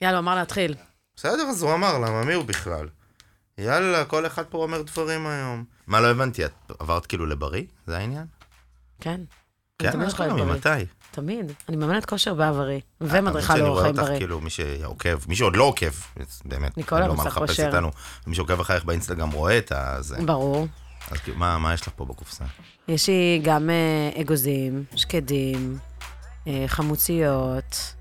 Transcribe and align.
יאללה, 0.00 0.16
הוא 0.16 0.22
אמר 0.22 0.34
להתחיל. 0.34 0.74
בסדר, 1.16 1.42
אז 1.42 1.62
הוא 1.62 1.74
אמר, 1.74 1.98
למה 1.98 2.24
מי 2.24 2.34
הוא 2.34 2.44
בכלל? 2.44 2.88
יאללה, 3.58 4.04
כל 4.04 4.26
אחד 4.26 4.42
פה 4.44 4.58
אומר 4.58 4.82
דברים 4.82 5.26
היום. 5.26 5.64
מה, 5.86 6.00
לא 6.00 6.06
הבנתי, 6.06 6.44
את 6.44 6.52
עברת 6.78 7.06
כאילו 7.06 7.26
לבריא? 7.26 7.64
זה 7.86 7.98
העניין? 7.98 8.26
כן. 9.00 9.20
אני 9.80 9.92
כן, 9.92 10.02
אוכלת 10.02 10.32
בריא. 10.32 10.44
ממתי? 10.44 10.68
תמיד. 11.10 11.52
אני 11.68 11.76
מאמנת 11.76 12.06
כושר 12.06 12.34
בעברי, 12.34 12.80
ומדריכה 13.00 13.28
האמת 13.28 13.42
שאני 13.46 13.60
לאורח 13.60 13.78
רואה 13.78 13.88
אותך 13.88 14.02
בריא. 14.02 14.18
כאילו, 14.18 14.40
מי 14.40 14.50
שעוקב, 14.50 15.18
מי 15.28 15.36
שעוד 15.36 15.56
לא 15.56 15.64
עוקב, 15.64 15.90
באמת, 16.44 16.78
אני 16.78 16.84
לא 17.08 17.16
מה 17.16 17.24
לחפש. 17.24 17.60
איתנו, 17.60 17.90
מי 18.26 18.34
שעוקב 18.34 18.60
אחריך 18.60 18.84
באינסטגרם 18.84 19.30
רואה 19.30 19.58
את 19.58 19.72
הזה. 19.74 20.16
ברור. 20.24 20.66
אז 21.10 21.18
כאילו, 21.18 21.38
מה 21.38 21.58
מה 21.58 21.74
יש 21.74 21.82
לך 21.82 21.88
פה 21.96 22.04
בקופסה? 22.04 22.44
יש 22.88 23.08
לי 23.08 23.40
גם 23.44 23.70
אה, 23.70 24.20
אגוזים, 24.20 24.84
שקדים, 24.96 25.78
אה, 26.46 26.64
חמוציות, 26.66 27.94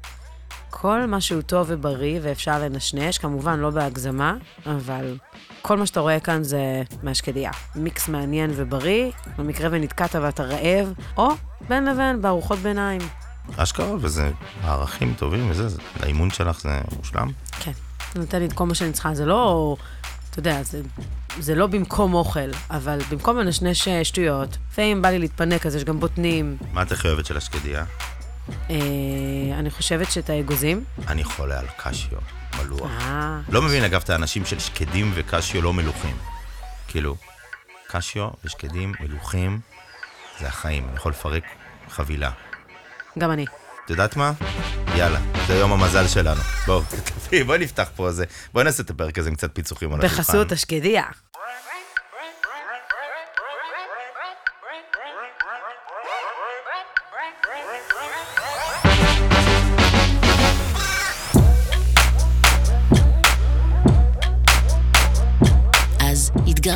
כל 0.69 1.05
מה 1.05 1.21
שהוא 1.21 1.41
טוב 1.41 1.67
ובריא 1.69 2.19
ואפשר 2.23 2.59
לנשנש, 2.59 3.17
כמובן 3.17 3.59
לא 3.59 3.69
בהגזמה, 3.69 4.35
אבל 4.65 5.17
כל 5.61 5.77
מה 5.77 5.85
שאתה 5.85 5.99
רואה 5.99 6.19
כאן 6.19 6.43
זה 6.43 6.59
מהשקדיה. 7.03 7.51
מיקס 7.75 8.07
מעניין 8.09 8.51
ובריא, 8.55 9.11
במקרה 9.37 9.69
ונתקעת 9.71 10.15
ואתה 10.15 10.43
רעב, 10.43 10.93
או 11.17 11.29
בין 11.69 11.85
לבין 11.85 12.21
בארוחות 12.21 12.59
ביניים. 12.59 13.01
אשכרה, 13.57 13.95
וזה 13.99 14.31
ערכים 14.63 15.13
טובים 15.17 15.49
וזה, 15.49 15.67
זה- 15.69 15.81
לאימון 16.03 16.29
שלך 16.31 16.61
זה 16.61 16.69
מושלם? 16.97 17.27
כן, 17.59 17.71
נותן 18.15 18.39
לי 18.39 18.45
את 18.45 18.53
כל 18.53 18.65
מה 18.65 18.75
שאני 18.75 18.91
צריכה, 18.91 19.13
זה 19.15 19.25
לא, 19.25 19.75
אתה 20.29 20.39
יודע, 20.39 20.63
זה, 20.63 20.81
זה 21.39 21.55
לא 21.55 21.67
במקום 21.67 22.13
אוכל, 22.13 22.39
אבל 22.71 22.99
במקום 23.11 23.37
לנשנש 23.37 23.87
אה, 23.87 24.03
שטויות, 24.03 24.57
לפעמים 24.71 25.01
בא 25.01 25.09
לי 25.09 25.19
להתפנק, 25.19 25.65
אז 25.65 25.75
יש 25.75 25.83
גם 25.83 25.99
בוטנים. 25.99 26.57
מה 26.73 26.81
את 26.81 26.91
הכי 26.91 27.07
אוהבת 27.07 27.25
של 27.25 27.37
השקדיה? 27.37 27.85
אה, 28.69 28.75
אני 29.59 29.69
חושבת 29.69 30.11
שאת 30.11 30.29
האגוזים, 30.29 30.83
אני 31.07 31.23
חולה 31.23 31.59
על 31.59 31.65
קשיו, 31.77 32.19
מלוח. 32.59 32.91
אה, 33.01 33.39
לא 33.49 33.61
מבין, 33.61 33.83
אגב, 33.83 34.01
את 34.03 34.09
האנשים 34.09 34.45
של 34.45 34.59
שקדים 34.59 35.11
וקשיו 35.15 35.61
לא 35.61 35.73
מלוכים. 35.73 36.17
כאילו, 36.87 37.15
קשיו 37.87 38.29
ושקדים 38.45 38.93
מלוכים, 38.99 39.59
זה 40.39 40.47
החיים, 40.47 40.87
אני 40.87 40.95
יכול 40.95 41.11
לפרק 41.11 41.43
חבילה. 41.89 42.31
גם 43.17 43.31
אני. 43.31 43.45
את 43.85 43.89
יודעת 43.89 44.15
מה? 44.15 44.31
יאללה, 44.95 45.19
זה 45.47 45.53
יום 45.53 45.71
המזל 45.71 46.07
שלנו. 46.07 46.41
בואו, 46.65 46.81
בואי 47.45 47.59
נפתח 47.59 47.89
פה 47.95 48.07
איזה... 48.07 48.25
בואי 48.53 48.65
נעשה 48.65 48.83
את 48.83 48.89
הפרק 48.89 49.19
הזה 49.19 49.29
עם 49.29 49.35
קצת 49.35 49.55
פיצוחים 49.55 49.93
על 49.93 49.99
השולחן. 49.99 50.21
בחסות 50.21 50.51
השקדיה. 50.51 51.03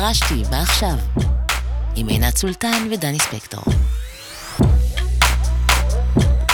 התגרשתי, 0.04 0.42
מה 0.50 0.62
עכשיו? 0.62 0.94
עם 1.96 2.06
עינת 2.06 2.36
סולטן 2.36 2.88
ודני 2.92 3.18
ספקטור. 3.18 3.64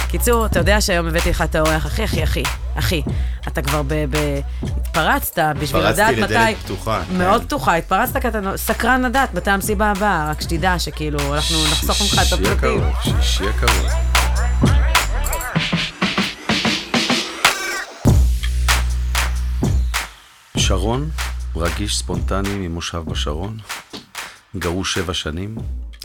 קיצור, 0.09 0.47
אתה 0.47 0.59
יודע 0.59 0.81
שהיום 0.81 1.07
הבאתי 1.07 1.31
לך 1.31 1.43
את 1.43 1.55
האורח 1.55 1.87
הכי 1.87 2.03
הכי 2.03 2.23
הכי, 2.23 2.43
אחי. 2.75 3.03
אתה 3.49 3.63
כבר 3.63 3.83
ב... 3.83 3.95
ב... 4.11 4.41
התפרצת 4.63 5.43
בשביל 5.61 5.83
לדעת 5.83 6.15
לדלת 6.17 6.31
מתי... 6.31 6.55
פתוחה, 6.65 7.03
כן. 7.09 7.19
מאוד 7.19 7.43
פתוחה, 7.45 7.75
התפרצת 7.77 8.17
כי 8.17 8.29
אתה 8.29 8.39
סקרן 8.57 9.03
לדעת 9.03 9.35
מתי 9.35 9.51
המסיבה 9.51 9.91
הבאה, 9.91 10.31
רק 10.31 10.41
שתדע 10.41 10.79
שכאילו, 10.79 11.35
אנחנו 11.35 11.65
נחסוך 11.65 12.03
ממך 12.03 12.19
את 12.23 12.27
שישי 12.27 12.35
הפרטים. 12.35 12.53
הקרוב, 12.53 12.95
שישי 13.03 13.45
הקרוב. 13.49 13.87
שרון, 20.57 21.11
רגיש 21.57 21.99
ספונטני 21.99 22.69
ממושב 22.69 23.03
בשרון, 23.07 23.59
גרוש 24.57 24.95
שבע 24.95 25.15
שנים, 25.15 25.57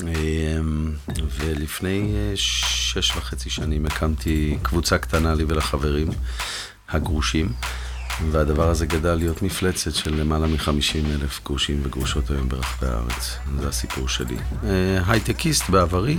אמ, 0.04 0.94
ולפני 1.38 2.14
אה, 2.16 2.32
שש 2.36 3.18
וחצי 3.18 3.50
שנים 3.50 3.86
הקמתי 3.86 4.58
קבוצה 4.62 4.98
קטנה 4.98 5.34
לי 5.34 5.44
ולחברים 5.48 6.08
הגרושים, 6.90 7.54
והדבר 8.32 8.70
הזה 8.70 8.86
גדל 8.86 9.16
להיות 9.16 9.42
מפלצת 9.42 9.96
של 9.96 10.22
למעלה 10.22 10.48
מ-50 10.48 11.22
אלף 11.22 11.42
גרושים 11.46 11.82
וגרושות 11.84 12.32
היום 12.32 12.50
ברחבי 12.50 12.88
הארץ. 12.88 13.38
זה 13.60 13.68
הסיפור 13.68 14.08
שלי. 14.08 14.38
אה, 14.64 15.00
הייטקיסט 15.08 15.70
בעברי, 15.70 16.18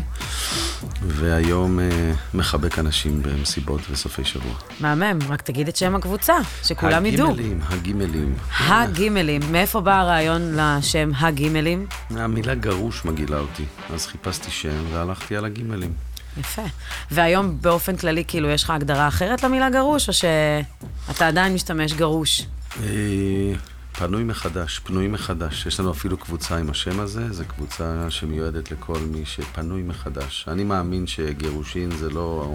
והיום 1.03 1.81
אה, 1.81 2.13
מחבק 2.35 2.79
אנשים 2.79 3.23
במסיבות 3.23 3.81
וסופי 3.91 4.25
שבוע. 4.25 4.53
מהמם, 4.81 5.19
רק 5.29 5.43
תגיד 5.43 5.69
את 5.69 5.77
שם 5.77 5.95
הקבוצה, 5.95 6.35
שכולם 6.65 7.07
ידעו. 7.07 7.31
הגימלים, 7.31 7.61
הגימלים. 7.69 8.35
הגימלים, 8.59 9.43
מאיפה 9.53 9.81
בא 9.81 10.01
הרעיון 10.01 10.53
לשם 10.57 11.11
הגימלים? 11.19 11.87
המילה 12.11 12.55
גרוש 12.55 13.05
מגעילה 13.05 13.39
אותי, 13.39 13.65
אז 13.95 14.07
חיפשתי 14.07 14.51
שם 14.51 14.85
והלכתי 14.93 15.37
על 15.37 15.45
הגימלים. 15.45 16.06
יפה. 16.41 16.63
והיום 17.11 17.59
באופן 17.61 17.97
כללי, 17.97 18.25
כאילו, 18.29 18.49
יש 18.49 18.65
לך 18.65 18.71
הגדרה 18.71 19.09
אחרת 19.09 19.43
למילה 19.43 19.71
גרוש, 19.71 20.09
או 20.09 20.13
שאתה 20.13 21.29
עדיין 21.29 21.55
משתמש 21.55 21.93
גרוש? 21.93 22.47
אה, 22.83 23.53
פנוי 23.93 24.25
מחדש, 24.25 24.79
פנוי 24.79 25.09
מחדש. 25.09 25.67
יש 25.67 25.81
לנו 25.81 25.91
אפילו 25.91 26.17
קבוצה 26.17 26.57
עם 26.57 26.71
השם 26.71 27.01
הזה, 27.01 27.33
זו 27.33 27.45
קבוצה 27.49 28.11
שמיועדת 28.11 28.71
לכל 28.71 28.99
מי 28.99 29.25
שפנוי 29.25 29.83
מחדש. 29.83 30.45
אני 30.49 30.65
מאמין 30.65 31.07
שגירושין 31.07 31.91
זה 31.91 32.11
לא... 32.11 32.55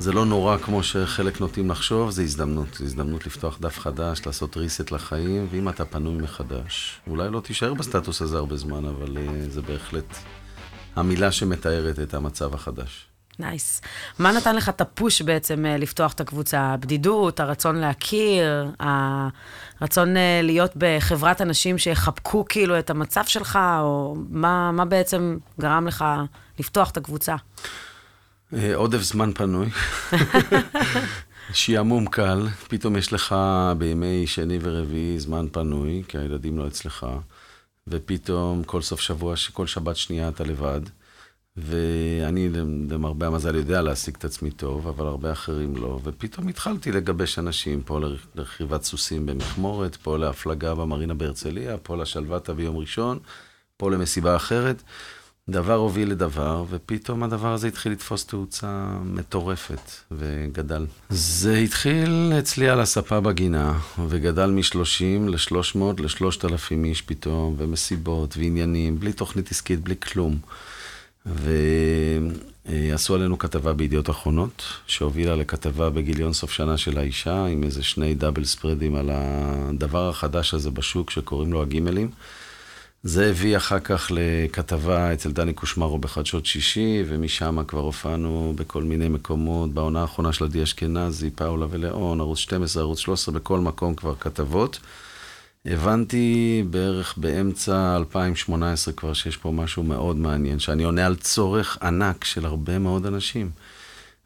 זה 0.00 0.12
לא 0.12 0.26
נורא 0.26 0.56
כמו 0.56 0.82
שחלק 0.82 1.40
נוטים 1.40 1.70
לחשוב, 1.70 2.10
זה 2.10 2.22
הזדמנות. 2.22 2.74
זו 2.74 2.84
הזדמנות 2.84 3.26
לפתוח 3.26 3.58
דף 3.60 3.78
חדש, 3.78 4.26
לעשות 4.26 4.56
reset 4.56 4.94
לחיים, 4.94 5.46
ואם 5.50 5.68
אתה 5.68 5.84
פנוי 5.84 6.22
מחדש, 6.22 7.00
אולי 7.06 7.30
לא 7.30 7.40
תישאר 7.40 7.74
בסטטוס 7.74 8.22
הזה 8.22 8.36
הרבה 8.36 8.56
זמן, 8.56 8.84
אבל 8.84 9.16
אה, 9.16 9.50
זה 9.50 9.62
בהחלט 9.62 10.16
המילה 10.98 11.32
שמתארת 11.32 11.98
את 11.98 12.14
המצב 12.14 12.54
החדש. 12.54 13.08
nice. 13.38 13.80
מה 14.18 14.32
נתן 14.32 14.56
לך 14.56 14.68
את 14.68 14.80
ה 14.80 14.88
push 14.88 15.22
בעצם 15.22 15.66
אה, 15.66 15.76
לפתוח 15.76 16.12
את 16.12 16.20
הקבוצה? 16.20 16.60
הבדידות, 16.60 17.40
הרצון 17.40 17.76
להכיר, 17.76 18.70
הרצון 19.80 20.16
אה, 20.16 20.40
להיות 20.42 20.72
בחברת 20.76 21.40
אנשים 21.40 21.78
שיחבקו 21.78 22.44
כאילו 22.48 22.78
את 22.78 22.90
המצב 22.90 23.24
שלך, 23.26 23.58
או 23.80 24.16
מה, 24.30 24.72
מה 24.72 24.84
בעצם 24.84 25.36
גרם 25.60 25.86
לך 25.86 26.04
לפתוח 26.58 26.90
את 26.90 26.96
הקבוצה? 26.96 27.36
אה, 28.54 28.74
עודף 28.74 29.02
זמן 29.02 29.32
פנוי. 29.32 29.68
שעמום 31.52 32.06
קל, 32.06 32.46
פתאום 32.68 32.96
יש 32.96 33.12
לך 33.12 33.34
בימי 33.78 34.26
שני 34.26 34.58
ורביעי 34.62 35.18
זמן 35.18 35.46
פנוי, 35.52 36.02
כי 36.08 36.18
הילדים 36.18 36.58
לא 36.58 36.66
אצלך, 36.66 37.06
ופתאום 37.90 38.64
כל 38.64 38.82
סוף 38.82 39.00
שבוע, 39.00 39.34
כל 39.52 39.66
שבת 39.66 39.96
שנייה 39.96 40.28
אתה 40.28 40.44
לבד. 40.44 40.80
ואני, 41.56 42.48
למרבה 42.90 43.26
המזל, 43.26 43.54
יודע 43.54 43.82
להשיג 43.82 44.14
את 44.18 44.24
עצמי 44.24 44.50
טוב, 44.50 44.88
אבל 44.88 45.06
הרבה 45.06 45.32
אחרים 45.32 45.76
לא. 45.76 46.00
ופתאום 46.04 46.48
התחלתי 46.48 46.92
לגבש 46.92 47.38
אנשים, 47.38 47.82
פה 47.82 48.00
לרכיבת 48.34 48.82
סוסים 48.82 49.26
במכמורת, 49.26 49.96
פה 49.96 50.18
להפלגה 50.18 50.74
במרינה 50.74 51.14
בהרצליה, 51.14 51.76
פה 51.76 51.96
לשלוותה 51.96 52.54
ביום 52.54 52.76
ראשון, 52.76 53.18
פה 53.76 53.90
למסיבה 53.90 54.36
אחרת. 54.36 54.82
דבר 55.48 55.74
הוביל 55.74 56.10
לדבר, 56.10 56.64
ופתאום 56.70 57.22
הדבר 57.22 57.52
הזה 57.52 57.68
התחיל 57.68 57.92
לתפוס 57.92 58.26
תאוצה 58.26 58.86
מטורפת, 59.04 59.90
וגדל. 60.12 60.86
זה 61.10 61.56
התחיל 61.56 62.32
אצלי 62.38 62.68
על 62.68 62.80
הספה 62.80 63.20
בגינה, 63.20 63.78
וגדל 64.08 64.50
מ-30 64.50 65.30
ל-300 65.30 66.02
ל-3,000 66.02 66.84
איש 66.84 67.02
פתאום, 67.02 67.54
ומסיבות 67.58 68.36
ועניינים, 68.36 69.00
בלי 69.00 69.12
תוכנית 69.12 69.50
עסקית, 69.50 69.80
בלי 69.80 69.94
כלום. 69.96 70.38
ועשו 72.66 73.14
עלינו 73.14 73.38
כתבה 73.38 73.72
בידיעות 73.72 74.10
אחרונות, 74.10 74.62
שהובילה 74.86 75.36
לכתבה 75.36 75.90
בגיליון 75.90 76.32
סוף 76.32 76.50
שנה 76.50 76.78
של 76.78 76.98
האישה, 76.98 77.44
עם 77.46 77.64
איזה 77.64 77.82
שני 77.82 78.14
דאבל 78.14 78.44
ספרדים 78.44 78.94
על 78.94 79.10
הדבר 79.12 80.08
החדש 80.08 80.54
הזה 80.54 80.70
בשוק, 80.70 81.10
שקוראים 81.10 81.52
לו 81.52 81.62
הגימלים. 81.62 82.10
זה 83.02 83.30
הביא 83.30 83.56
אחר 83.56 83.78
כך 83.78 84.12
לכתבה 84.14 85.12
אצל 85.12 85.32
דני 85.32 85.52
קושמרו 85.52 85.98
בחדשות 85.98 86.46
שישי, 86.46 87.02
ומשם 87.06 87.64
כבר 87.68 87.80
הופענו 87.80 88.52
בכל 88.56 88.82
מיני 88.82 89.08
מקומות, 89.08 89.74
בעונה 89.74 90.00
האחרונה 90.00 90.32
של 90.32 90.44
עדי 90.44 90.62
אשכנזי, 90.62 91.30
פאולה 91.30 91.66
ולאון, 91.70 92.20
ערוץ 92.20 92.38
12, 92.38 92.82
ערוץ 92.82 92.98
13, 92.98 93.34
בכל 93.34 93.60
מקום 93.60 93.94
כבר 93.94 94.14
כתבות. 94.20 94.80
הבנתי 95.66 96.64
בערך 96.70 97.14
באמצע 97.16 97.96
2018 97.96 98.94
כבר 98.94 99.12
שיש 99.12 99.36
פה 99.36 99.50
משהו 99.50 99.82
מאוד 99.82 100.16
מעניין, 100.16 100.58
שאני 100.58 100.84
עונה 100.84 101.06
על 101.06 101.16
צורך 101.16 101.78
ענק 101.82 102.24
של 102.24 102.46
הרבה 102.46 102.78
מאוד 102.78 103.06
אנשים. 103.06 103.50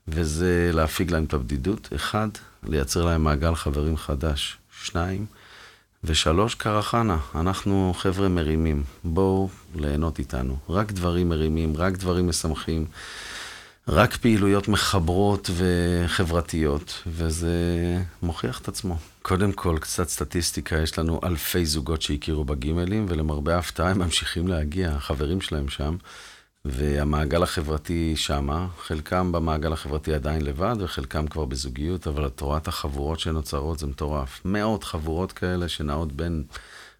וזה 0.08 0.70
להפיג 0.72 1.10
להם 1.10 1.24
את 1.24 1.34
הבדידות, 1.34 1.88
אחד, 1.94 2.28
לייצר 2.62 3.04
להם 3.04 3.24
מעגל 3.24 3.54
חברים 3.54 3.96
חדש, 3.96 4.56
שניים, 4.82 5.26
ושלוש, 6.04 6.54
קרחנה, 6.54 7.18
אנחנו 7.34 7.94
חבר'ה 7.98 8.28
מרימים, 8.28 8.82
בואו 9.04 9.48
ליהנות 9.74 10.18
איתנו. 10.18 10.56
רק 10.68 10.92
דברים 10.92 11.28
מרימים, 11.28 11.76
רק 11.76 11.92
דברים 11.92 12.28
משמחים. 12.28 12.84
רק 13.88 14.16
פעילויות 14.16 14.68
מחברות 14.68 15.50
וחברתיות, 15.54 17.02
וזה 17.06 17.56
מוכיח 18.22 18.60
את 18.60 18.68
עצמו. 18.68 18.96
קודם 19.22 19.52
כל, 19.52 19.76
קצת 19.80 20.08
סטטיסטיקה, 20.08 20.76
יש 20.76 20.98
לנו 20.98 21.20
אלפי 21.24 21.66
זוגות 21.66 22.02
שהכירו 22.02 22.44
בגימלים, 22.44 23.06
ולמרבה 23.08 23.54
ההפתעה 23.54 23.90
הם 23.90 23.98
ממשיכים 23.98 24.48
להגיע, 24.48 24.90
החברים 24.90 25.40
שלהם 25.40 25.68
שם, 25.68 25.96
והמעגל 26.64 27.42
החברתי 27.42 28.16
שמה, 28.16 28.66
חלקם 28.78 29.32
במעגל 29.32 29.72
החברתי 29.72 30.14
עדיין 30.14 30.42
לבד, 30.44 30.76
וחלקם 30.78 31.26
כבר 31.26 31.44
בזוגיות, 31.44 32.06
אבל 32.06 32.26
את 32.26 32.40
רואה 32.40 32.58
את 32.58 32.68
החבורות 32.68 33.20
שנוצרות, 33.20 33.78
זה 33.78 33.86
מטורף. 33.86 34.40
מאות 34.44 34.84
חבורות 34.84 35.32
כאלה 35.32 35.68
שנעות 35.68 36.12
בין... 36.12 36.44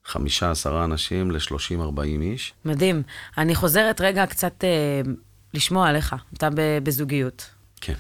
חמישה, 0.05 0.51
עשרה 0.51 0.85
אנשים 0.85 1.31
לשלושים, 1.31 1.81
ארבעים 1.81 2.23
איש. 2.23 2.53
מדהים. 2.65 3.03
אני 3.39 3.55
חוזרת 3.55 4.01
רגע 4.01 4.27
קצת 4.27 4.65
אה, 4.65 5.13
לשמוע 5.55 5.89
עליך. 5.89 6.15
אתה 6.35 6.49
בזוגיות. 6.83 7.51
כן. 7.81 7.95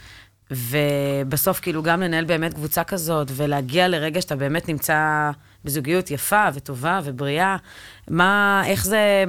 ובסוף, 0.51 1.61
כאילו, 1.61 1.83
גם 1.83 2.01
לנהל 2.01 2.25
באמת 2.25 2.55
קבוצה 2.55 2.85
כזאת, 2.85 3.31
ולהגיע 3.37 3.89
לרגע 3.89 4.21
שאתה 4.21 4.37
באמת 4.37 4.69
נמצא 4.69 5.31
בזוגיות 5.65 6.11
יפה 6.11 6.49
וטובה 6.55 7.01
ובריאה, 7.05 7.57
מה, 8.09 8.63
איך 8.67 8.85
זה, 8.85 9.25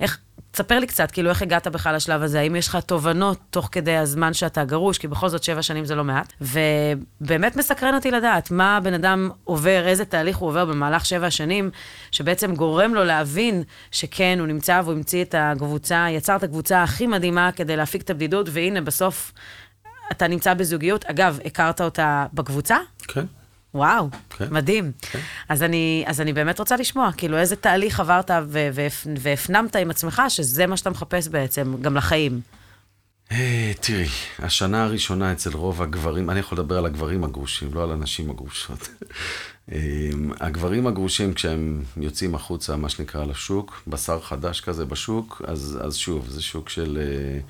איך, 0.00 0.18
תספר 0.50 0.78
לי 0.78 0.86
קצת, 0.86 1.10
כאילו, 1.10 1.30
איך 1.30 1.42
הגעת 1.42 1.66
בכלל 1.66 1.96
לשלב 1.96 2.22
הזה? 2.22 2.40
האם 2.40 2.56
יש 2.56 2.68
לך 2.68 2.76
תובנות 2.76 3.38
תוך 3.50 3.68
כדי 3.72 3.96
הזמן 3.96 4.34
שאתה 4.34 4.64
גרוש? 4.64 4.98
כי 4.98 5.08
בכל 5.08 5.28
זאת 5.28 5.42
שבע 5.42 5.62
שנים 5.62 5.84
זה 5.84 5.94
לא 5.94 6.04
מעט. 6.04 6.32
ובאמת 6.40 7.56
מסקרן 7.56 7.94
אותי 7.94 8.10
לדעת 8.10 8.50
מה 8.50 8.76
הבן 8.76 8.94
אדם 8.94 9.30
עובר, 9.44 9.84
איזה 9.86 10.04
תהליך 10.04 10.36
הוא 10.36 10.48
עובר 10.48 10.64
במהלך 10.64 11.06
שבע 11.06 11.30
שנים, 11.30 11.70
שבעצם 12.10 12.54
גורם 12.54 12.94
לו 12.94 13.04
להבין 13.04 13.62
שכן, 13.90 14.36
הוא 14.38 14.46
נמצא 14.46 14.80
והוא 14.84 14.94
המציא 14.94 15.22
את 15.22 15.34
הקבוצה, 15.38 16.06
יצר 16.10 16.36
את 16.36 16.42
הקבוצה 16.42 16.82
הכי 16.82 17.06
מדהימה 17.06 17.52
כדי 17.52 17.76
להפיק 17.76 18.02
את 18.02 18.10
הבדידות, 18.10 18.48
והנה, 18.52 18.80
בסוף 18.80 19.32
אתה 20.12 20.28
נמצא 20.28 20.54
בזוגיות. 20.54 21.04
אגב, 21.04 21.38
הכרת 21.44 21.80
אותה 21.80 22.26
בקבוצה? 22.34 22.76
כן. 23.08 23.24
וואו, 23.76 24.08
כן. 24.30 24.46
מדהים. 24.50 24.92
כן. 25.00 25.18
אז, 25.48 25.62
אני, 25.62 26.04
אז 26.06 26.20
אני 26.20 26.32
באמת 26.32 26.58
רוצה 26.58 26.76
לשמוע, 26.76 27.10
כאילו, 27.16 27.38
איזה 27.38 27.56
תהליך 27.56 28.00
עברת 28.00 28.30
והפנמת 29.18 29.76
עם 29.76 29.90
עצמך, 29.90 30.22
שזה 30.28 30.66
מה 30.66 30.76
שאתה 30.76 30.90
מחפש 30.90 31.28
בעצם, 31.28 31.74
גם 31.80 31.96
לחיים. 31.96 32.40
Hey, 33.28 33.32
אה, 33.32 33.72
תראי, 33.80 34.08
השנה 34.38 34.84
הראשונה 34.84 35.32
אצל 35.32 35.50
רוב 35.52 35.82
הגברים, 35.82 36.30
אני 36.30 36.40
יכול 36.40 36.58
לדבר 36.58 36.78
על 36.78 36.86
הגברים 36.86 37.24
הגרושים, 37.24 37.74
לא 37.74 37.82
על 37.82 37.90
הנשים 37.92 38.30
הגרושות. 38.30 38.88
אה, 39.72 39.78
הגברים 40.40 40.86
הגרושים, 40.86 41.34
כשהם 41.34 41.82
יוצאים 41.96 42.34
החוצה, 42.34 42.76
מה 42.76 42.88
שנקרא, 42.88 43.24
לשוק, 43.24 43.82
בשר 43.86 44.20
חדש 44.20 44.60
כזה 44.60 44.84
בשוק, 44.84 45.42
אז, 45.46 45.78
אז 45.82 45.96
שוב, 45.96 46.28
זה 46.28 46.42
שוק 46.42 46.68
של... 46.68 46.98
Uh, 46.98 47.42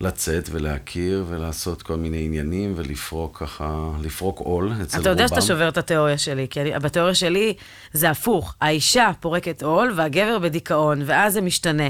לצאת 0.00 0.48
ולהכיר 0.52 1.24
ולעשות 1.28 1.82
כל 1.82 1.96
מיני 1.96 2.24
עניינים 2.24 2.72
ולפרוק 2.76 3.38
ככה, 3.38 3.90
לפרוק 4.02 4.38
עול 4.38 4.72
אצל 4.72 4.82
רובם. 4.82 5.00
אתה 5.00 5.10
יודע 5.10 5.28
שאתה 5.28 5.40
שובר 5.40 5.68
את 5.68 5.78
התיאוריה 5.78 6.18
שלי, 6.18 6.46
כי 6.50 6.60
אני, 6.60 6.78
בתיאוריה 6.78 7.14
שלי 7.14 7.54
זה 7.92 8.10
הפוך. 8.10 8.54
האישה 8.60 9.10
פורקת 9.20 9.62
עול 9.62 9.92
והגבר 9.96 10.38
בדיכאון, 10.38 11.02
ואז 11.06 11.32
זה 11.32 11.40
משתנה. 11.40 11.88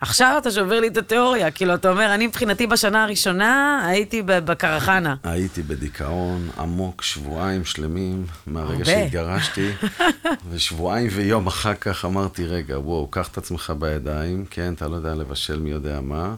עכשיו 0.00 0.34
אתה 0.38 0.50
שובר 0.50 0.80
לי 0.80 0.88
את 0.88 0.96
התיאוריה, 0.96 1.50
כאילו, 1.50 1.74
אתה 1.74 1.90
אומר, 1.90 2.14
אני 2.14 2.26
מבחינתי 2.26 2.66
בשנה 2.66 3.04
הראשונה 3.04 3.82
הייתי 3.86 4.22
בקרחנה. 4.26 5.14
הייתי 5.24 5.62
בדיכאון 5.62 6.48
עמוק 6.58 7.02
שבועיים 7.02 7.64
שלמים, 7.64 8.26
מהרגע 8.46 8.84
שהתגרשתי, 8.84 9.70
ושבועיים 10.50 11.08
ויום 11.12 11.46
אחר 11.46 11.74
כך 11.74 12.04
אמרתי, 12.04 12.46
רגע, 12.46 12.78
וואו, 12.78 13.08
קח 13.10 13.28
את 13.28 13.38
עצמך 13.38 13.72
בידיים, 13.78 14.44
כן, 14.50 14.72
אתה 14.72 14.88
לא 14.88 14.96
יודע 14.96 15.14
לבשל 15.14 15.58
מי 15.58 15.70
יודע 15.70 16.00
מה. 16.00 16.34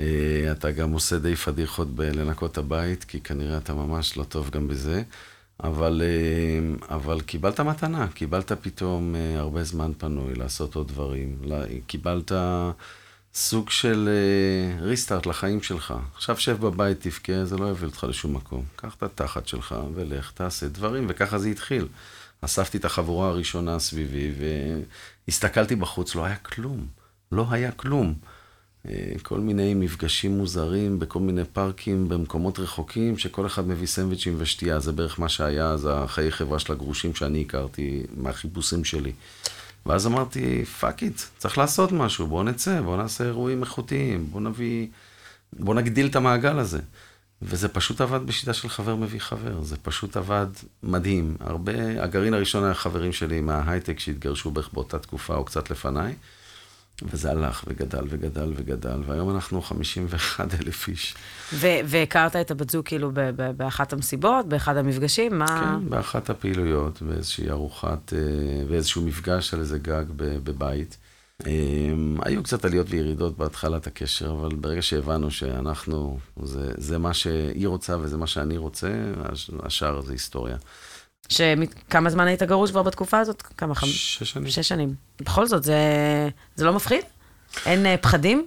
אה, 0.00 0.52
אתה 0.52 0.70
גם 0.70 0.92
עושה 0.92 1.18
די 1.18 1.36
פדיחות 1.36 1.94
בלנקות 1.94 2.58
הבית, 2.58 3.04
כי 3.04 3.20
כנראה 3.20 3.58
אתה 3.58 3.74
ממש 3.74 4.16
לא 4.16 4.24
טוב 4.24 4.50
גם 4.50 4.68
בזה. 4.68 5.02
אבל, 5.64 6.02
אה, 6.04 6.94
אבל 6.96 7.20
קיבלת 7.20 7.60
מתנה, 7.60 8.08
קיבלת 8.08 8.52
פתאום 8.52 9.14
אה, 9.14 9.38
הרבה 9.38 9.64
זמן 9.64 9.92
פנוי 9.98 10.34
לעשות 10.34 10.74
עוד 10.74 10.88
דברים. 10.88 11.38
קיבלת 11.86 12.32
סוג 13.34 13.70
של 13.70 14.08
ריסטארט 14.80 15.26
לחיים 15.26 15.62
שלך. 15.62 15.94
עכשיו 16.14 16.36
שב 16.36 16.60
בבית, 16.60 17.00
תבכה, 17.00 17.44
זה 17.44 17.56
לא 17.56 17.70
יביא 17.70 17.86
אותך 17.86 18.06
לשום 18.08 18.36
מקום. 18.36 18.64
קח 18.76 18.94
את 18.94 19.02
התחת 19.02 19.46
שלך 19.46 19.74
ולך, 19.94 20.32
תעשה 20.34 20.68
דברים, 20.68 21.06
וככה 21.08 21.38
זה 21.38 21.48
התחיל. 21.48 21.86
אספתי 22.40 22.78
את 22.78 22.84
החבורה 22.84 23.28
הראשונה 23.28 23.78
סביבי, 23.78 24.32
והסתכלתי 25.28 25.76
בחוץ, 25.76 26.14
לא 26.14 26.24
היה 26.24 26.36
כלום. 26.36 26.86
לא 27.32 27.46
היה 27.50 27.72
כלום. 27.72 28.14
אה, 28.88 29.12
כל 29.22 29.40
מיני 29.40 29.74
מפגשים 29.74 30.38
מוזרים 30.38 30.98
בכל 30.98 31.20
מיני 31.20 31.44
פארקים 31.44 32.08
במקומות 32.08 32.58
רחוקים, 32.58 33.18
שכל 33.18 33.46
אחד 33.46 33.68
מביא 33.68 33.86
סנדוויצ'ים 33.86 34.34
ושתייה. 34.38 34.80
זה 34.80 34.92
בערך 34.92 35.20
מה 35.20 35.28
שהיה 35.28 35.70
אז 35.70 35.88
החיי 35.92 36.30
חברה 36.32 36.58
של 36.58 36.72
הגרושים 36.72 37.14
שאני 37.14 37.40
הכרתי 37.40 38.02
מהחיפושים 38.16 38.84
שלי. 38.84 39.12
ואז 39.86 40.06
אמרתי, 40.06 40.64
fuck 40.64 41.02
it, 41.02 41.20
צריך 41.38 41.58
לעשות 41.58 41.92
משהו, 41.92 42.26
בואו 42.26 42.42
נצא, 42.42 42.80
בואו 42.80 42.96
נעשה 42.96 43.24
אירועים 43.24 43.62
איכותיים, 43.62 44.26
בואו 44.30 44.42
נביא, 44.42 44.86
בואו 45.52 45.76
נגדיל 45.76 46.06
את 46.06 46.16
המעגל 46.16 46.58
הזה. 46.58 46.80
וזה 47.42 47.68
פשוט 47.68 48.00
עבד 48.00 48.26
בשיטה 48.26 48.52
של 48.52 48.68
חבר 48.68 48.96
מביא 48.96 49.20
חבר, 49.20 49.62
זה 49.62 49.76
פשוט 49.76 50.16
עבד 50.16 50.46
מדהים. 50.82 51.36
הרבה, 51.40 52.02
הגרעין 52.02 52.34
הראשון 52.34 52.64
היה 52.64 52.74
חברים 52.74 53.12
שלי 53.12 53.40
מההייטק 53.40 53.98
שהתגרשו 53.98 54.50
בערך 54.50 54.72
באותה 54.72 54.98
תקופה 54.98 55.34
או 55.34 55.44
קצת 55.44 55.70
לפניי. 55.70 56.14
וזה 57.02 57.30
הלך 57.30 57.64
וגדל 57.68 58.04
וגדל 58.08 58.52
וגדל, 58.56 59.00
והיום 59.06 59.30
אנחנו 59.30 59.62
51 59.62 60.54
אלף 60.54 60.88
איש. 60.88 61.14
והכרת 61.84 62.36
את 62.36 62.50
הבת 62.50 62.70
זוג 62.70 62.84
כאילו 62.84 63.10
באחת 63.56 63.92
המסיבות, 63.92 64.48
באחד 64.48 64.76
המפגשים? 64.76 65.38
מה... 65.38 65.46
כן, 65.80 65.90
באחת 65.90 66.30
הפעילויות, 66.30 67.02
באיזושהי 67.02 67.50
ארוחת, 67.50 68.12
אה, 68.12 68.64
באיזשהו 68.68 69.02
מפגש 69.02 69.54
על 69.54 69.60
איזה 69.60 69.78
גג 69.78 70.04
בבית. 70.16 70.96
אה, 71.46 71.50
היו 72.22 72.42
קצת 72.42 72.64
עליות 72.64 72.86
וירידות 72.90 73.38
בהתחלת 73.38 73.86
הקשר, 73.86 74.30
אבל 74.30 74.54
ברגע 74.54 74.82
שהבנו 74.82 75.30
שאנחנו, 75.30 76.18
זה, 76.42 76.72
זה 76.76 76.98
מה 76.98 77.14
שהיא 77.14 77.68
רוצה 77.68 77.96
וזה 77.98 78.16
מה 78.16 78.26
שאני 78.26 78.56
רוצה, 78.56 78.90
השאר 79.62 80.00
זה 80.00 80.12
היסטוריה. 80.12 80.56
שכמה 81.28 82.10
זמן 82.10 82.26
היית 82.26 82.42
גרוש 82.42 82.70
כבר 82.70 82.82
בתקופה 82.82 83.18
הזאת? 83.18 83.42
כמה? 83.42 83.74
חמ... 83.74 83.86
שש 83.86 84.22
שנים. 84.32 84.50
שש 84.50 84.68
שנים. 84.68 84.94
בכל 85.20 85.46
זאת, 85.46 85.62
זה, 85.62 85.78
זה 86.56 86.64
לא 86.64 86.72
מפחיד? 86.72 87.04
אין 87.66 87.86
uh, 87.86 87.88
פחדים? 88.00 88.46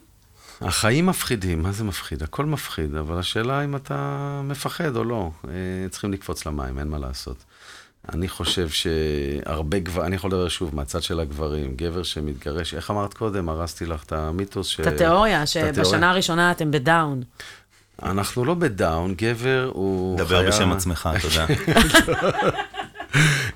החיים 0.62 1.06
מפחידים, 1.06 1.64
מה 1.64 1.72
זה 1.72 1.84
מפחיד? 1.84 2.24
הכל 2.24 2.46
מפחיד, 2.46 2.96
אבל 2.96 3.20
השאלה 3.20 3.64
אם 3.64 3.76
אתה 3.76 4.42
מפחד 4.44 4.96
או 4.96 5.04
לא. 5.04 5.32
אה, 5.48 5.90
צריכים 5.90 6.12
לקפוץ 6.12 6.46
למים, 6.46 6.80
אין 6.80 6.88
מה 6.88 6.98
לעשות. 6.98 7.38
אני 8.14 8.28
חושב 8.28 8.70
שהרבה 8.70 9.80
גברים, 9.80 10.08
אני 10.08 10.16
יכול 10.16 10.30
לדבר 10.30 10.50
שוב 10.50 10.76
מהצד 10.76 11.04
של 11.04 11.20
הגברים, 11.20 11.76
גבר 11.76 12.04
שמתגרש, 12.04 12.74
איך 12.74 12.92
אמרת 12.92 13.14
קודם? 13.14 13.50
הרסתי 13.50 13.86
לך 13.86 14.04
את 14.04 14.12
המיתוס 14.12 14.68
ש... 14.68 14.80
את 14.80 14.88
התיאוריה, 14.88 15.46
שבשנה 15.46 16.10
הראשונה 16.10 16.52
אתם 16.52 16.72
בדאון. 16.72 17.24
אנחנו 18.04 18.46
לא 18.46 18.54
בדאון, 18.54 19.14
גבר 19.18 19.70
הוא 19.74 20.18
דבר 20.18 20.28
חיה... 20.28 20.42
דבר 20.42 20.50
בשם 20.50 20.72
עצמך, 20.72 21.10
תודה. 21.22 21.46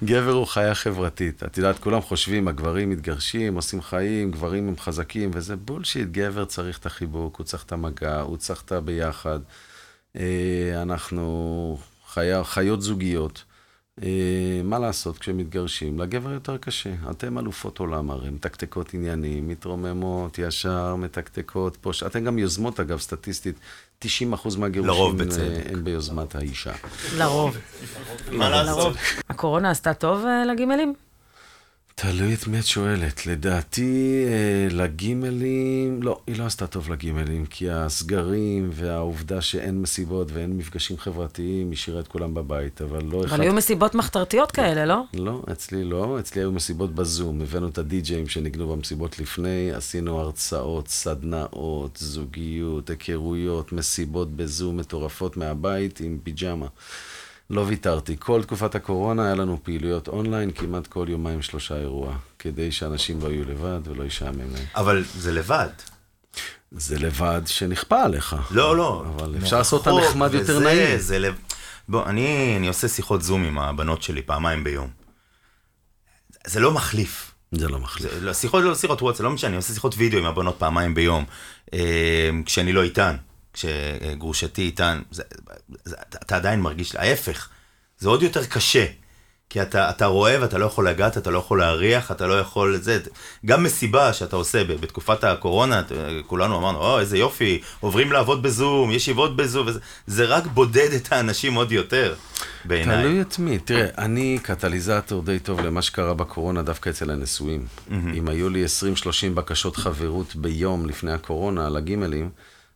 גבר 0.10 0.32
הוא 0.32 0.48
חיה 0.48 0.76
חברתית. 0.76 1.44
את 1.44 1.58
יודעת, 1.58 1.80
כולם 1.80 2.02
חושבים, 2.02 2.48
הגברים 2.48 2.90
מתגרשים, 2.90 3.56
עושים 3.56 3.82
חיים, 3.82 4.32
גברים 4.32 4.68
הם 4.68 4.78
חזקים, 4.78 5.32
וזה 5.34 5.56
bullshit. 5.56 6.08
גבר 6.12 6.46
צריך 6.46 6.80
את 6.80 6.86
החיבוק, 6.86 7.38
הוא 7.38 7.46
צריך 7.46 7.64
את 7.64 7.72
המגע, 7.72 8.20
הוא 8.20 8.38
צריך 8.38 8.62
את 8.62 8.72
הביחד. 8.72 9.40
אה, 10.16 10.82
אנחנו 10.82 11.78
חיה, 12.08 12.44
חיות 12.44 12.82
זוגיות. 12.82 13.44
אה, 14.04 14.62
מה 14.64 14.80
לעשות 14.80 15.18
כשמתגרשים? 15.18 16.00
לגבר 16.00 16.32
יותר 16.32 16.58
קשה. 16.58 16.94
אתם 17.12 17.40
אלופות 17.40 17.80
עולם 17.80 18.12
הרי, 18.12 18.30
מתקתקות 18.30 18.94
עניינים, 18.94 19.48
מתרוממות, 19.48 20.40
ישר, 20.40 20.96
מתקתקות, 20.96 21.78
פה, 21.78 21.92
אתן 22.08 22.24
גם 22.26 22.40
יוזמות, 22.40 22.80
אגב, 22.80 23.00
סטטיסטית. 23.00 23.56
90% 24.06 24.08
מהגירושים 24.58 25.22
אה, 25.42 25.62
הם 25.72 25.84
ביוזמת 25.84 26.36
האישה. 26.36 26.72
לרוב. 27.18 27.58
מה 28.32 28.50
לעשות? 28.50 28.96
הקורונה 29.30 29.72
עשתה 29.72 29.94
טוב 29.94 30.26
אה, 30.26 30.46
לגימלים? 30.46 30.94
תלוי 32.02 32.34
את 32.34 32.48
מי 32.48 32.60
את 32.60 32.66
שואלת. 32.66 33.26
לדעתי, 33.26 34.26
אה, 34.28 34.68
לגימלים, 34.72 36.04
לא, 36.04 36.20
היא 36.28 36.40
לא 36.40 36.46
עשתה 36.46 36.68
טוב 36.68 36.92
לגימלים, 36.92 37.46
כי 37.46 37.70
הסגרים 37.70 38.70
והעובדה 38.74 39.42
שאין 39.42 39.82
מסיבות 39.82 40.32
ואין 40.32 40.58
מפגשים 40.58 40.98
חברתיים, 40.98 41.72
השאירה 41.72 42.00
את 42.00 42.08
כולם 42.08 42.34
בבית, 42.34 42.82
אבל 42.82 43.04
לא 43.04 43.18
אבל 43.18 43.26
אחד... 43.26 43.36
אבל 43.36 43.44
היו 43.44 43.54
מסיבות 43.54 43.96
מחתרתיות 43.96 44.52
כאלה, 44.52 44.86
לא? 44.86 45.02
לא, 45.14 45.44
אצלי 45.52 45.84
לא. 45.84 46.20
אצלי 46.20 46.42
היו 46.42 46.52
מסיבות 46.52 46.96
בזום. 46.96 47.42
הבאנו 47.42 47.68
את 47.68 47.78
הדי-ג'אים 47.78 48.28
שניגנו 48.28 48.68
במסיבות 48.68 49.20
לפני, 49.20 49.72
עשינו 49.72 50.20
הרצאות, 50.20 50.88
סדנאות, 50.88 51.98
זוגיות, 52.02 52.90
היכרויות, 52.90 53.72
מסיבות 53.72 54.32
בזום 54.32 54.78
מטורפות 54.78 55.38
מהבית 55.38 56.00
עם 56.00 56.18
פיג'מה. 56.24 56.68
לא 57.50 57.62
ויתרתי. 57.62 58.16
כל 58.20 58.44
תקופת 58.44 58.76
הקורונה 58.76 59.26
היה 59.26 59.36
לנו 59.36 59.60
פעילויות 59.64 60.08
אונליין, 60.08 60.52
כמעט 60.52 60.88
כל 60.88 61.06
יומיים 61.10 61.42
שלושה 61.42 61.78
אירוע, 61.78 62.16
כדי 62.40 62.72
שאנשים 62.72 63.22
לא 63.22 63.28
יהיו 63.28 63.46
לבד 63.46 63.80
ולא 63.86 64.04
ישעמם 64.04 64.40
להם. 64.40 64.66
אבל 64.76 65.04
זה 65.16 65.32
לבד. 65.32 65.70
זה 66.72 67.00
לבד 67.00 67.42
שנכפה 67.46 68.04
עליך. 68.04 68.36
לא, 68.52 68.78
לא. 68.78 69.06
אבל 69.16 69.36
אפשר 69.38 69.58
לעשות 69.58 69.88
אותה 69.88 70.08
נחמד 70.08 70.34
יותר 70.34 70.60
נעים. 70.60 70.98
זה 70.98 71.20
לב... 71.20 71.36
בוא, 71.90 72.06
אני, 72.06 72.56
אני 72.58 72.68
עושה 72.68 72.88
שיחות 72.88 73.22
זום 73.22 73.44
עם 73.44 73.60
הבנות 73.60 74.04
שלי 74.04 74.22
פעמיים 74.22 74.64
ביום. 74.64 74.90
זה 76.48 76.60
לא 76.60 76.72
מחליף. 76.72 77.32
זה 77.52 77.68
לא 77.68 77.80
מחליף. 77.80 78.14
זה, 78.14 78.22
לא, 78.22 78.34
שיחות 78.34 78.64
לא 78.64 78.76
שיחות 78.76 79.02
וואטסאפ, 79.02 79.24
לא 79.24 79.32
משנה, 79.32 79.48
אני 79.48 79.58
עושה 79.58 79.74
שיחות 79.74 79.96
וידאו 79.98 80.20
עם 80.20 80.26
הבנות 80.26 80.56
פעמיים 80.58 80.94
ביום, 80.94 81.26
אה, 81.74 82.30
כשאני 82.46 82.74
לא 82.74 82.84
איתן, 82.84 83.16
כשגרושתי 83.54 84.62
איתן, 84.62 85.02
זה, 85.12 85.24
זה, 85.84 85.96
אתה, 86.10 86.18
אתה 86.26 86.36
עדיין 86.36 86.62
מרגיש, 86.62 86.96
ההפך, 86.96 87.50
זה 88.00 88.10
עוד 88.10 88.24
יותר 88.24 88.46
קשה, 88.46 88.86
כי 89.50 89.62
אתה, 89.62 89.90
אתה 89.90 90.06
רואה 90.06 90.38
ואתה 90.42 90.58
לא 90.58 90.66
יכול 90.66 90.90
לגעת, 90.90 91.18
אתה 91.18 91.32
לא 91.32 91.38
יכול 91.40 91.60
להריח, 91.60 92.12
אתה 92.12 92.28
לא 92.28 92.40
יכול, 92.40 92.78
זה, 92.78 93.00
גם 93.46 93.64
מסיבה 93.64 94.14
שאתה 94.14 94.36
עושה 94.36 94.64
בתקופת 94.64 95.24
הקורונה, 95.24 95.82
כולנו 96.28 96.58
אמרנו, 96.58 96.80
או, 96.80 97.00
איזה 97.00 97.18
יופי, 97.18 97.62
עוברים 97.80 98.12
לעבוד 98.12 98.42
בזום, 98.42 98.92
ישיבות 98.92 99.36
בזום, 99.36 99.68
וזה, 99.68 99.80
זה 100.08 100.26
רק 100.26 100.46
בודד 100.46 100.94
את 100.94 101.12
האנשים 101.12 101.54
עוד 101.54 101.72
יותר, 101.72 102.16
בעיניי. 102.66 103.04
תלוי 103.04 103.22
את 103.22 103.40
מי. 103.40 103.60
תראה, 103.60 103.88
אני 103.98 104.40
קטליזטור 104.44 105.22
די 105.22 105.40
טוב 105.40 105.60
למה 105.60 105.82
שקרה 105.82 106.14
בקורונה 106.14 106.62
דווקא 106.62 106.90
אצל 106.90 107.12
הנשואים. 107.12 107.66
אם 107.92 108.28
היו 108.30 108.50
לי 108.50 108.66
20-30 108.66 108.68
בקשות 109.34 109.78
חברות 109.78 110.36
ביום 110.36 110.86
לפני 110.86 111.12
הקורונה 111.12 111.66
על 111.66 111.78
הגימלים, 111.78 112.30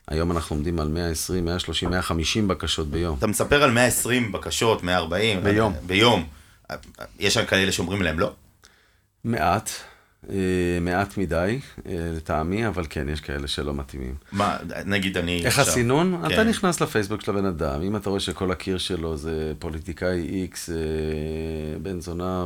היום 0.07 0.31
אנחנו 0.31 0.55
עומדים 0.55 0.79
על 0.79 0.87
120, 0.87 1.45
130, 1.45 1.89
150 1.89 2.47
בקשות 2.47 2.87
ביום. 2.87 3.17
אתה 3.17 3.27
מספר 3.27 3.63
על 3.63 3.71
120 3.71 4.31
בקשות, 4.31 4.83
140. 4.83 5.43
ביום. 5.43 5.73
ביום. 5.85 6.25
יש 7.19 7.33
שם 7.33 7.45
כאלה 7.45 7.71
שאומרים 7.71 8.01
להם 8.01 8.19
לא? 8.19 8.33
מעט, 9.23 9.69
אה, 10.29 10.35
מעט 10.81 11.17
מדי, 11.17 11.59
אה, 11.85 12.11
לטעמי, 12.15 12.67
אבל 12.67 12.85
כן, 12.89 13.09
יש 13.09 13.21
כאלה 13.21 13.47
שלא 13.47 13.73
מתאימים. 13.73 14.15
מה, 14.31 14.57
נגיד 14.85 15.17
אני... 15.17 15.45
איך 15.45 15.59
עכשיו- 15.59 15.73
הסינון? 15.73 16.21
כן. 16.27 16.33
אתה 16.33 16.43
נכנס 16.43 16.81
לפייסבוק 16.81 17.21
של 17.21 17.31
הבן 17.31 17.45
אדם, 17.45 17.81
אם 17.81 17.95
אתה 17.95 18.09
רואה 18.09 18.19
שכל 18.19 18.51
הקיר 18.51 18.77
שלו 18.77 19.17
זה 19.17 19.53
פוליטיקאי 19.59 20.19
איקס, 20.21 20.69
אה, 20.69 20.75
בן 21.81 22.01
זונה, 22.01 22.45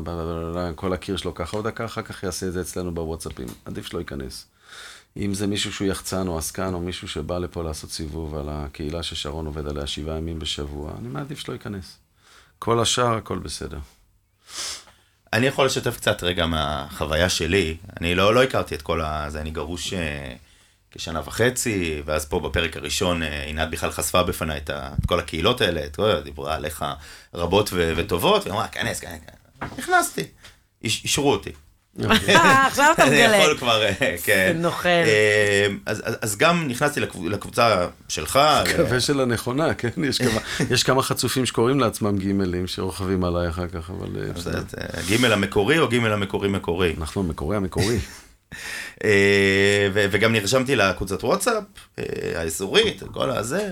כל 0.76 0.94
הקיר 0.94 1.18
שלו 1.18 1.34
ככה, 1.34 1.58
עוד 1.58 1.68
דקה 1.68 1.86
אחר 1.86 2.02
כך 2.02 2.24
יעשה 2.24 2.48
את 2.48 2.54
זה 2.54 2.62
אצלנו 2.62 2.94
בוואטסאפים. 2.94 3.48
עדיף 3.66 3.86
שלא 3.86 4.00
ייכנס. 4.00 4.46
אם 5.18 5.34
זה 5.34 5.48
מישהו 5.48 5.74
שהוא 5.74 5.88
יחצן 5.88 6.28
או 6.28 6.38
עסקן, 6.38 6.74
או 6.74 6.80
מישהו 6.80 7.08
שבא 7.08 7.38
לפה 7.38 7.64
לעשות 7.64 7.92
סיבוב 7.92 8.36
על 8.36 8.50
הקהילה 8.50 9.04
ששרון 9.04 9.46
עובד 9.46 9.68
עליה 9.68 9.88
שבעה 9.88 10.18
ימים 10.18 10.40
בשבוע, 10.40 10.92
אני 11.00 11.08
מעדיף 11.08 11.40
שלא 11.40 11.54
ייכנס. 11.54 11.98
כל 12.60 12.80
השאר, 12.80 13.18
הכל 13.18 13.40
בסדר. 13.40 13.80
אני 15.34 15.48
יכול 15.48 15.66
לשתף 15.66 15.98
קצת 15.98 16.24
רגע 16.24 16.46
מהחוויה 16.46 17.30
שלי. 17.30 17.78
אני 18.00 18.16
לא, 18.16 18.36
לא 18.36 18.44
הכרתי 18.44 18.76
את 18.76 18.82
כל 18.82 19.02
ה... 19.02 19.30
זה, 19.30 19.42
אני 19.42 19.52
גרוש 19.52 19.94
אה, 19.94 20.36
כשנה 20.92 21.22
וחצי, 21.26 22.02
ואז 22.06 22.26
פה 22.26 22.40
בפרק 22.40 22.78
הראשון 22.78 23.24
אה, 23.24 23.44
עינת 23.44 23.70
בכלל 23.70 23.92
חשפה 23.92 24.24
בפניי 24.24 24.58
את, 24.58 24.70
את 24.70 25.06
כל 25.06 25.20
הקהילות 25.20 25.62
האלה, 25.62 25.86
את 25.86 25.96
כל, 25.96 26.22
דיברה 26.22 26.56
עליך 26.56 26.86
רבות 27.34 27.70
ו, 27.74 27.94
וטובות, 27.96 28.44
והיא 28.44 28.54
אמרה, 28.54 28.68
כנס, 28.68 29.00
כנס, 29.00 29.20
כנס. 29.60 29.72
נכנסתי. 29.78 30.24
איש, 30.84 31.04
אישרו 31.04 31.32
אותי. 31.32 31.52
אה, 32.30 32.68
עכשיו 32.68 32.92
אתה 32.94 33.04
אני 33.04 33.12
מגלה. 33.12 33.38
יכול 33.38 33.58
כבר, 33.58 33.84
אה, 33.84 34.16
כן. 34.24 34.58
נוכל. 34.60 34.90
אה, 34.90 35.68
אז, 35.86 36.02
אז, 36.06 36.16
אז 36.22 36.38
גם 36.38 36.68
נכנסתי 36.68 37.00
לקב- 37.00 37.26
לקבוצה 37.30 37.88
שלך. 38.10 38.40
מקווה 38.74 39.00
של 39.00 39.20
הנכונה, 39.22 39.74
כן? 39.74 39.90
יש 40.04 40.18
כמה, 40.18 40.40
יש 40.74 40.84
כמה 40.84 41.02
חצופים 41.02 41.46
שקוראים 41.46 41.80
לעצמם 41.80 42.18
גימלים 42.18 42.68
שרוכבים 42.68 43.24
עליי 43.24 43.50
אחר 43.50 43.68
כך, 43.68 43.90
אבל 43.90 44.08
גימל 45.08 45.34
המקורי 45.34 45.80
או 45.80 45.88
גימל 45.88 46.14
המקורי 46.14 46.48
מקורי? 46.50 46.96
אנחנו 46.98 47.22
המקורי 47.22 47.58
המקורי. 47.58 47.98
וגם 50.12 50.34
נרשמתי 50.34 50.76
לקבוצת 50.76 51.24
וואטסאפ 51.24 51.64
האזורית, 52.36 53.04
כל 53.12 53.30
הזה, 53.32 53.72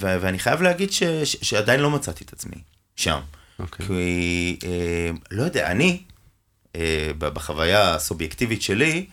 ו- 0.00 0.16
ואני 0.20 0.38
חייב 0.38 0.62
להגיד 0.62 0.88
שעדיין 1.24 1.80
לא 1.80 1.90
מצאתי 1.90 2.24
את 2.24 2.32
עצמי 2.32 2.56
שם. 2.96 3.18
אוקיי. 3.58 3.86
כי, 3.86 4.58
אה, 4.64 4.70
לא 5.30 5.42
יודע, 5.42 5.70
אני, 5.70 6.02
בחוויה 7.18 7.94
הסובייקטיבית 7.94 8.62
שלי, 8.62 9.06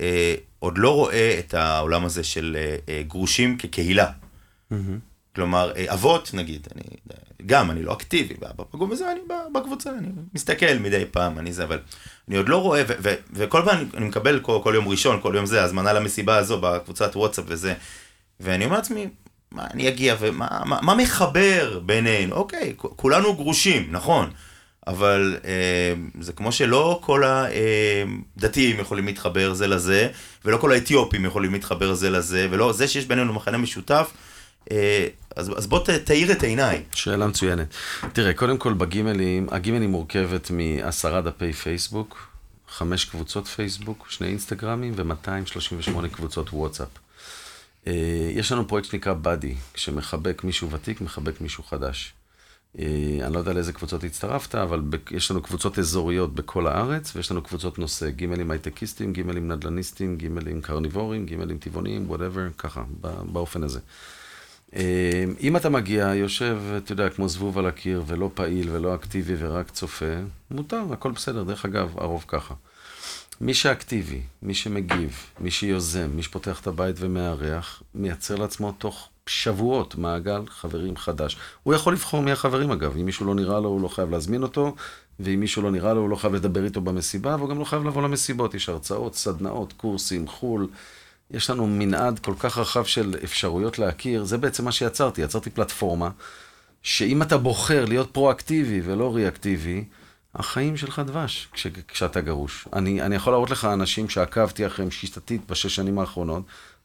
אה, 0.00 0.34
עוד 0.58 0.78
לא 0.78 0.94
רואה 0.94 1.36
את 1.38 1.54
העולם 1.54 2.04
הזה 2.04 2.24
של 2.24 2.56
אה, 2.58 2.76
אה, 2.88 3.02
גרושים 3.02 3.58
כקהילה. 3.58 4.10
כלומר, 5.36 5.72
אה, 5.76 5.92
אבות, 5.92 6.30
נגיד, 6.34 6.68
אני, 6.74 6.82
גם, 7.46 7.70
אני 7.70 7.82
לא 7.82 7.92
אקטיבי, 7.92 8.34
בפגום 8.56 8.90
בזה, 8.90 9.12
אני 9.12 9.20
בקבוצה, 9.54 9.90
אני 9.98 10.08
מסתכל 10.34 10.78
מדי 10.80 11.04
פעם, 11.10 11.38
אני 11.38 11.52
זה, 11.52 11.64
אבל 11.64 11.78
אני 12.28 12.36
עוד 12.36 12.48
לא 12.48 12.62
רואה, 12.62 12.82
ו- 12.88 12.92
ו- 13.02 13.14
וכל 13.32 13.62
פעם 13.64 13.78
אני, 13.78 13.86
אני 13.94 14.04
מקבל 14.08 14.40
כל, 14.40 14.60
כל 14.62 14.72
יום 14.74 14.88
ראשון, 14.88 15.20
כל 15.22 15.32
יום 15.36 15.46
זה, 15.46 15.62
הזמנה 15.62 15.92
למסיבה 15.92 16.36
הזו 16.36 16.60
בקבוצת 16.60 17.16
וואטסאפ 17.16 17.44
וזה, 17.48 17.74
ואני 18.40 18.64
אומר 18.64 18.76
לעצמי, 18.76 19.08
מה, 19.50 19.66
אני 19.74 19.88
אגיע, 19.88 20.16
ומה 20.20 20.48
מה, 20.64 20.78
מה 20.82 20.94
מחבר 20.94 21.80
בינינו? 21.86 22.36
אוקיי, 22.36 22.72
כולנו 22.76 23.34
גרושים, 23.34 23.88
נכון, 23.90 24.30
אבל 24.86 25.36
אה, 25.44 25.94
זה 26.20 26.32
כמו 26.32 26.52
שלא 26.52 27.00
כל 27.02 27.22
הדתיים 27.24 28.80
יכולים 28.80 29.06
להתחבר 29.06 29.54
זה 29.54 29.66
לזה, 29.66 30.08
ולא 30.44 30.56
כל 30.56 30.72
האתיופים 30.72 31.24
יכולים 31.24 31.52
להתחבר 31.52 31.94
זה 31.94 32.10
לזה, 32.10 32.48
ולא, 32.50 32.72
זה 32.72 32.88
שיש 32.88 33.06
בינינו 33.06 33.32
מחנה 33.32 33.58
משותף, 33.58 34.10
אה, 34.70 35.06
אז, 35.36 35.52
אז 35.56 35.66
בוא 35.66 35.80
תאיר 36.04 36.32
את 36.32 36.42
עיניי. 36.42 36.82
שאלה 36.94 37.26
מצוינת. 37.26 37.66
תראה, 38.12 38.32
קודם 38.32 38.58
כל 38.58 38.72
בגימלים, 38.72 39.46
הגימלים 39.50 39.90
מורכבת 39.90 40.50
מעשרה 40.50 41.20
דפי 41.20 41.52
פייסבוק, 41.52 42.28
חמש 42.68 43.04
קבוצות 43.04 43.46
פייסבוק, 43.46 44.06
שני 44.10 44.26
אינסטגרמים 44.28 44.92
ו-238 44.96 46.08
קבוצות 46.12 46.52
וואטסאפ. 46.52 46.88
אה, 47.86 47.92
יש 48.30 48.52
לנו 48.52 48.68
פרויקט 48.68 48.90
שנקרא 48.90 49.12
buddy, 49.12 49.54
שמחבק 49.74 50.44
מישהו 50.44 50.70
ותיק, 50.70 51.00
מחבק 51.00 51.40
מישהו 51.40 51.64
חדש. 51.64 52.12
אה, 52.78 53.18
אני 53.22 53.34
לא 53.34 53.38
יודע 53.38 53.52
לאיזה 53.52 53.72
קבוצות 53.72 54.04
הצטרפת, 54.04 54.54
אבל 54.54 54.82
יש 55.10 55.30
לנו 55.30 55.42
קבוצות 55.42 55.78
אזוריות 55.78 56.34
בכל 56.34 56.66
הארץ, 56.66 57.16
ויש 57.16 57.30
לנו 57.30 57.42
קבוצות 57.42 57.78
נושא, 57.78 58.10
גימלים 58.10 58.50
הייטקיסטים, 58.50 59.12
גימלים 59.12 59.52
נדל"ניסטים, 59.52 60.16
גימלים 60.16 60.62
קרניבורים, 60.62 61.26
גימלים 61.26 61.58
טבעוניים, 61.58 62.10
whatever, 62.10 62.48
ככה, 62.58 62.82
באופן 63.32 63.62
הזה. 63.62 63.80
אה, 64.76 65.24
אם 65.40 65.56
אתה 65.56 65.68
מגיע, 65.68 66.14
יושב, 66.14 66.58
אתה 66.76 66.92
יודע, 66.92 67.08
כמו 67.08 67.28
זבוב 67.28 67.58
על 67.58 67.66
הקיר, 67.66 68.02
ולא 68.06 68.30
פעיל 68.34 68.68
ולא 68.70 68.94
אקטיבי 68.94 69.34
ורק 69.38 69.70
צופה, 69.70 70.14
מותר, 70.50 70.82
הכל 70.92 71.10
בסדר. 71.10 71.42
דרך 71.42 71.64
אגב, 71.64 71.98
הרוב 71.98 72.24
ככה. 72.28 72.54
מי 73.40 73.54
שאקטיבי, 73.54 74.20
מי 74.42 74.54
שמגיב, 74.54 75.24
מי 75.40 75.50
שיוזם, 75.50 76.10
מי 76.14 76.22
שפותח 76.22 76.60
את 76.60 76.66
הבית 76.66 76.96
ומארח, 76.98 77.82
מייצר 77.94 78.36
לעצמו 78.36 78.72
תוך 78.72 79.08
שבועות 79.28 79.94
מעגל 79.94 80.42
חברים 80.48 80.96
חדש. 80.96 81.36
הוא 81.62 81.74
יכול 81.74 81.92
לבחור 81.92 82.22
מי 82.22 82.32
החברים 82.32 82.70
אגב, 82.70 82.96
אם 82.96 83.04
מישהו 83.04 83.26
לא 83.26 83.34
נראה 83.34 83.60
לו, 83.60 83.68
הוא 83.68 83.80
לא 83.80 83.88
חייב 83.88 84.10
להזמין 84.10 84.42
אותו, 84.42 84.74
ואם 85.20 85.40
מישהו 85.40 85.62
לא 85.62 85.70
נראה 85.70 85.94
לו, 85.94 86.00
הוא 86.00 86.10
לא 86.10 86.16
חייב 86.16 86.34
לדבר 86.34 86.64
איתו 86.64 86.80
במסיבה, 86.80 87.36
והוא 87.36 87.48
גם 87.48 87.58
לא 87.58 87.64
חייב 87.64 87.84
לבוא 87.84 88.02
למסיבות. 88.02 88.54
יש 88.54 88.68
הרצאות, 88.68 89.14
סדנאות, 89.14 89.72
קורסים, 89.72 90.28
חו"ל. 90.28 90.68
יש 91.30 91.50
לנו 91.50 91.66
מנעד 91.66 92.18
כל 92.18 92.34
כך 92.38 92.58
רחב 92.58 92.84
של 92.84 93.14
אפשרויות 93.24 93.78
להכיר, 93.78 94.24
זה 94.24 94.38
בעצם 94.38 94.64
מה 94.64 94.72
שיצרתי, 94.72 95.22
יצרתי 95.22 95.50
פלטפורמה, 95.50 96.10
שאם 96.82 97.22
אתה 97.22 97.38
בוחר 97.38 97.84
להיות 97.84 98.10
פרואקטיבי 98.10 98.80
ולא 98.84 99.14
ריאקטיבי, 99.14 99.84
החיים 100.34 100.76
שלך 100.76 100.98
דבש 100.98 101.48
כש, 101.52 101.66
כשאתה 101.88 102.20
גרוש. 102.20 102.68
אני, 102.72 103.02
אני 103.02 103.14
יכול 103.14 103.32
להראות 103.32 103.50
לך 103.50 103.64
אנשים 103.64 104.08
שעקבתי 104.08 104.66
אחריהם 104.66 104.90
שיטתית 104.90 105.50
בשש 105.50 105.74
שנים 105.74 105.98
האחרונות, 105.98 106.42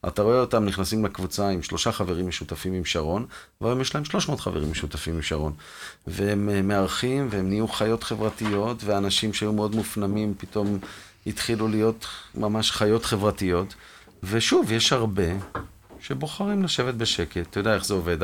אתה 0.08 0.22
רואה 0.22 0.40
אותם 0.40 0.64
נכנסים 0.64 1.04
לקבוצה 1.04 1.48
עם 1.48 1.62
שלושה 1.62 1.92
חברים 1.92 2.28
משותפים 2.28 2.72
עם 2.72 2.84
שרון, 2.84 3.26
והיום 3.60 3.80
יש 3.80 3.94
להם 3.94 4.04
300 4.04 4.40
חברים 4.40 4.70
משותפים 4.70 5.14
עם 5.14 5.22
שרון. 5.22 5.52
והם 6.06 6.48
אה, 6.48 6.62
מארחים, 6.62 7.28
והם 7.30 7.48
נהיו 7.48 7.68
חיות 7.68 8.04
חברתיות, 8.04 8.84
ואנשים 8.84 9.32
שהיו 9.32 9.52
מאוד 9.52 9.74
מופנמים 9.74 10.34
פתאום 10.38 10.78
התחילו 11.26 11.68
להיות 11.68 12.06
ממש 12.34 12.70
חיות 12.70 13.04
חברתיות. 13.04 13.74
ושוב, 14.22 14.72
יש 14.72 14.92
הרבה 14.92 15.24
שבוחרים 16.00 16.62
לשבת 16.62 16.94
בשקט. 16.94 17.46
אתה 17.50 17.60
יודע 17.60 17.74
איך 17.74 17.84
זה 17.84 17.94
עובד. 17.94 18.18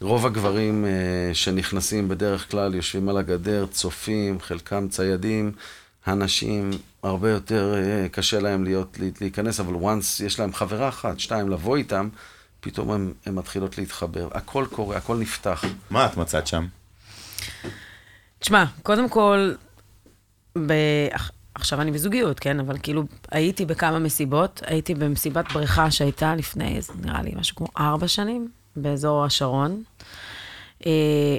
רוב 0.00 0.26
הגברים 0.26 0.84
אה, 0.84 1.34
שנכנסים 1.34 2.08
בדרך 2.08 2.50
כלל 2.50 2.74
יושבים 2.74 3.08
על 3.08 3.16
הגדר, 3.16 3.66
צופים, 3.70 4.40
חלקם 4.40 4.88
ציידים. 4.88 5.52
הנשים, 6.06 6.70
הרבה 7.02 7.30
יותר 7.30 7.74
אה, 7.76 8.08
קשה 8.08 8.40
להם 8.40 8.64
להיות, 8.64 8.98
לה- 9.00 9.08
להיכנס, 9.20 9.60
אבל 9.60 9.74
once 9.74 10.24
יש 10.24 10.40
להם 10.40 10.52
חברה 10.52 10.88
אחת, 10.88 11.20
שתיים, 11.20 11.48
לבוא 11.48 11.76
איתם, 11.76 12.08
פתאום 12.60 12.90
הן 13.26 13.34
מתחילות 13.34 13.78
להתחבר. 13.78 14.28
הכל 14.32 14.66
קורה, 14.70 14.96
הכל 14.96 15.16
נפתח. 15.16 15.64
מה 15.90 16.06
את 16.06 16.16
מצאת 16.16 16.46
שם? 16.46 16.66
תשמע, 18.38 18.64
קודם 18.82 19.08
כל, 19.08 19.52
ב... 20.66 20.72
עכשיו 21.54 21.80
אני 21.80 21.90
בזוגיות, 21.90 22.40
כן? 22.40 22.60
אבל 22.60 22.76
כאילו, 22.82 23.02
הייתי 23.30 23.66
בכמה 23.66 23.98
מסיבות. 23.98 24.62
הייתי 24.66 24.94
במסיבת 24.94 25.52
בריכה 25.52 25.90
שהייתה 25.90 26.34
לפני, 26.34 26.76
איזה, 26.76 26.92
נראה 27.02 27.22
לי, 27.22 27.32
משהו 27.36 27.56
כמו 27.56 27.66
ארבע 27.78 28.08
שנים, 28.08 28.48
באזור 28.76 29.24
השרון. 29.24 29.82
אה, 30.86 31.36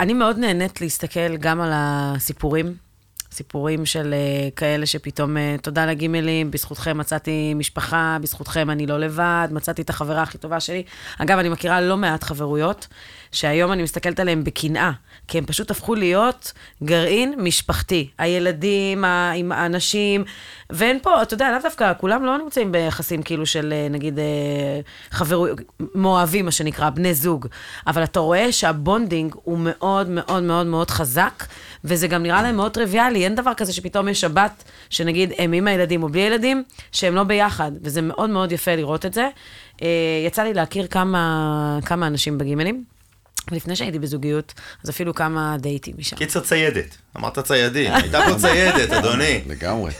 אני 0.00 0.12
מאוד 0.14 0.38
נהנית 0.38 0.80
להסתכל 0.80 1.36
גם 1.36 1.60
על 1.60 1.70
הסיפורים. 1.74 2.74
סיפורים 3.32 3.86
של 3.86 4.14
אה, 4.14 4.48
כאלה 4.56 4.86
שפתאום, 4.86 5.36
אה, 5.36 5.56
תודה 5.62 5.86
לגימלים, 5.86 6.50
בזכותכם 6.50 6.98
מצאתי 6.98 7.54
משפחה, 7.54 8.18
בזכותכם 8.20 8.70
אני 8.70 8.86
לא 8.86 8.98
לבד, 8.98 9.48
מצאתי 9.50 9.82
את 9.82 9.90
החברה 9.90 10.22
הכי 10.22 10.38
טובה 10.38 10.60
שלי. 10.60 10.82
אגב, 11.18 11.38
אני 11.38 11.48
מכירה 11.48 11.80
לא 11.80 11.96
מעט 11.96 12.24
חברויות, 12.24 12.86
שהיום 13.32 13.72
אני 13.72 13.82
מסתכלת 13.82 14.20
עליהן 14.20 14.44
בקנאה, 14.44 14.90
כי 15.28 15.38
הם 15.38 15.46
פשוט 15.46 15.70
הפכו 15.70 15.94
להיות 15.94 16.52
גרעין 16.82 17.34
משפחתי. 17.38 18.10
הילדים, 18.18 19.04
עם 19.34 19.52
האנשים, 19.52 20.24
ואין 20.70 20.98
פה, 21.02 21.22
אתה 21.22 21.34
יודע, 21.34 21.50
לאו 21.52 21.62
דווקא, 21.62 21.92
כולם 22.00 22.24
לא 22.24 22.38
נמצאים 22.38 22.72
ביחסים 22.72 23.22
כאילו 23.22 23.46
של, 23.46 23.72
אה, 23.72 23.88
נגיד, 23.90 24.18
חברויות, 25.10 25.60
מאוהבים, 25.94 26.44
מה 26.44 26.50
שנקרא, 26.50 26.90
בני 26.90 27.14
זוג. 27.14 27.46
אבל 27.86 28.04
אתה 28.04 28.20
רואה 28.20 28.52
שה 28.52 28.77
bonding 28.77 29.34
הוא 29.44 29.58
מאוד 29.58 30.08
מאוד 30.08 30.42
מאוד 30.42 30.66
מאוד 30.66 30.90
חזק, 30.90 31.44
וזה 31.84 32.08
גם 32.08 32.22
נראה 32.22 32.42
להם 32.42 32.56
מאוד 32.56 32.72
טריוויאלי. 32.72 33.21
אין 33.24 33.34
דבר 33.34 33.54
כזה 33.56 33.72
שפתאום 33.72 34.08
יש 34.08 34.20
שבת, 34.20 34.64
שנגיד 34.90 35.32
הם 35.38 35.52
עם 35.52 35.68
הילדים 35.68 36.02
או 36.02 36.08
בלי 36.08 36.20
ילדים, 36.20 36.62
שהם 36.92 37.14
לא 37.14 37.22
ביחד, 37.22 37.72
וזה 37.82 38.02
מאוד 38.02 38.30
מאוד 38.30 38.52
יפה 38.52 38.74
לראות 38.74 39.06
את 39.06 39.14
זה. 39.14 39.28
אה, 39.82 39.88
יצא 40.26 40.42
לי 40.42 40.54
להכיר 40.54 40.86
כמה, 40.86 41.78
כמה 41.84 42.06
אנשים 42.06 42.38
בגימלים. 42.38 42.84
ולפני 43.50 43.76
שהייתי 43.76 43.98
בזוגיות, 43.98 44.54
אז 44.84 44.90
אפילו 44.90 45.14
כמה 45.14 45.56
דייטים 45.60 45.94
משם. 45.98 46.16
קיצר 46.16 46.40
ציידת. 46.40 46.96
אמרת 47.16 47.38
ציידים, 47.38 47.92
הייתה 47.92 48.20
פה 48.28 48.38
ציידת, 48.38 48.92
אדוני. 48.92 49.40
לגמרי. 49.50 49.92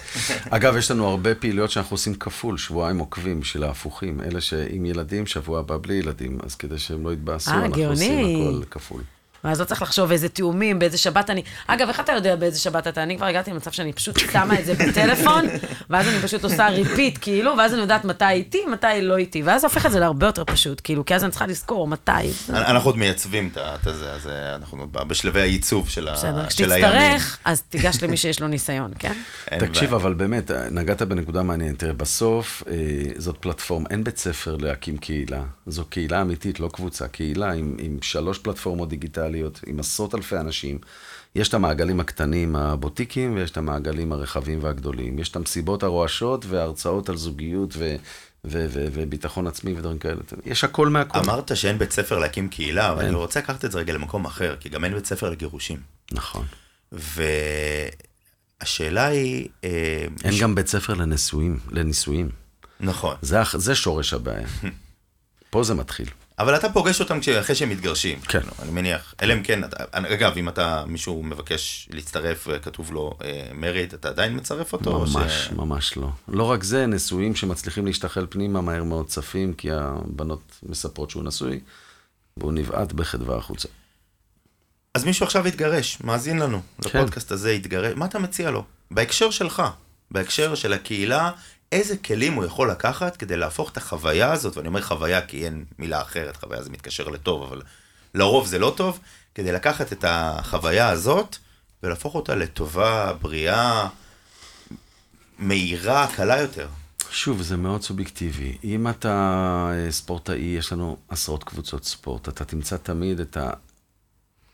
אגב, 0.51 0.77
יש 0.77 0.91
לנו 0.91 1.09
הרבה 1.09 1.35
פעילויות 1.35 1.71
שאנחנו 1.71 1.95
עושים 1.95 2.15
כפול, 2.15 2.59
שבועיים 2.59 2.99
עוקבים 2.99 3.41
בשביל 3.41 3.65
ההפוכים. 3.65 4.21
אלה 4.21 4.41
שעם 4.41 4.85
ילדים, 4.85 5.27
שבוע 5.27 5.59
הבא 5.59 5.77
בלי 5.81 5.95
ילדים, 5.95 6.39
אז 6.47 6.55
כדי 6.55 6.79
שהם 6.79 7.05
לא 7.05 7.13
יתבאסו, 7.13 7.51
אה, 7.51 7.65
אנחנו 7.65 7.85
עושים. 7.85 8.49
הכל 8.49 8.65
כפול. 8.71 9.03
ואז 9.45 9.61
לא 9.61 9.65
צריך 9.65 9.83
לחשוב 9.83 10.11
איזה 10.11 10.29
תיאומים, 10.29 10.79
באיזה 10.79 10.99
שבת 10.99 11.31
אני... 11.31 11.43
אגב, 11.67 11.89
איך 11.89 12.01
אתה 12.01 12.13
יודע 12.13 12.37
באיזה 12.37 12.59
שבת 12.59 12.87
אתה? 12.87 13.03
אני 13.03 13.17
כבר 13.17 13.27
הגעתי 13.27 13.51
למצב 13.51 13.71
שאני 13.71 13.93
פשוט 13.93 14.19
שמה 14.19 14.61
את 14.61 14.67
זה 14.67 14.75
בטלפון, 14.75 15.45
ואז 15.91 16.09
אני 16.09 16.19
פשוט 16.23 16.45
עושה 16.45 16.69
repeat, 16.69 17.19
כאילו, 17.21 17.53
ואז 17.59 17.73
אני 17.73 17.81
יודעת 17.81 18.05
מתי 18.05 18.25
איתי, 18.31 18.59
מתי 18.73 18.87
לא 19.03 19.17
איתי, 19.17 19.43
ואז 19.43 19.61
זה 19.61 19.67
הופך 19.67 19.87
את 19.87 19.93
זה 19.93 20.01
להרבה 20.01 20.27
יותר 20.27 20.45
פשוט, 20.45 20.81
כאילו, 20.85 21.05
כי 21.05 21.15
אז 21.15 21.23
אני 21.25 21.31
צריכה 21.31 21.47
לזכור 21.47 21.89
מתי. 21.89 22.11
אנחנו 22.51 22.89
עוד 22.89 22.99
מייצבים 22.99 23.49
את 23.53 23.57
ה- 23.57 23.75
את 23.83 23.87
הזה, 23.87 24.13
אז 24.13 24.27
אה, 24.27 24.55
אנחנו 24.55 24.87
בשלבי 24.93 25.41
הייצוב 25.41 25.89
של 25.89 26.09
ה- 26.09 26.13
בסדר, 26.13 26.29
הימים. 26.29 26.47
כשתצטרך, 26.49 27.39
אז 27.45 27.63
תיגש 27.63 28.03
למי 28.03 28.17
שיש 28.17 28.41
לו 28.41 28.49
ניסיון, 28.49 28.93
כן? 28.99 29.13
תקשיב. 29.59 29.95
אבל 29.95 30.15
באמת, 30.15 30.51
נגעת 30.71 31.03
בנקודה 31.03 31.43
מעניינת. 31.43 31.79
תראה, 31.79 31.93
בסוף 31.93 32.63
אה, 32.71 32.75
זאת 33.17 33.37
פלטפורמה, 33.41 33.87
אין 33.91 34.05
בית 34.05 34.19
ספר 34.19 34.57
להקים 34.57 34.97
קהילה. 34.99 35.43
זו 35.67 35.85
קהילה 35.85 36.21
אמיתית, 36.23 36.61
לא 36.61 36.69
קבוצה. 36.73 37.09
קהילה 37.09 37.53
עם 37.53 37.99
שלוש 38.03 38.39
פלטפורמות 38.39 38.89
דיגיטליות, 38.89 39.32
עם 39.67 39.81
עשרות 39.81 40.15
אלפי 40.15 40.37
אנשים. 40.37 40.79
יש 41.35 41.49
את 41.49 41.55
המעגלים 41.55 42.01
הקטנים, 42.01 42.57
הבוטיקים, 42.57 43.35
ויש 43.37 43.51
את 43.51 43.57
המעגלים 43.57 44.13
הרחבים 44.13 44.59
והגדולים. 44.63 45.19
יש 45.19 45.29
את 45.29 45.37
המסיבות 45.37 45.83
הרועשות 45.83 46.47
וההרצאות 46.47 47.09
על 47.09 47.17
זוגיות 47.17 47.75
ו... 47.79 47.97
ו- 48.45 48.67
ו- 48.69 48.87
וביטחון 48.93 49.47
עצמי 49.47 49.73
ודברים 49.73 49.99
כאלה. 49.99 50.21
יש 50.45 50.65
הכל 50.65 50.89
מהכל. 50.89 51.19
אמרת 51.19 51.57
שאין 51.57 51.79
בית 51.79 51.93
ספר 51.93 52.19
להקים 52.19 52.49
קהילה, 52.49 52.91
אבל. 52.93 53.05
אני 53.05 53.15
רוצה 53.15 53.41
לקחת 53.41 53.65
את 53.65 53.73
זה 53.73 53.79
רגע 53.79 53.93
למקום 53.93 54.25
אחר, 54.25 54.57
כי 54.61 54.69
גם 54.69 54.85
אין 54.85 54.95
בית 54.95 55.07
ספר 55.07 55.31
לגירושים. 55.31 55.81
נכון. 56.13 56.47
והשאלה 58.61 59.07
היא... 59.07 59.49
אה, 59.65 60.07
אין 60.25 60.33
ש- 60.33 60.41
גם 60.41 60.55
בית 60.55 60.67
ספר 60.67 60.95
לנישואים, 60.95 61.59
לנישואים. 61.71 62.29
נכון. 62.81 63.17
זה, 63.23 63.39
זה 63.55 63.75
שורש 63.75 64.13
הבעיה. 64.15 64.47
פה 65.51 65.63
זה 65.65 65.75
מתחיל. 65.75 66.07
אבל 66.43 66.57
אתה 66.57 66.69
פוגש 66.73 67.01
אותם 67.01 67.19
אחרי 67.41 67.55
שהם 67.55 67.69
מתגרשים. 67.69 68.21
כן. 68.21 68.41
אני 68.63 68.71
מניח. 68.71 69.15
אלא 69.23 69.35
אם 69.35 69.43
כן, 69.43 69.65
אתה- 69.65 69.85
אגב, 69.93 70.37
אם 70.37 70.49
אתה, 70.49 70.85
מישהו 70.87 71.23
מבקש 71.23 71.89
להצטרף 71.93 72.47
וכתוב 72.51 72.93
לו 72.93 73.19
מריד, 73.55 73.95
אתה 73.95 74.09
עדיין 74.09 74.37
מצרף 74.37 74.73
אותו? 74.73 74.91
או 74.91 75.01
ממש, 75.07 75.33
ש- 75.33 75.51
ממש 75.51 75.97
לא. 75.97 76.09
לא 76.29 76.43
רק 76.51 76.63
זה, 76.63 76.87
נשואים 76.87 77.35
שמצליחים 77.35 77.87
להשתחל 77.87 78.27
פנימה 78.31 78.61
מהר 78.61 78.83
מאוד 78.85 79.07
צפים, 79.07 79.53
כי 79.55 79.69
הבנות 79.73 80.43
מספרות 80.63 81.11
שהוא 81.11 81.25
נשוי, 81.25 81.61
והוא 82.37 82.53
נבעט 82.53 82.93
בחדווה 82.93 83.37
החוצה. 83.37 83.69
אז 84.95 85.05
מישהו 85.05 85.27
עכשיו 85.27 85.49
יתגרש, 85.49 85.99
מאזין 86.05 86.39
לנו, 86.39 86.61
כן. 86.83 86.89
לפודקאסט 86.99 87.33
הזה 87.33 87.53
יתגרש, 87.53 87.93
מה 87.97 88.05
אתה 88.05 88.19
מציע 88.19 88.51
לו? 88.51 88.65
בהקשר 88.91 89.31
שלך, 89.31 89.63
בהקשר 90.11 90.55
של 90.55 90.73
הקהילה, 90.73 91.31
איזה 91.73 91.97
כלים 91.97 92.33
הוא 92.33 92.45
יכול 92.45 92.71
לקחת 92.71 93.17
כדי 93.17 93.37
להפוך 93.37 93.71
את 93.71 93.77
החוויה 93.77 94.33
הזאת, 94.33 94.57
ואני 94.57 94.69
אומר 94.69 94.83
חוויה 94.83 95.27
כי 95.27 95.45
אין 95.45 95.65
מילה 95.79 96.03
אחרת, 96.03 96.37
חוויה 96.37 96.63
זה 96.63 96.71
מתקשר 96.71 97.09
לטוב, 97.09 97.43
אבל 97.43 97.63
לרוב 98.15 98.47
זה 98.47 98.59
לא 98.59 98.75
טוב, 98.77 99.01
כדי 99.35 99.53
לקחת 99.53 99.93
את 99.93 100.05
החוויה 100.09 100.89
הזאת 100.89 101.37
ולהפוך 101.83 102.15
אותה 102.15 102.35
לטובה, 102.35 103.13
בריאה, 103.21 103.89
מהירה, 105.39 106.07
קלה 106.17 106.41
יותר. 106.41 106.69
שוב, 107.11 107.43
זה 107.43 107.57
מאוד 107.57 107.83
סובייקטיבי. 107.83 108.59
אם 108.65 108.89
אתה 108.89 109.11
אה, 109.73 109.93
ספורטאי, 109.93 110.41
יש 110.59 110.73
לנו 110.73 110.97
עשרות 111.09 111.45
קבוצות 111.45 111.85
ספורט. 111.85 112.29
אתה 112.29 112.45
תמצא 112.45 112.77
תמיד 112.77 113.21
את 113.21 113.37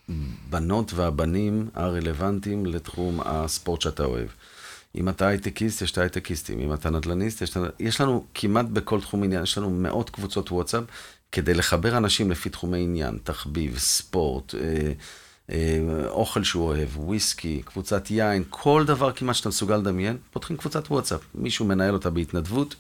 הבנות 0.09 0.93
והבנים 0.93 1.69
הרלוונטיים 1.75 2.67
לתחום 2.67 3.21
הספורט 3.25 3.81
שאתה 3.81 4.05
אוהב. 4.05 4.29
אם 4.95 5.09
אתה 5.09 5.27
הייטקיסט, 5.27 5.83
יש 5.83 5.93
את 5.93 5.99
ההייטקיסטים. 5.99 6.61
אם 6.61 6.75
אתה 6.75 6.91
נדל"ניסט, 6.91 7.43
יש, 7.43 7.57
את 7.57 7.57
יש 7.81 8.01
לנו 8.01 8.27
כמעט 8.35 8.67
בכל 8.67 9.01
תחום 9.01 9.23
עניין, 9.23 9.43
יש 9.43 9.59
לנו 9.59 9.71
מאות 9.71 10.11
קבוצות 10.11 10.53
וואטסאפ 10.53 10.85
כדי 11.33 11.55
לחבר 11.55 11.97
אנשים 11.97 12.31
לפי 12.31 12.51
תחומי 12.51 12.83
עניין, 12.83 13.19
תחביב, 13.25 13.79
ספורט, 13.79 14.55
אה, 14.55 14.93
אה, 15.51 16.09
אוכל 16.09 16.45
שהוא 16.45 16.65
אוהב, 16.65 16.99
וויסקי, 16.99 17.63
קבוצת 17.65 18.11
יין, 18.11 18.45
כל 18.51 18.85
דבר 18.87 19.13
כמעט 19.13 19.37
שאתה 19.37 19.49
מסוגל 19.49 19.77
לדמיין, 19.77 20.17
פותחים 20.31 20.57
קבוצת 20.57 20.91
וואטסאפ. 20.91 21.21
מישהו 21.35 21.65
מנהל 21.65 21.95
אותה 21.95 22.11
בהתנדבות, 22.11 22.75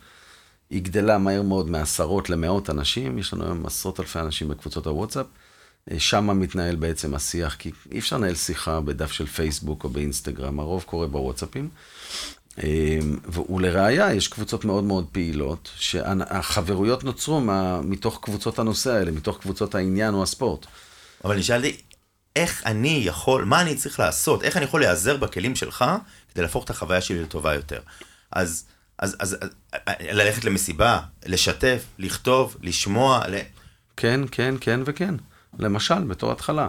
היא 0.70 0.82
גדלה 0.82 1.18
מהר 1.18 1.42
מאוד 1.42 1.70
מעשרות 1.70 2.30
למאות 2.30 2.70
אנשים, 2.70 3.18
יש 3.18 3.34
לנו 3.34 3.44
היום 3.44 3.66
עשרות 3.66 4.00
אלפי 4.00 4.18
אנשים 4.18 4.48
בקבוצות 4.48 4.86
הוואטסאפ. 4.86 5.26
שם 5.98 6.40
מתנהל 6.40 6.76
בעצם 6.76 7.14
השיח, 7.14 7.54
כי 7.54 7.70
אי 7.92 7.98
אפשר 7.98 8.16
לנהל 8.16 8.34
שיחה 8.34 8.80
בדף 8.80 9.12
של 9.12 9.26
פייסבוק 9.26 9.84
או 9.84 9.88
באינסטגרם, 9.88 10.60
הרוב 10.60 10.82
קורה 10.82 11.06
בוואטסאפים. 11.06 11.68
אה, 12.62 12.98
ולראיה, 13.48 14.14
יש 14.14 14.28
קבוצות 14.28 14.64
מאוד 14.64 14.84
מאוד 14.84 15.06
פעילות, 15.12 15.70
שהחברויות 15.76 17.04
נוצרו 17.04 17.40
מה, 17.40 17.80
מתוך 17.82 18.18
קבוצות 18.22 18.58
הנושא 18.58 18.92
האלה, 18.92 19.10
מתוך 19.10 19.38
קבוצות 19.40 19.74
העניין 19.74 20.14
או 20.14 20.22
הספורט. 20.22 20.66
אבל 21.24 21.34
אני 21.34 21.42
שאלתי, 21.42 21.76
איך 22.36 22.62
אני 22.66 23.02
יכול, 23.04 23.44
מה 23.44 23.60
אני 23.60 23.74
צריך 23.74 24.00
לעשות, 24.00 24.42
איך 24.42 24.56
אני 24.56 24.64
יכול 24.64 24.80
להיעזר 24.80 25.16
בכלים 25.16 25.56
שלך 25.56 25.84
כדי 26.32 26.42
להפוך 26.42 26.64
את 26.64 26.70
החוויה 26.70 27.00
שלי 27.00 27.22
לטובה 27.22 27.54
יותר. 27.54 27.80
אז, 28.32 28.64
אז, 28.98 29.16
אז, 29.20 29.36
אז 29.40 29.48
ללכת 30.00 30.44
למסיבה, 30.44 31.00
לשתף, 31.26 31.84
לכתוב, 31.98 32.56
לשמוע, 32.62 33.28
ל... 33.28 33.38
כן, 33.96 34.20
כן, 34.30 34.54
כן 34.60 34.80
וכן. 34.84 35.14
למשל, 35.58 36.04
בתור 36.04 36.32
התחלה. 36.32 36.68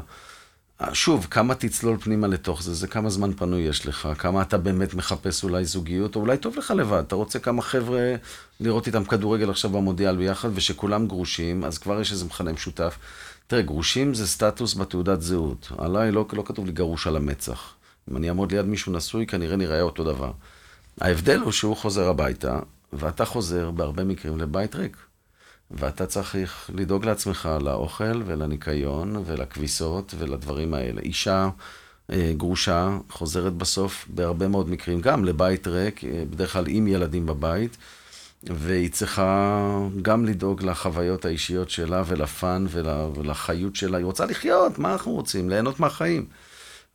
שוב, 0.94 1.28
כמה 1.32 1.56
תצלול 1.56 1.98
פנימה 1.98 2.28
לתוך 2.28 2.64
זה, 2.64 2.74
זה 2.74 2.88
כמה 2.88 3.10
זמן 3.10 3.34
פנוי 3.34 3.62
יש 3.62 3.86
לך, 3.86 4.10
כמה 4.18 4.42
אתה 4.42 4.58
באמת 4.58 4.94
מחפש 4.94 5.44
אולי 5.44 5.66
זוגיות, 5.66 6.16
או 6.16 6.22
אולי 6.22 6.38
טוב 6.38 6.58
לך 6.58 6.72
לבד, 6.72 7.04
אתה 7.08 7.16
רוצה 7.16 7.40
כמה 7.40 7.62
חבר'ה 7.62 8.16
לראות 8.60 8.88
איתם 8.88 9.04
כדורגל 9.04 9.50
עכשיו 9.50 9.72
במודיאל 9.72 10.18
ביחד, 10.18 10.50
ושכולם 10.54 11.08
גרושים, 11.08 11.64
אז 11.64 11.78
כבר 11.78 12.02
יש 12.02 12.12
איזה 12.12 12.26
מכנה 12.26 12.52
משותף. 12.52 12.98
תראה, 13.48 13.62
גרושים 13.62 14.14
זה 14.14 14.28
סטטוס 14.28 14.74
בתעודת 14.74 15.22
זהות. 15.22 15.72
עליי 15.78 16.12
לא, 16.12 16.26
לא 16.34 16.44
כתוב 16.46 16.66
לי 16.66 16.72
גרוש 16.72 17.08
על 17.08 17.16
המצח. 17.16 17.74
אם 18.12 18.18
אני 18.18 18.28
אעמוד 18.30 18.52
ליד 18.52 18.66
מישהו 18.66 18.94
נשוי, 18.94 19.26
כנראה 19.28 19.56
נראה 19.56 19.82
אותו 19.82 20.04
דבר. 20.04 20.32
ההבדל 21.02 21.40
הוא 21.40 21.52
שהוא 21.52 21.78
חוזר 21.78 22.10
הביתה, 22.10 22.60
ואתה 22.94 23.26
חוזר 23.26 23.72
בהרבה 23.72 24.04
מקרים 24.04 24.38
לבית 24.40 24.76
ריק. 24.76 24.98
ואתה 25.72 26.06
צריך 26.06 26.70
לדאוג 26.74 27.06
לעצמך 27.06 27.50
לאוכל 27.62 28.22
ולניקיון 28.26 29.24
ולכביסות 29.26 30.14
ולדברים 30.18 30.74
האלה. 30.74 31.02
אישה 31.02 31.50
אה, 32.12 32.34
גרושה 32.38 32.98
חוזרת 33.10 33.54
בסוף 33.54 34.06
בהרבה 34.10 34.48
מאוד 34.48 34.70
מקרים 34.70 35.02
גם 35.02 35.26
לבית 35.26 35.68
ריק, 35.68 36.04
אה, 36.04 36.24
בדרך 36.30 36.54
כלל 36.54 36.66
עם 36.68 36.88
ילדים 36.88 37.26
בבית, 37.26 37.78
והיא 38.44 38.92
צריכה 38.92 39.68
גם 40.02 40.26
לדאוג 40.26 40.64
לחוויות 40.64 41.26
האישיות 41.26 41.70
שלה 41.70 42.04
ול 42.06 42.30
fun 42.30 42.66
ול, 42.70 42.88
ולחיות 43.16 43.76
שלה. 43.76 43.98
היא 43.98 44.06
רוצה 44.06 44.26
לחיות, 44.26 44.80
מה 44.80 44.92
אנחנו 44.92 45.12
רוצים? 45.12 45.50
ליהנות 45.50 45.80
מהחיים. 45.80 46.26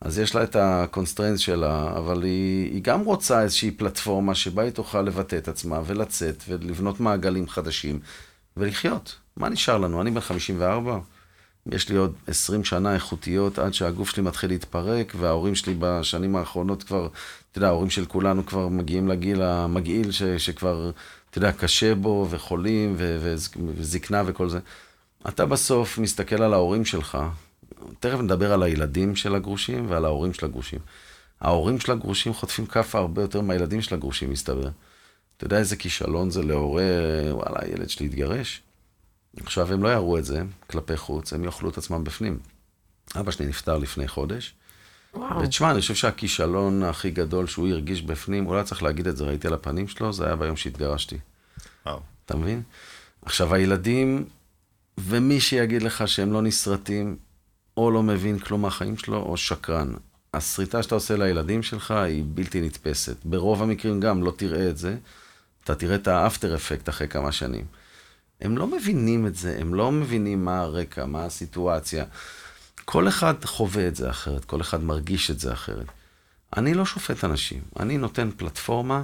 אז 0.01 0.19
יש 0.19 0.35
לה 0.35 0.43
את 0.43 0.55
ה 0.59 0.66
constraints 0.66 1.39
שלה, 1.39 1.93
אבל 1.97 2.23
היא, 2.23 2.71
היא 2.73 2.83
גם 2.83 3.01
רוצה 3.01 3.41
איזושהי 3.41 3.71
פלטפורמה 3.71 4.35
שבה 4.35 4.63
היא 4.63 4.71
תוכל 4.71 5.01
לבטא 5.01 5.35
את 5.35 5.47
עצמה 5.47 5.81
ולצאת 5.85 6.43
ולבנות 6.47 6.99
מעגלים 6.99 7.47
חדשים. 7.47 7.99
ולחיות. 8.57 9.15
מה 9.37 9.49
נשאר 9.49 9.77
לנו? 9.77 10.01
אני 10.01 10.11
בן 10.11 10.19
54, 10.19 10.99
יש 11.71 11.89
לי 11.89 11.95
עוד 11.95 12.13
20 12.27 12.63
שנה 12.63 12.93
איכותיות 12.93 13.59
עד 13.59 13.73
שהגוף 13.73 14.09
שלי 14.09 14.23
מתחיל 14.23 14.49
להתפרק, 14.49 15.13
וההורים 15.19 15.55
שלי 15.55 15.75
בשנים 15.79 16.35
האחרונות 16.35 16.83
כבר, 16.83 17.07
אתה 17.51 17.57
יודע, 17.57 17.67
ההורים 17.67 17.89
של 17.89 18.05
כולנו 18.05 18.45
כבר 18.45 18.67
מגיעים 18.67 19.07
לגיל 19.07 19.41
המגעיל, 19.41 20.11
ש, 20.11 20.23
שכבר, 20.23 20.91
אתה 21.29 21.37
יודע, 21.37 21.51
קשה 21.51 21.95
בו, 21.95 22.27
וחולים, 22.29 22.95
ו, 22.97 23.17
וזקנה 23.75 24.23
וכל 24.25 24.49
זה. 24.49 24.59
אתה 25.29 25.45
בסוף 25.45 25.97
מסתכל 25.97 26.43
על 26.43 26.53
ההורים 26.53 26.85
שלך, 26.85 27.17
תכף 27.99 28.19
נדבר 28.19 28.53
על 28.53 28.63
הילדים 28.63 29.15
של 29.15 29.35
הגרושים 29.35 29.85
ועל 29.89 30.05
ההורים 30.05 30.33
של 30.33 30.45
הגרושים. 30.45 30.79
ההורים 31.41 31.79
של 31.79 31.91
הגרושים 31.91 32.33
חוטפים 32.33 32.65
כאפה 32.65 32.99
הרבה 32.99 33.21
יותר 33.21 33.41
מהילדים 33.41 33.81
של 33.81 33.95
הגרושים, 33.95 34.29
מסתבר. 34.29 34.69
אתה 35.37 35.45
יודע 35.45 35.57
איזה 35.57 35.75
כישלון 35.75 36.29
זה 36.31 36.43
להורה, 36.43 36.83
וואלה, 37.31 37.59
הילד 37.61 37.89
שלי 37.89 38.05
התגרש? 38.05 38.61
עכשיו, 39.43 39.73
הם 39.73 39.83
לא 39.83 39.89
יראו 39.89 40.17
את 40.17 40.25
זה 40.25 40.43
כלפי 40.67 40.97
חוץ, 40.97 41.33
הם 41.33 41.43
יאכלו 41.43 41.69
את 41.69 41.77
עצמם 41.77 42.03
בפנים. 42.03 42.39
אבא 43.19 43.31
שלי 43.31 43.45
נפטר 43.45 43.77
לפני 43.77 44.07
חודש. 44.07 44.53
וואו. 45.13 45.41
ותשמע, 45.41 45.71
אני 45.71 45.81
חושב 45.81 45.95
שהכישלון 45.95 46.83
הכי 46.83 47.11
גדול 47.11 47.47
שהוא 47.47 47.67
הרגיש 47.67 48.01
בפנים, 48.01 48.43
הוא 48.43 48.53
לא 48.53 48.57
היה 48.57 48.65
צריך 48.65 48.83
להגיד 48.83 49.07
את 49.07 49.17
זה, 49.17 49.23
ראיתי 49.23 49.47
על 49.47 49.53
הפנים 49.53 49.87
שלו, 49.87 50.13
זה 50.13 50.25
היה 50.25 50.35
ביום 50.35 50.55
שהתגרשתי. 50.55 51.17
וואו. 51.85 51.99
אתה 52.25 52.37
מבין? 52.37 52.61
עכשיו, 53.21 53.53
הילדים, 53.53 54.25
ומי 54.97 55.39
שיגיד 55.39 55.83
לך 55.83 56.07
שהם 56.07 56.33
לא 56.33 56.41
נסרטים, 56.41 57.17
או 57.77 57.91
לא 57.91 58.03
מבין 58.03 58.39
כלום 58.39 58.61
מהחיים 58.61 58.97
שלו, 58.97 59.17
או 59.17 59.37
שקרן. 59.37 59.93
הסריטה 60.33 60.83
שאתה 60.83 60.95
עושה 60.95 61.17
לילדים 61.17 61.63
שלך 61.63 61.91
היא 61.91 62.23
בלתי 62.27 62.61
נתפסת. 62.61 63.17
ברוב 63.25 63.63
המקרים 63.63 63.99
גם 63.99 64.23
לא 64.23 64.33
תראה 64.37 64.69
את 64.69 64.77
זה, 64.77 64.97
אתה 65.65 65.75
תראה 65.75 65.95
את 65.95 66.07
האפטר 66.07 66.55
אפקט 66.55 66.89
אחרי 66.89 67.07
כמה 67.07 67.31
שנים. 67.31 67.65
הם 68.41 68.57
לא 68.57 68.67
מבינים 68.67 69.27
את 69.27 69.35
זה, 69.35 69.57
הם 69.59 69.73
לא 69.73 69.91
מבינים 69.91 70.45
מה 70.45 70.59
הרקע, 70.59 71.05
מה 71.05 71.25
הסיטואציה. 71.25 72.05
כל 72.85 73.07
אחד 73.07 73.45
חווה 73.45 73.87
את 73.87 73.95
זה 73.95 74.09
אחרת, 74.09 74.45
כל 74.45 74.61
אחד 74.61 74.83
מרגיש 74.83 75.31
את 75.31 75.39
זה 75.39 75.53
אחרת. 75.53 75.85
אני 76.57 76.73
לא 76.73 76.85
שופט 76.85 77.23
אנשים, 77.23 77.61
אני 77.79 77.97
נותן 77.97 78.29
פלטפורמה, 78.37 79.03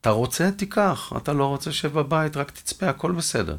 אתה 0.00 0.10
רוצה, 0.10 0.50
תיקח, 0.50 1.12
אתה 1.16 1.32
לא 1.32 1.44
רוצה, 1.44 1.72
שב 1.72 1.92
בבית, 1.92 2.36
רק 2.36 2.50
תצפה, 2.50 2.88
הכל 2.88 3.12
בסדר. 3.12 3.56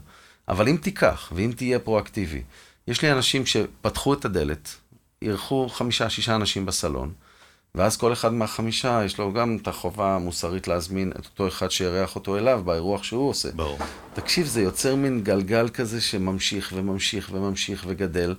אבל 0.48 0.70
אם 0.70 0.78
תיקח, 0.82 1.32
ואם 1.36 1.52
תהיה 1.56 1.80
פרואקטיבי, 1.80 2.42
יש 2.88 3.02
לי 3.02 3.12
אנשים 3.12 3.46
שפתחו 3.46 4.14
את 4.14 4.26
הדלת, 4.26 4.76
אירחו 5.22 5.70
חמישה, 5.70 6.10
שישה 6.10 6.36
אנשים 6.36 6.66
בסלון, 6.66 7.14
ואז 7.76 7.98
כל 7.98 8.14
אחד 8.14 8.34
מהחמישה, 8.34 9.02
יש 9.06 9.18
לו 9.18 9.34
גם 9.34 9.58
את 9.62 9.68
החובה 9.68 10.16
המוסרית 10.16 10.68
להזמין 10.68 11.12
את 11.12 11.26
אותו 11.26 11.48
אחד 11.48 11.72
שאירח 11.72 12.16
אותו 12.16 12.38
אליו 12.38 12.62
באירוח 12.66 13.04
שהוא 13.04 13.30
עושה. 13.30 13.50
ברור. 13.52 13.78
תקשיב, 14.14 14.48
זה 14.48 14.62
יוצר 14.62 14.96
מין 14.96 15.24
גלגל 15.24 15.70
כזה 15.70 16.02
שממשיך 16.02 16.74
וממשיך 16.76 17.30
וממשיך 17.34 17.84
וגדל, 17.88 18.36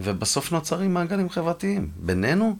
ובסוף 0.00 0.52
נוצרים 0.52 0.94
מעגלים 0.94 1.30
חברתיים. 1.30 1.90
בינינו, 1.96 2.56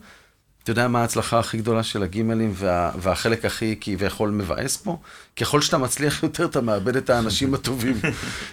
אתה 0.63 0.71
יודע 0.71 0.89
מה 0.89 1.01
ההצלחה 1.01 1.39
הכי 1.39 1.59
גדולה 1.59 1.83
של 1.83 2.03
הגימלים 2.03 2.53
וה, 2.55 2.91
והחלק 3.01 3.45
הכי 3.45 3.77
כביכול 3.81 4.31
מבאס 4.31 4.77
פה? 4.77 4.99
ככל 5.37 5.61
שאתה 5.61 5.79
מצליח 5.79 6.23
יותר, 6.23 6.45
אתה 6.45 6.61
מאבד 6.61 6.97
את 6.97 7.11
האנשים 7.11 7.55
הטובים, 7.55 8.01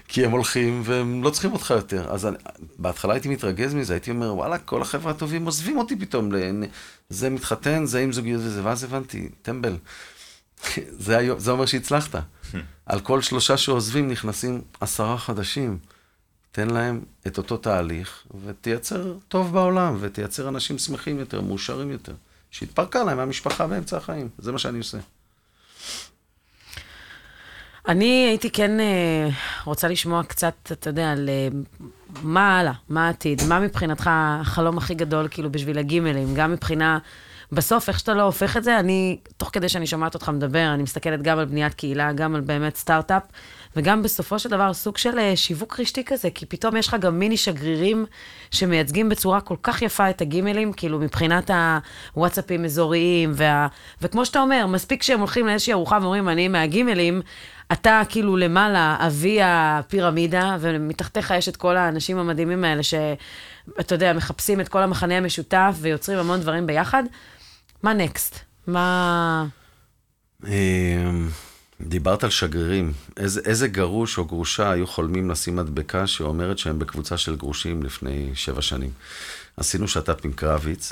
כי 0.08 0.26
הם 0.26 0.32
הולכים 0.32 0.82
והם 0.86 1.24
לא 1.24 1.30
צריכים 1.30 1.52
אותך 1.54 1.70
יותר. 1.76 2.12
אז 2.14 2.26
אני, 2.26 2.38
בהתחלה 2.80 3.14
הייתי 3.14 3.30
מתרגז 3.30 3.74
מזה, 3.74 3.94
הייתי 3.94 4.12
אומר, 4.12 4.34
וואלה, 4.36 4.58
כל 4.58 4.82
החבר'ה 4.82 5.12
הטובים 5.12 5.46
עוזבים 5.46 5.78
אותי 5.78 5.96
פתאום. 5.96 6.32
ל- 6.32 6.64
זה 7.10 7.30
מתחתן, 7.30 7.86
זה 7.86 8.00
עם 8.00 8.12
זוגיות 8.14 8.42
וזה, 8.46 8.62
ואז 8.64 8.84
הבנתי, 8.84 9.30
טמבל. 9.42 9.76
זה, 11.06 11.18
היום- 11.18 11.40
זה 11.40 11.52
אומר 11.52 11.66
שהצלחת. 11.66 12.16
על 12.86 13.00
כל 13.00 13.22
שלושה 13.22 13.58
שעוזבים 13.58 14.08
נכנסים 14.08 14.62
עשרה 14.80 15.18
חדשים. 15.18 15.78
תן 16.52 16.70
להם 16.70 17.02
את 17.28 17.38
אותו 17.38 17.58
תהליך, 17.58 18.24
ותייצר 18.46 19.14
טוב 19.28 19.54
בעולם, 19.54 19.98
ותייצר 20.00 20.50
אנשים 20.50 20.78
שמחים 20.78 21.20
יותר, 21.20 21.42
מאושרים 21.42 21.92
יותר. 21.92 22.14
שהתפרקה 22.52 23.04
להם 23.04 23.18
מהמשפחה 23.18 23.68
באמצע 23.68 23.98
החיים. 23.98 24.30
זה 24.38 24.52
מה 24.52 24.60
שאני 24.60 24.78
עושה. 24.78 24.98
אני 27.88 28.26
הייתי 28.30 28.50
כן 28.50 28.80
אה, 28.80 29.30
רוצה 29.66 29.88
לשמוע 29.88 30.24
קצת, 30.24 30.54
אתה 30.72 30.90
יודע, 30.90 31.12
על 31.12 31.30
אה, 31.30 31.48
מה 32.24 32.60
הלאה, 32.60 32.74
מה 32.90 33.08
העתיד, 33.08 33.42
מה 33.48 33.60
מבחינתך 33.60 34.10
החלום 34.14 34.78
הכי 34.78 34.94
גדול, 34.94 35.28
כאילו, 35.32 35.52
בשביל 35.52 35.78
הגימלים, 35.78 36.34
גם 36.36 36.52
מבחינה... 36.52 37.00
בסוף, 37.52 37.90
איך 37.90 38.00
שאתה 38.00 38.14
לא 38.14 38.22
הופך 38.22 38.58
את 38.58 38.64
זה, 38.64 38.80
אני, 38.80 39.20
תוך 39.38 39.50
כדי 39.54 39.70
שאני 39.70 39.88
שומעת 39.88 40.14
אותך 40.14 40.30
מדבר, 40.30 40.74
אני 40.74 40.84
מסתכלת 40.84 41.22
גם 41.22 41.40
על 41.40 41.46
בניית 41.46 41.74
קהילה, 41.74 42.14
גם 42.14 42.36
על 42.36 42.42
באמת 42.42 42.76
סטארט-אפ, 42.76 43.24
וגם 43.76 44.04
בסופו 44.04 44.40
של 44.40 44.50
דבר 44.50 44.74
סוג 44.74 44.98
של 44.98 45.20
אה, 45.20 45.36
שיווק 45.36 45.80
רשתי 45.80 46.04
כזה, 46.06 46.30
כי 46.30 46.46
פתאום 46.46 46.76
יש 46.76 46.88
לך 46.88 46.96
גם 47.00 47.20
מיני 47.20 47.38
שגרירים 47.38 48.06
שמייצגים 48.52 49.10
בצורה 49.10 49.42
כל 49.42 49.56
כך 49.64 49.82
יפה 49.82 50.10
את 50.10 50.22
הגימלים, 50.22 50.74
כאילו 50.74 51.00
מבחינת 51.00 51.52
הוואטסאפים 52.14 52.66
אזוריים, 52.66 53.32
וה... 53.36 53.68
וכמו 54.02 54.26
שאתה 54.26 54.40
אומר, 54.40 54.68
מספיק 54.68 55.04
שהם 55.04 55.20
הולכים 55.20 55.48
לאיזושהי 55.48 55.74
ארוחה 55.74 55.98
ואומרים, 56.02 56.30
אני 56.30 56.48
מהגימלים, 56.48 57.22
אתה 57.72 58.02
כאילו 58.10 58.38
למעלה, 58.38 58.98
אבי 59.00 59.40
הפירמידה, 59.44 60.58
ומתחתיך 60.60 61.34
יש 61.38 61.50
את 61.50 61.58
כל 61.58 61.78
האנשים 61.78 62.18
המדהימים 62.18 62.64
האלה, 62.64 62.84
שאתה 62.84 63.96
יודע, 63.96 64.14
מחפשים 64.14 64.62
את 64.62 64.68
כל 64.68 64.82
המחנה 64.82 65.18
המשותף 65.18 65.76
ויוצרים 65.82 66.20
המון 66.20 66.40
דברים 66.40 66.68
ביחד. 66.68 67.04
מה 67.84 67.94
נקסט? 67.94 68.40
מה... 68.68 69.46
דיברת 71.82 72.24
על 72.24 72.30
שגרירים. 72.30 72.94
איזה, 73.18 73.42
איזה 73.46 73.68
גרוש 73.68 74.18
או 74.18 74.26
גרושה 74.26 74.72
היו 74.72 74.88
חולמים 74.88 75.30
לשים 75.30 75.56
מדבקה 75.56 76.08
שאומרת 76.08 76.58
שהם 76.58 76.80
בקבוצה 76.80 77.18
של 77.18 77.36
גרושים 77.36 77.84
לפני 77.84 78.32
שבע 78.34 78.62
שנים. 78.62 78.92
עשינו 79.58 79.88
שת"פ 79.88 80.26
עם 80.26 80.34
קרביץ, 80.34 80.92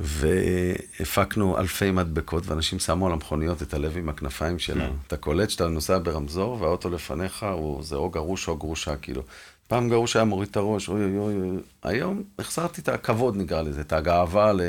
והפקנו 0.00 1.58
אלפי 1.58 1.90
מדבקות, 1.90 2.46
ואנשים 2.46 2.78
שמו 2.78 3.06
על 3.06 3.12
המכוניות 3.12 3.62
את 3.62 3.74
הלב 3.74 3.96
עם 3.96 4.08
הכנפיים 4.08 4.58
שלה. 4.58 4.88
אתה 5.06 5.16
קולט 5.16 5.50
שאתה 5.50 5.68
נוסע 5.68 5.98
ברמזור, 6.02 6.60
והאוטו 6.60 6.90
לפניך 6.90 7.46
הוא, 7.52 7.82
זה 7.82 7.96
או 7.96 8.10
גרוש 8.10 8.48
או 8.48 8.56
גרושה, 8.56 8.96
כאילו. 8.96 9.22
פעם 9.68 9.88
גרוש 9.88 10.16
היה 10.16 10.24
מוריד 10.24 10.48
את 10.48 10.56
הראש, 10.56 10.88
אוי 10.88 11.04
אוי, 11.04 11.34
אוי. 11.34 11.58
היום 11.82 12.22
החזרתי 12.38 12.80
את 12.80 12.88
הכבוד, 12.88 13.36
נקרא 13.36 13.62
לזה, 13.62 13.80
את 13.80 13.92
הגאווה, 13.92 14.52
ל... 14.52 14.60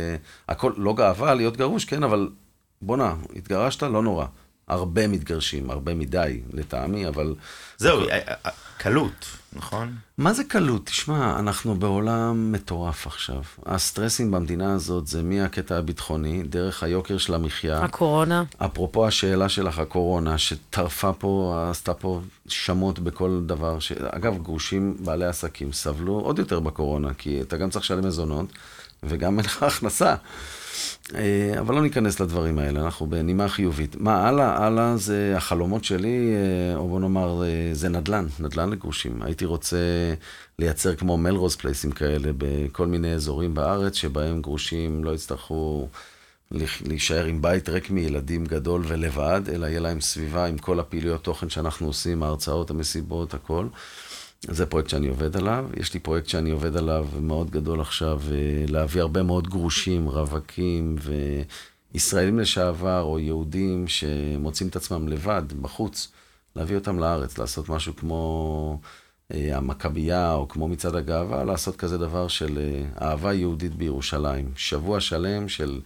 הכל, 0.49 0.73
לא 0.77 0.93
גאווה 0.93 1.33
להיות 1.33 1.57
גרוש, 1.57 1.85
כן, 1.85 2.03
אבל 2.03 2.29
בואנה, 2.81 3.15
התגרשת, 3.35 3.83
לא 3.83 4.03
נורא. 4.03 4.25
הרבה 4.67 5.07
מתגרשים, 5.07 5.69
הרבה 5.69 5.93
מדי, 5.93 6.41
לטעמי, 6.53 7.07
אבל... 7.07 7.35
זהו, 7.77 8.09
אה, 8.09 8.19
אה, 8.45 8.51
קלות, 8.77 9.25
נכון? 9.53 9.95
מה 10.17 10.33
זה 10.33 10.43
קלות? 10.43 10.85
תשמע, 10.85 11.39
אנחנו 11.39 11.75
בעולם 11.75 12.51
מטורף 12.51 13.07
עכשיו. 13.07 13.41
הסטרסים 13.65 14.31
במדינה 14.31 14.73
הזאת 14.73 15.07
זה 15.07 15.23
מהקטע 15.23 15.77
הביטחוני, 15.77 16.43
דרך 16.43 16.83
היוקר 16.83 17.17
של 17.17 17.33
המחיה. 17.33 17.83
הקורונה? 17.83 18.43
אפרופו 18.57 19.07
השאלה 19.07 19.49
שלך, 19.49 19.79
הקורונה, 19.79 20.37
שטרפה 20.37 21.13
פה, 21.13 21.65
עשתה 21.69 21.93
פה 21.93 22.21
שמות 22.47 22.99
בכל 22.99 23.41
דבר. 23.45 23.79
ש... 23.79 23.91
אגב, 23.91 24.43
גרושים 24.43 24.97
בעלי 24.99 25.25
עסקים 25.25 25.73
סבלו 25.73 26.13
עוד 26.13 26.39
יותר 26.39 26.59
בקורונה, 26.59 27.13
כי 27.13 27.41
אתה 27.41 27.57
גם 27.57 27.69
צריך 27.69 27.85
לשלם 27.85 28.07
מזונות, 28.07 28.45
וגם 29.03 29.39
אין 29.39 29.45
לך 29.45 29.63
הכנסה. 29.63 30.15
אה, 31.15 31.59
אבל 31.59 31.75
לא 31.75 31.81
ניכנס 31.81 32.19
לדברים 32.19 32.59
האלה, 32.59 32.81
אנחנו 32.81 33.07
בנימה 33.07 33.47
חיובית. 33.47 33.95
מה, 33.95 34.27
הלאה? 34.27 34.65
הלאה 34.65 34.97
זה 34.97 35.33
החלומות 35.37 35.83
שלי, 35.83 36.33
אה, 36.35 36.75
או 36.75 36.89
בוא 36.89 36.99
נאמר, 36.99 37.43
אה, 37.43 37.69
זה 37.73 37.89
נדל"ן, 37.89 38.27
נדל"ן 38.39 38.69
לגרושים. 38.69 39.21
הייתי 39.21 39.45
רוצה 39.45 39.77
לייצר 40.59 40.95
כמו 40.95 41.17
מלרוז 41.17 41.55
פלייסים 41.55 41.91
כאלה 41.91 42.31
בכל 42.37 42.87
מיני 42.87 43.13
אזורים 43.13 43.53
בארץ, 43.53 43.95
שבהם 43.95 44.41
גרושים 44.41 45.03
לא 45.03 45.13
יצטרכו 45.13 45.87
להישאר 46.85 47.25
עם 47.25 47.41
בית 47.41 47.69
ריק 47.69 47.89
מילדים 47.89 48.45
גדול 48.45 48.83
ולבד, 48.87 49.41
אלא 49.53 49.65
יהיה 49.65 49.79
להם 49.79 50.01
סביבה 50.01 50.45
עם 50.45 50.57
כל 50.57 50.79
הפעילויות 50.79 51.23
תוכן 51.23 51.49
שאנחנו 51.49 51.87
עושים, 51.87 52.23
ההרצאות, 52.23 52.69
המסיבות, 52.69 53.33
הכל. 53.33 53.67
זה 54.49 54.65
פרויקט 54.65 54.89
שאני 54.89 55.07
עובד 55.07 55.37
עליו. 55.37 55.65
יש 55.77 55.93
לי 55.93 55.99
פרויקט 55.99 56.27
שאני 56.27 56.51
עובד 56.51 56.77
עליו 56.77 57.07
מאוד 57.21 57.51
גדול 57.51 57.81
עכשיו, 57.81 58.21
אה, 58.31 58.65
להביא 58.67 59.01
הרבה 59.01 59.23
מאוד 59.23 59.47
גרושים, 59.47 60.07
רווקים 60.09 60.95
וישראלים 61.93 62.39
לשעבר, 62.39 63.01
או 63.01 63.19
יהודים 63.19 63.87
שמוצאים 63.87 64.69
את 64.69 64.75
עצמם 64.75 65.07
לבד, 65.07 65.43
בחוץ, 65.61 66.11
להביא 66.55 66.75
אותם 66.75 66.99
לארץ, 66.99 67.37
לעשות 67.37 67.69
משהו 67.69 67.95
כמו 67.95 68.79
אה, 69.33 69.57
המכבייה, 69.57 70.33
או 70.33 70.47
כמו 70.47 70.67
מצעד 70.67 70.95
הגאווה, 70.95 71.43
לעשות 71.43 71.75
כזה 71.75 71.97
דבר 71.97 72.27
של 72.27 72.57
אה, 72.57 73.07
אהבה 73.07 73.33
יהודית 73.33 73.75
בירושלים. 73.75 74.51
שבוע 74.55 74.99
שלם 74.99 75.49
של... 75.49 75.81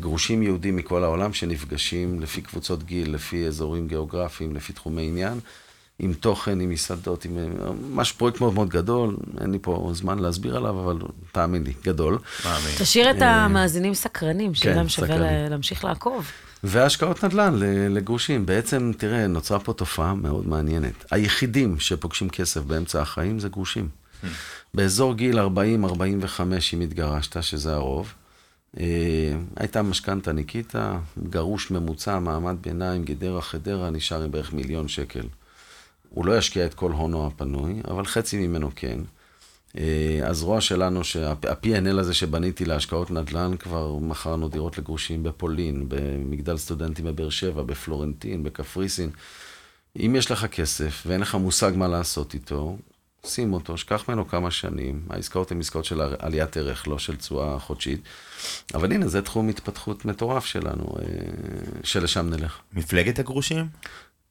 גרושים 0.00 0.42
יהודים 0.42 0.76
מכל 0.76 1.04
העולם 1.04 1.32
שנפגשים 1.32 2.20
לפי 2.20 2.42
קבוצות 2.42 2.82
גיל, 2.82 3.14
לפי 3.14 3.46
אזורים 3.46 3.88
גיאוגרפיים, 3.88 4.54
לפי 4.54 4.72
תחומי 4.72 5.06
עניין, 5.06 5.40
עם 5.98 6.14
תוכן, 6.14 6.60
עם 6.60 6.70
מסעדות, 6.70 7.24
עם 7.24 7.38
ממש 7.90 8.12
פרויקט 8.12 8.40
מאוד 8.40 8.54
מאוד 8.54 8.68
גדול, 8.68 9.16
אין 9.40 9.50
לי 9.50 9.58
פה 9.62 9.90
זמן 9.94 10.18
להסביר 10.18 10.56
עליו, 10.56 10.80
אבל 10.80 10.98
תאמין 11.32 11.62
לי, 11.62 11.72
גדול. 11.84 12.18
מאמין. 12.44 12.74
תשאיר 12.78 13.10
את 13.10 13.22
המאזינים 13.22 13.94
סקרנים, 13.94 14.52
כן, 14.60 14.76
להם 14.76 14.88
שווה 14.88 15.48
להמשיך 15.48 15.84
לעקוב. 15.84 16.30
והשקעות 16.64 17.24
נדל"ן 17.24 17.54
לגרושים. 17.90 18.46
בעצם, 18.46 18.92
תראה, 18.96 19.26
נוצרה 19.26 19.60
פה 19.60 19.72
תופעה 19.72 20.14
מאוד 20.14 20.48
מעניינת. 20.48 21.04
היחידים 21.10 21.80
שפוגשים 21.80 22.30
כסף 22.30 22.60
באמצע 22.60 23.02
החיים 23.02 23.38
זה 23.38 23.48
גרושים. 23.48 23.88
באזור 24.74 25.14
גיל 25.14 25.38
40-45, 25.38 25.44
אם 26.72 26.80
התגרשת, 26.80 27.42
שזה 27.42 27.74
הרוב, 27.74 28.12
אה, 28.80 28.84
הייתה 29.56 29.82
משכנתה 29.82 30.32
ניקיטה, 30.32 30.98
גרוש 31.30 31.70
ממוצע, 31.70 32.18
מעמד 32.18 32.56
ביניים, 32.60 33.04
גדרה, 33.04 33.42
חדרה, 33.42 33.90
נשאר 33.90 34.22
עם 34.22 34.30
בערך 34.30 34.52
מיליון 34.52 34.88
שקל. 34.88 35.26
הוא 36.10 36.26
לא 36.26 36.38
ישקיע 36.38 36.66
את 36.66 36.74
כל 36.74 36.92
הונו 36.92 37.26
הפנוי, 37.26 37.80
אבל 37.88 38.04
חצי 38.04 38.46
ממנו 38.46 38.70
כן. 38.76 38.98
אה, 39.78 40.20
הזרוע 40.22 40.60
שלנו, 40.60 41.00
ה-P&L 41.48 42.00
הזה 42.00 42.14
שבניתי 42.14 42.64
להשקעות 42.64 43.10
נדל"ן, 43.10 43.56
כבר 43.56 43.96
מכרנו 43.96 44.48
דירות 44.48 44.78
לגרושים 44.78 45.22
בפולין, 45.22 45.84
במגדל 45.88 46.56
סטודנטים 46.56 47.04
בבאר 47.04 47.30
שבע, 47.30 47.62
בפלורנטין, 47.62 48.42
בקפריסין. 48.42 49.10
אם 49.96 50.14
יש 50.18 50.30
לך 50.30 50.46
כסף 50.46 51.02
ואין 51.06 51.20
לך 51.20 51.34
מושג 51.34 51.72
מה 51.76 51.88
לעשות 51.88 52.34
איתו, 52.34 52.76
שים 53.26 53.52
אותו, 53.52 53.78
שכח 53.78 54.08
ממנו 54.08 54.28
כמה 54.28 54.50
שנים. 54.50 55.02
העסקאות 55.10 55.50
הן 55.50 55.60
עסקאות 55.60 55.84
של 55.84 56.00
עליית 56.18 56.56
ערך, 56.56 56.88
לא 56.88 56.98
של 56.98 57.16
תשואה 57.16 57.58
חודשית. 57.58 58.00
אבל 58.74 58.92
הנה, 58.92 59.08
זה 59.08 59.22
תחום 59.22 59.48
התפתחות 59.48 60.04
מטורף 60.04 60.44
שלנו, 60.44 60.84
אה, 60.98 61.04
שלשם 61.84 62.30
נלך. 62.30 62.58
מפלגת 62.72 63.18
הגרושים? 63.18 63.66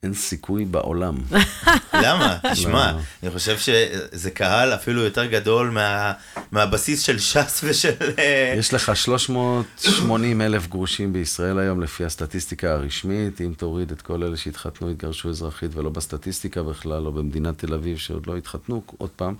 אין 0.03 0.13
סיכוי 0.13 0.65
בעולם. 0.65 1.17
למה? 2.03 2.37
תשמע, 2.51 2.91
לא. 2.91 2.99
אני 3.23 3.31
חושב 3.31 3.57
שזה 3.57 4.31
קהל 4.31 4.73
אפילו 4.73 5.01
יותר 5.01 5.25
גדול 5.25 5.69
מה, 5.69 6.13
מהבסיס 6.51 7.01
של 7.01 7.19
ש"ס 7.19 7.61
ושל... 7.63 7.93
אה, 8.19 8.55
יש 8.57 8.73
לך 8.73 8.95
380 8.95 10.41
אלף 10.41 10.67
גרושים 10.67 11.13
בישראל 11.13 11.59
היום, 11.59 11.81
לפי 11.81 12.05
הסטטיסטיקה 12.05 12.73
הרשמית. 12.73 13.41
אם 13.41 13.53
תוריד 13.57 13.91
את 13.91 14.01
כל 14.01 14.23
אלה 14.23 14.37
שהתחתנו, 14.37 14.89
התגרשו 14.89 15.29
אזרחית, 15.29 15.75
ולא 15.75 15.89
בסטטיסטיקה 15.89 16.63
בכלל, 16.63 17.05
או 17.05 17.11
במדינת 17.11 17.57
תל 17.57 17.73
אביב, 17.73 17.97
שעוד 17.97 18.27
לא 18.27 18.37
התחתנו 18.37 18.83
עוד 18.97 19.09
פעם, 19.15 19.35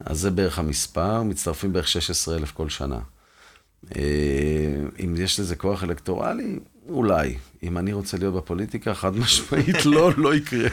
אז 0.00 0.18
זה 0.18 0.30
בערך 0.30 0.58
המספר, 0.58 1.22
מצטרפים 1.22 1.72
בערך 1.72 1.88
16 1.88 2.36
אלף 2.36 2.52
כל 2.52 2.68
שנה. 2.68 2.98
אה, 3.96 4.02
אם 5.04 5.14
יש 5.18 5.40
לזה 5.40 5.56
כוח 5.56 5.84
אלקטורלי, 5.84 6.58
אולי. 6.92 7.36
אם 7.62 7.78
אני 7.78 7.92
רוצה 7.92 8.16
להיות 8.16 8.34
בפוליטיקה, 8.34 8.94
חד 8.94 9.16
משמעית 9.16 9.86
לא, 9.94 10.10
לא 10.16 10.34
יקרה. 10.34 10.68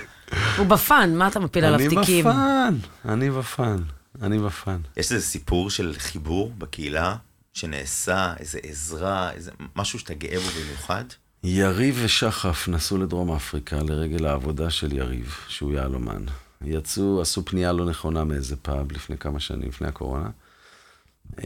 הוא 0.58 0.66
ב 0.66 0.76
fun, 0.76 1.16
מה 1.16 1.28
אתה 1.28 1.40
מפיל 1.40 1.66
עליו 1.66 1.90
תיקים? 1.90 2.28
אני 2.28 2.34
ב 2.34 2.42
fun, 2.42 2.76
אני 3.06 3.30
ב 3.30 3.39
fun, 3.39 3.78
אני 4.22 4.40
ב 4.40 4.47
fun. 4.47 4.78
יש 4.98 5.12
איזה 5.12 5.26
סיפור 5.26 5.70
של 5.70 5.94
חיבור 5.98 6.52
בקהילה, 6.58 7.16
שנעשה, 7.54 8.34
איזה 8.40 8.60
עזרה, 8.64 9.32
איזה 9.32 9.52
משהו 9.76 10.00
שאתה 10.00 10.14
גאה 10.14 10.40
בו 10.40 10.50
במיוחד? 10.62 11.04
יריב 11.44 12.00
ושחף 12.04 12.68
נסעו 12.68 12.98
לדרום 12.98 13.32
אפריקה 13.32 13.76
לרגל 13.76 14.26
העבודה 14.26 14.70
של 14.70 14.94
יריב, 14.94 15.36
שהוא 15.48 15.74
יהלומן. 15.74 16.24
יצאו, 16.66 17.22
עשו 17.22 17.46
פנייה 17.46 17.72
לא 17.72 17.86
נכונה 17.86 18.24
מאיזה 18.24 18.56
פאב 18.56 18.92
לפני 18.92 19.18
כמה 19.18 19.40
שנים, 19.40 19.70
לפני 19.70 19.88
הקורונה. 19.88 20.30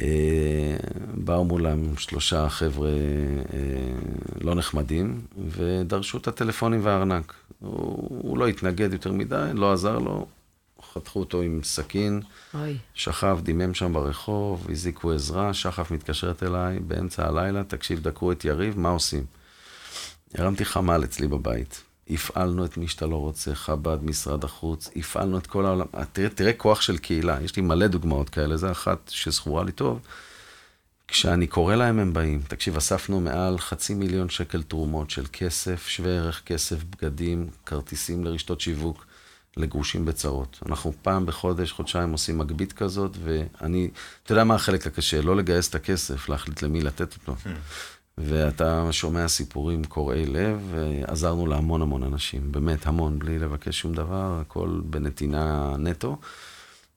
אה, 0.02 0.78
באו 1.13 1.46
מולם 1.46 1.98
שלושה 1.98 2.50
חבר'ה 2.50 2.89
אה, 2.89 2.96
לא 4.41 4.56
נחמדים, 4.56 5.22
ודרשו 5.50 6.17
את 6.17 6.28
הטלפונים 6.28 6.80
והארנק. 6.86 7.34
הוא, 7.60 8.22
הוא 8.22 8.38
לא 8.38 8.48
התנגד 8.48 8.94
יותר 8.94 9.12
מדי, 9.12 9.52
לא 9.54 9.74
עזר 9.74 10.00
לו, 10.00 10.28
חתכו 10.94 11.20
אותו 11.20 11.41
עם 11.41 11.60
סכין, 11.63 12.22
אוי. 12.54 12.78
שכב, 12.94 13.39
דימם 13.44 13.74
שם 13.74 13.94
ברחוב, 13.94 14.67
הזיקו 14.70 15.12
עזרה, 15.12 15.54
שחף 15.54 15.91
מתקשרת 15.91 16.44
אליי 16.44 16.80
באמצע 16.80 17.28
הלילה, 17.28 17.63
תקשיב, 17.63 18.00
דקרו 18.00 18.32
את 18.32 18.46
יריב, 18.46 18.80
מה 18.80 18.89
עושים? 18.89 19.24
הרמתי 20.36 20.65
חמ"ל 20.65 21.04
אצלי 21.04 21.28
בבית. 21.28 21.84
הפעלנו 22.12 22.65
את 22.65 22.78
מי 22.78 22.88
שאתה 22.88 23.06
לא 23.06 23.15
רוצה, 23.15 23.56
חב"ד, 23.56 23.97
משרד 24.04 24.43
החוץ, 24.43 24.89
הפעלנו 24.95 25.38
את 25.38 25.47
כל 25.47 25.65
העולם. 25.65 25.86
תראה, 26.12 26.30
תראה 26.30 26.54
כוח 26.54 26.82
של 26.82 26.97
קהילה, 26.97 27.38
יש 27.41 27.56
לי 27.56 27.62
מלא 27.62 27.88
דוגמאות 27.88 28.30
כאלה, 28.30 28.58
זה 28.58 28.71
אחת 28.71 29.10
שזכורה 29.10 29.63
לי 29.63 29.71
טוב. 29.71 30.00
כשאני 31.08 31.47
קורא 31.47 31.76
להם, 31.76 32.00
הם 32.00 32.13
באים. 32.13 32.41
תקשיב, 32.47 32.78
אספנו 32.78 33.21
מעל 33.21 33.60
חצי 33.60 33.93
מיליון 33.93 34.30
שקל 34.30 34.63
תרומות 34.63 35.10
של 35.10 35.26
כסף, 35.34 35.88
שווה 35.88 36.12
ערך 36.12 36.41
כסף, 36.45 36.78
בגדים, 36.84 37.50
כרטיסים 37.65 38.24
לרשתות 38.24 38.62
שיווק, 38.62 39.06
לגרושים 39.58 40.06
בצרות. 40.06 40.60
אנחנו 40.65 40.93
פעם 41.02 41.26
בחודש, 41.26 41.71
חודשיים 41.71 42.12
עושים 42.12 42.38
מגבית 42.38 42.74
כזאת, 42.74 43.17
ואני, 43.24 43.89
אתה 44.24 44.32
יודע 44.32 44.43
מה 44.43 44.56
החלק 44.56 44.88
הקשה? 44.88 45.21
לא 45.21 45.36
לגייס 45.36 45.69
את 45.69 45.76
הכסף, 45.76 46.30
להחליט 46.30 46.62
למי 46.62 46.82
לתת 46.82 47.13
אותו. 47.13 47.36
ואתה 48.17 48.88
שומע 48.91 49.28
סיפורים 49.28 49.84
קורעי 49.84 50.26
לב, 50.26 50.60
ועזרנו 50.71 51.47
להמון 51.47 51.82
המון 51.82 52.04
אנשים, 52.04 52.52
באמת 52.52 52.88
המון, 52.88 53.19
בלי 53.19 53.39
לבקש 53.39 53.80
שום 53.80 53.93
דבר, 53.93 54.38
הכל 54.41 54.82
בנתינה 54.84 55.76
נטו. 55.78 56.17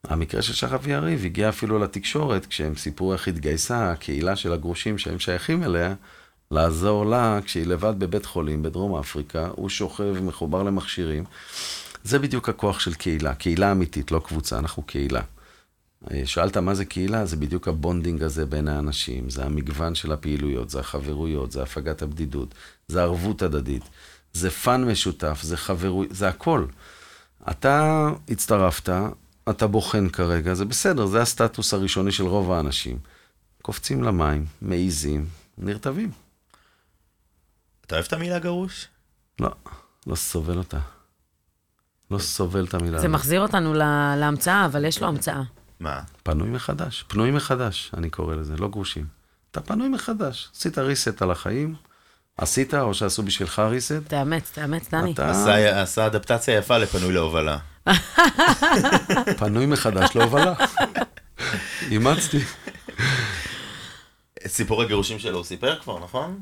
המקרה 0.04 0.42
של 0.42 0.52
שחף 0.52 0.80
ויריב 0.82 1.24
הגיע 1.24 1.48
אפילו 1.48 1.78
לתקשורת, 1.78 2.46
כשהם 2.46 2.76
סיפרו 2.76 3.12
איך 3.12 3.28
התגייסה 3.28 3.92
הקהילה 3.92 4.36
של 4.36 4.52
הגרושים 4.52 4.98
שהם 4.98 5.18
שייכים 5.18 5.62
אליה, 5.62 5.94
לעזור 6.50 7.06
לה 7.06 7.38
כשהיא 7.44 7.66
לבד 7.66 7.94
בבית 7.98 8.26
חולים 8.26 8.62
בדרום 8.62 8.96
אפריקה, 8.96 9.48
הוא 9.52 9.68
שוכב, 9.68 10.14
מחובר 10.22 10.62
למכשירים. 10.62 11.24
זה 12.04 12.18
בדיוק 12.18 12.48
הכוח 12.48 12.80
של 12.80 12.94
קהילה, 12.94 13.34
קהילה 13.34 13.72
אמיתית, 13.72 14.12
לא 14.12 14.18
קבוצה, 14.18 14.58
אנחנו 14.58 14.82
קהילה. 14.82 15.22
אה, 16.10 16.22
שאלת 16.26 16.56
מה 16.56 16.74
זה 16.74 16.84
קהילה? 16.84 17.26
זה 17.26 17.36
בדיוק 17.36 17.68
ה 17.68 17.75
bonding 17.75 18.22
הזה 18.22 18.46
בין 18.46 18.68
האנשים, 18.68 19.30
זה 19.30 19.44
המגוון 19.44 19.94
של 19.94 20.12
הפעילויות, 20.12 20.70
זה 20.70 20.80
החברויות, 20.80 21.52
זה 21.52 21.62
הפגת 21.62 22.02
הבדידות, 22.02 22.54
זה 22.88 23.02
ערבות 23.02 23.42
הדדית, 23.42 23.82
זה 24.32 24.50
fun 24.50 24.84
משותף, 24.84 25.38
זה 25.42 25.56
חברות, 25.56 26.06
זה 26.10 26.28
הכל. 26.28 26.66
אתה 27.50 28.08
הצטרפת, 28.28 28.92
אתה 29.50 29.66
בוחן 29.66 30.08
כרגע, 30.08 30.54
זה 30.54 30.64
בסדר, 30.64 31.06
זה 31.06 31.22
הסטטוס 31.22 31.74
הראשוני 31.74 32.12
של 32.12 32.24
רוב 32.24 32.52
האנשים. 32.52 32.98
קופצים 33.62 34.02
למים, 34.02 34.46
מעיזים, 34.62 35.26
נרטבים. 35.58 36.10
אתה 37.86 37.94
אוהב 37.94 38.06
את 38.06 38.12
המילה 38.12 38.38
גרוש? 38.38 38.88
לא, 39.40 39.50
לא 40.06 40.14
סובל 40.14 40.58
אותה. 40.58 40.78
לא 42.10 42.18
סובל 42.18 42.64
את 42.64 42.74
המילה. 42.74 43.00
זה 43.00 43.08
מחזיר 43.08 43.40
אותנו 43.40 43.74
להמצאה, 44.16 44.66
אבל 44.66 44.84
יש 44.84 45.02
לו 45.02 45.08
המצאה. 45.08 45.42
מה? 45.84 46.00
פנוי 46.22 46.48
מחדש. 46.48 47.04
פנוי 47.08 47.30
מחדש, 47.30 47.90
אני 47.96 48.10
קורא 48.10 48.34
לזה, 48.34 48.56
לא 48.58 48.68
גרושים. 48.68 49.04
אתה 49.50 49.60
פנוי 49.60 49.88
מחדש. 49.88 50.48
עשית 50.56 50.78
ריסט 50.78 51.22
על 51.22 51.30
החיים, 51.30 51.74
עשית, 52.38 52.74
או 52.74 52.94
שעשו 52.94 53.22
בשבילך 53.22 53.58
ריסט. 53.58 53.92
תאמץ, 54.08 54.50
תאמץ, 54.54 54.90
דני. 54.90 55.12
אתה... 55.12 55.30
עשה, 55.30 55.82
עשה 55.82 56.06
אדפטציה 56.06 56.56
יפה 56.56 56.78
לפנוי 56.78 57.12
להובלה. 57.12 57.58
פנוי 59.38 59.66
מחדש 59.66 60.16
להובלה. 60.16 60.52
אימצתי. 61.90 62.38
את 64.46 64.50
סיפור 64.50 64.82
הגירושים 64.82 65.18
שלו 65.18 65.36
הוא 65.36 65.44
סיפר 65.44 65.78
כבר, 65.80 65.98
נכון? 65.98 66.40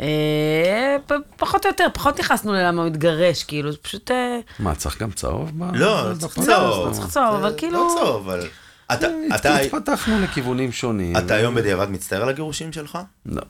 אה, 0.00 0.96
פחות 1.36 1.66
או 1.66 1.70
יותר, 1.70 1.86
פחות 1.94 2.20
נכנסנו 2.20 2.52
ללמה 2.52 2.82
הוא 2.82 2.88
התגרש, 2.88 3.44
כאילו, 3.44 3.72
זה 3.72 3.78
פשוט... 3.78 4.10
אה, 4.10 4.38
מה, 4.58 4.74
צריך 4.74 5.02
גם 5.02 5.10
צהוב? 5.10 5.50
לא, 5.74 6.12
צריך 6.18 6.38
צהוב. 6.40 6.92
צריך 6.92 7.08
צהוב, 7.08 7.34
אבל 7.34 7.54
כאילו... 7.56 7.78
לא 7.78 7.94
צהוב, 7.94 8.28
אבל... 8.28 8.48
אתה, 8.94 9.06
אתה... 9.36 9.58
התפתחנו 9.58 10.20
לכיוונים 10.20 10.72
שונים. 10.72 11.16
אתה 11.16 11.34
היום 11.34 11.54
בדיעבד 11.54 11.90
מצטער 11.90 12.22
על 12.22 12.28
הגירושים 12.28 12.72
שלך? 12.72 12.98
לא. 13.26 13.42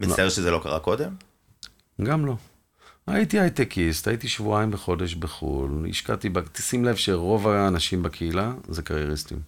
מצטער 0.00 0.24
לא. 0.24 0.30
שזה 0.30 0.50
לא 0.50 0.60
קרה 0.62 0.80
קודם? 0.80 1.14
גם 2.02 2.26
לא. 2.26 2.36
הייתי 3.06 3.40
הייטקיסט, 3.40 4.08
הייתי 4.08 4.28
שבועיים 4.28 4.70
בחודש 4.70 5.14
בחו"ל, 5.14 5.86
השקעתי, 5.90 6.30
שים 6.58 6.84
לב 6.84 6.96
שרוב 6.96 7.48
האנשים 7.48 8.02
בקהילה 8.02 8.52
זה 8.68 8.82
קרייריסטים. 8.82 9.38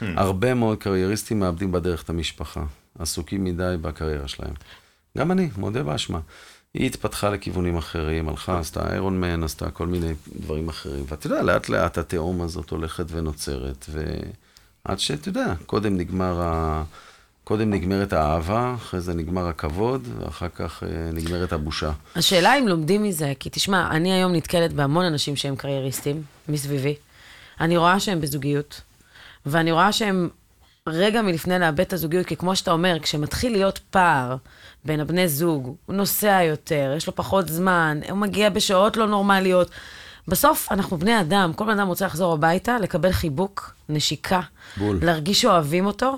Hmm. 0.00 0.04
הרבה 0.16 0.54
מאוד 0.54 0.78
קרייריסטים 0.78 1.40
מאבדים 1.40 1.72
בדרך 1.72 2.02
את 2.02 2.10
המשפחה, 2.10 2.64
עסוקים 2.98 3.44
מדי 3.44 3.74
בקריירה 3.80 4.28
שלהם. 4.28 4.54
גם 5.18 5.32
אני, 5.32 5.48
מודה 5.56 5.82
באשמה. 5.82 6.20
היא 6.74 6.86
התפתחה 6.86 7.30
לכיוונים 7.30 7.76
אחרים, 7.76 8.28
הלכה, 8.28 8.58
עשתה 8.58 8.90
איירון 8.90 9.20
מן, 9.20 9.42
עשתה 9.42 9.70
כל 9.70 9.86
מיני 9.86 10.14
דברים 10.36 10.68
אחרים. 10.68 11.04
ואתה 11.08 11.26
יודע, 11.26 11.42
לאט 11.42 11.68
לאט 11.68 11.98
התהום 11.98 12.42
הזאת 12.42 12.70
הולכת 12.70 13.04
ונוצרת, 13.08 13.86
ועד 13.88 14.98
שאתה 14.98 15.28
יודע, 15.28 15.54
קודם 15.66 15.96
נגמר 15.96 16.40
ה... 16.42 16.82
קודם 17.44 17.70
נגמרת 17.70 18.12
האהבה, 18.12 18.74
אחרי 18.74 19.00
זה 19.00 19.14
נגמר 19.14 19.48
הכבוד, 19.48 20.08
ואחר 20.18 20.48
כך 20.48 20.82
אה, 20.82 20.88
נגמרת 21.12 21.52
הבושה. 21.52 21.92
השאלה 22.16 22.58
אם 22.58 22.68
לומדים 22.68 23.02
מזה, 23.02 23.32
כי 23.40 23.50
תשמע, 23.52 23.90
אני 23.90 24.12
היום 24.12 24.32
נתקלת 24.32 24.72
בהמון 24.72 25.04
אנשים 25.04 25.36
שהם 25.36 25.56
קרייריסטים 25.56 26.22
מסביבי. 26.48 26.94
אני 27.60 27.76
רואה 27.76 28.00
שהם 28.00 28.20
בזוגיות, 28.20 28.80
ואני 29.46 29.72
רואה 29.72 29.92
שהם 29.92 30.28
רגע 30.88 31.22
מלפני 31.22 31.58
לאבד 31.58 31.80
את 31.80 31.92
הזוגיות, 31.92 32.26
כי 32.26 32.36
כמו 32.36 32.56
שאתה 32.56 32.70
אומר, 32.70 32.98
כשמתחיל 33.02 33.52
להיות 33.52 33.78
פער 33.90 34.36
בין 34.84 35.00
הבני 35.00 35.28
זוג, 35.28 35.76
הוא 35.86 35.96
נוסע 35.96 36.40
יותר, 36.42 36.94
יש 36.96 37.06
לו 37.06 37.14
פחות 37.14 37.48
זמן, 37.48 38.00
הוא 38.10 38.18
מגיע 38.18 38.50
בשעות 38.50 38.96
לא 38.96 39.06
נורמליות. 39.06 39.70
בסוף 40.28 40.72
אנחנו 40.72 40.96
בני 40.96 41.20
אדם, 41.20 41.52
כל 41.56 41.64
בן 41.64 41.70
אדם 41.78 41.88
רוצה 41.88 42.06
לחזור 42.06 42.32
הביתה, 42.32 42.78
לקבל 42.78 43.12
חיבוק, 43.12 43.74
נשיקה, 43.88 44.40
בול. 44.76 44.98
להרגיש 45.02 45.42
שאוהבים 45.42 45.86
אותו, 45.86 46.16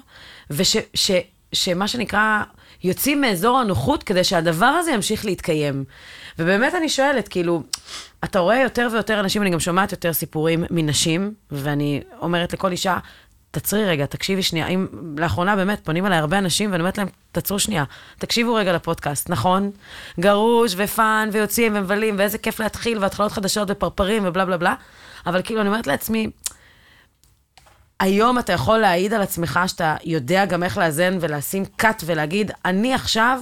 ושמה 0.50 1.88
שנקרא, 1.88 2.42
יוצאים 2.84 3.20
מאזור 3.20 3.58
הנוחות 3.58 4.02
כדי 4.02 4.24
שהדבר 4.24 4.66
הזה 4.66 4.90
ימשיך 4.90 5.24
להתקיים. 5.24 5.84
ובאמת 6.38 6.74
אני 6.74 6.88
שואלת, 6.88 7.28
כאילו, 7.28 7.62
אתה 8.24 8.38
רואה 8.38 8.62
יותר 8.62 8.88
ויותר 8.92 9.20
אנשים, 9.20 9.42
אני 9.42 9.50
גם 9.50 9.60
שומעת 9.60 9.92
יותר 9.92 10.12
סיפורים 10.12 10.64
מנשים, 10.70 11.34
ואני 11.50 12.02
אומרת 12.20 12.52
לכל 12.52 12.70
אישה, 12.70 12.98
תעצרי 13.56 13.84
רגע, 13.84 14.06
תקשיבי 14.06 14.42
שנייה. 14.42 14.66
אם 14.66 14.86
לאחרונה 15.16 15.56
באמת 15.56 15.80
פונים 15.84 16.06
אליי 16.06 16.18
הרבה 16.18 16.38
אנשים, 16.38 16.72
ואני 16.72 16.80
אומרת 16.80 16.98
להם, 16.98 17.08
תעצרו 17.32 17.58
שנייה, 17.58 17.84
תקשיבו 18.18 18.54
רגע 18.54 18.72
לפודקאסט, 18.72 19.30
נכון? 19.30 19.70
גרוש 20.20 20.74
ופאן 20.76 21.28
ויוצאים 21.32 21.72
ומבלים, 21.76 22.14
ואיזה 22.18 22.38
כיף 22.38 22.60
להתחיל, 22.60 22.98
והתחלות 22.98 23.32
חדשות 23.32 23.68
ופרפרים 23.70 24.22
ובלה 24.26 24.44
בלה 24.44 24.56
בלה, 24.56 24.74
אבל 25.26 25.42
כאילו, 25.42 25.60
אני 25.60 25.68
אומרת 25.68 25.86
לעצמי, 25.86 26.30
היום 28.00 28.38
אתה 28.38 28.52
יכול 28.52 28.78
להעיד 28.78 29.14
על 29.14 29.22
עצמך 29.22 29.60
שאתה 29.66 29.96
יודע 30.04 30.44
גם 30.44 30.62
איך 30.62 30.78
לאזן 30.78 31.18
ולשים 31.20 31.64
קאט 31.76 32.02
ולהגיד, 32.06 32.50
אני 32.64 32.94
עכשיו 32.94 33.40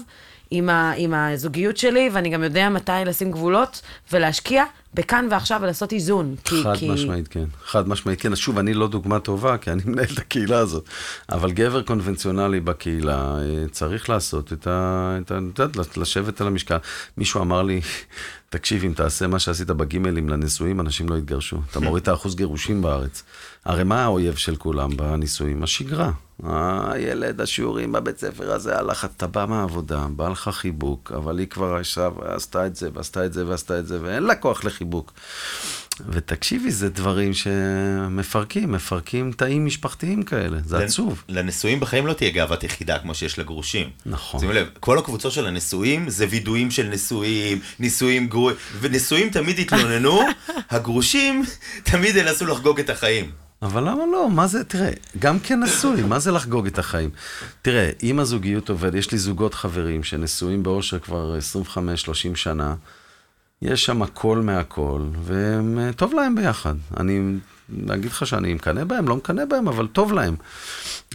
עם, 0.51 0.71
ה, 0.71 0.93
עם 0.97 1.15
הזוגיות 1.15 1.77
שלי, 1.77 2.11
ואני 2.13 2.29
גם 2.29 2.43
יודע 2.43 2.69
מתי 2.69 2.93
לשים 3.07 3.31
גבולות 3.31 3.83
ולהשקיע 4.13 4.65
בכאן 4.95 5.29
ועכשיו 5.31 5.61
ולעשות 5.63 5.93
איזון. 5.93 6.35
כי, 6.45 6.63
חד 6.63 6.77
כי... 6.77 6.91
משמעית, 6.91 7.29
כן. 7.29 7.45
חד 7.65 7.89
משמעית, 7.89 8.21
כן. 8.21 8.33
אז 8.33 8.39
שוב, 8.39 8.59
אני 8.59 8.75
לא 8.75 8.89
דוגמה 8.89 9.19
טובה, 9.19 9.59
כי 9.59 9.71
אני 9.71 9.83
מנהל 9.87 10.07
את 10.13 10.19
הקהילה 10.19 10.59
הזאת. 10.59 10.89
אבל 11.33 11.53
גבר 11.53 11.83
קונבנציונלי 11.83 12.61
בקהילה 12.61 13.39
אה, 13.39 13.69
צריך 13.71 14.11
לעשות 14.11 14.53
את 14.53 14.67
ה... 14.67 15.17
את 15.23 15.31
ה... 15.31 15.39
את 15.53 15.59
יודעת, 15.59 15.97
לשבת 15.97 16.41
על 16.41 16.47
המשקל. 16.47 16.77
מישהו 17.17 17.43
אמר 17.43 17.63
לי, 17.63 17.81
תקשיב, 18.55 18.85
אם 18.85 18.93
תעשה 18.93 19.27
מה 19.27 19.39
שעשית 19.39 19.67
בגימלים 19.67 20.29
לנישואים, 20.29 20.81
אנשים 20.81 21.09
לא 21.09 21.15
יתגרשו. 21.15 21.61
אתה 21.71 21.81
מוריד 21.81 22.03
את 22.03 22.09
האחוז 22.09 22.35
גירושים 22.35 22.83
בארץ. 22.83 23.23
הרי 23.65 23.85
מה 23.85 24.05
האויב 24.05 24.35
של 24.35 24.57
כולם 24.57 24.97
בנישואים? 24.97 25.63
השגרה. 25.63 26.11
הילד, 26.43 27.41
השיעורים 27.41 27.93
בבית 27.93 28.19
ספר 28.19 28.53
הזה, 28.53 28.79
הלך, 28.79 29.05
אתה 29.05 29.27
בא 29.27 29.47
מהעבודה, 29.49 30.07
בא 30.17 30.29
לך 30.29 30.49
חיבוק, 30.53 31.13
אבל 31.17 31.39
היא 31.39 31.47
כבר 31.47 31.81
עשתה 32.25 32.67
את 32.67 32.77
זה, 32.77 32.89
ועשתה 32.95 33.27
את 33.27 33.33
זה, 33.33 33.47
ועשתה 33.47 33.79
את 33.79 33.87
זה, 33.87 33.99
ואין 34.03 34.23
לה 34.23 34.35
כוח 34.35 34.65
לחיבוק. 34.65 35.13
ותקשיבי, 36.09 36.71
זה 36.71 36.89
דברים 36.89 37.35
שמפרקים, 37.35 38.73
מפרקים 38.73 39.33
תאים 39.33 39.67
משפחתיים 39.67 40.23
כאלה, 40.23 40.59
זה 40.65 40.79
עצוב. 40.79 41.25
לנשואים 41.29 41.81
בחיים 41.81 42.07
לא 42.07 42.13
תהיה 42.13 42.31
גאוות 42.31 42.65
יחידה 42.65 42.99
כמו 42.99 43.15
שיש 43.15 43.39
לגרושים. 43.39 43.91
נכון. 44.07 44.41
שימו 44.41 44.53
לב, 44.53 44.69
כל 44.81 44.99
הקבוצות 44.99 45.33
של 45.33 45.47
הנשואים 45.47 46.11
זה 46.11 46.27
וידויים 46.31 46.71
של 46.71 46.89
נשואים, 46.89 47.61
נישואים 47.79 48.27
גרועים, 48.27 48.57
ונשואים 48.81 49.31
תמיד 49.31 49.59
יתלוננו, 49.59 50.21
הגרושים 50.71 51.45
תמיד 51.83 52.17
ינסו 52.17 52.47
לחגוג 52.47 52.81
את 52.81 52.91
החיים. 52.91 53.31
אבל 53.63 53.83
למה 53.89 54.03
לא? 54.13 54.31
מה 54.31 54.47
זה, 54.47 54.65
תראה, 54.65 54.91
גם 55.19 55.39
כנשוי, 55.41 56.03
מה 56.03 56.19
זה 56.19 56.33
לחגוג 56.33 56.67
את 56.67 56.79
החיים? 56.79 57.11
תראה, 57.63 57.91
אם 58.03 58.19
הזוגיות 58.19 58.69
עובד, 58.69 58.95
יש 58.95 59.13
לי 59.13 59.19
זוגות 59.19 59.55
חברים 59.55 60.05
שנשואים 60.05 60.63
באושר 60.63 60.99
כבר 60.99 61.39
25-30 61.77 61.77
שנה, 62.35 62.75
יש 63.63 63.85
שם 63.85 64.03
הכל 64.03 64.39
מהכל, 64.39 65.03
וטוב 65.25 66.15
להם 66.15 66.35
ביחד. 66.35 66.75
אני 66.97 67.21
אגיד 67.95 68.11
לך 68.11 68.27
שאני 68.27 68.55
מקנא 68.55 68.85
בהם, 68.85 69.09
לא 69.09 69.17
מקנא 69.17 69.45
בהם, 69.45 69.69
אבל 69.69 69.87
טוב 69.87 70.13
להם. 70.13 70.37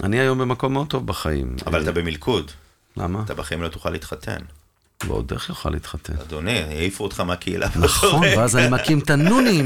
אני 0.03 0.19
היום 0.19 0.37
במקום 0.39 0.73
מאוד 0.73 0.87
טוב 0.87 1.07
בחיים. 1.07 1.55
אבל 1.67 1.83
אתה 1.83 1.91
במלכוד. 1.91 2.51
למה? 2.97 3.21
אתה 3.25 3.33
בחיים 3.33 3.61
לא 3.61 3.67
תוכל 3.67 3.89
להתחתן. 3.89 4.37
ועוד 5.07 5.31
איך 5.33 5.49
יוכל 5.49 5.69
להתחתן. 5.69 6.13
אדוני, 6.21 6.59
העיפו 6.59 7.03
אותך 7.03 7.19
מהקהילה. 7.19 7.67
נכון, 7.75 8.23
ואז 8.37 8.55
אני 8.57 8.67
מקים 8.69 8.99
את 8.99 9.09
הנונים. 9.09 9.65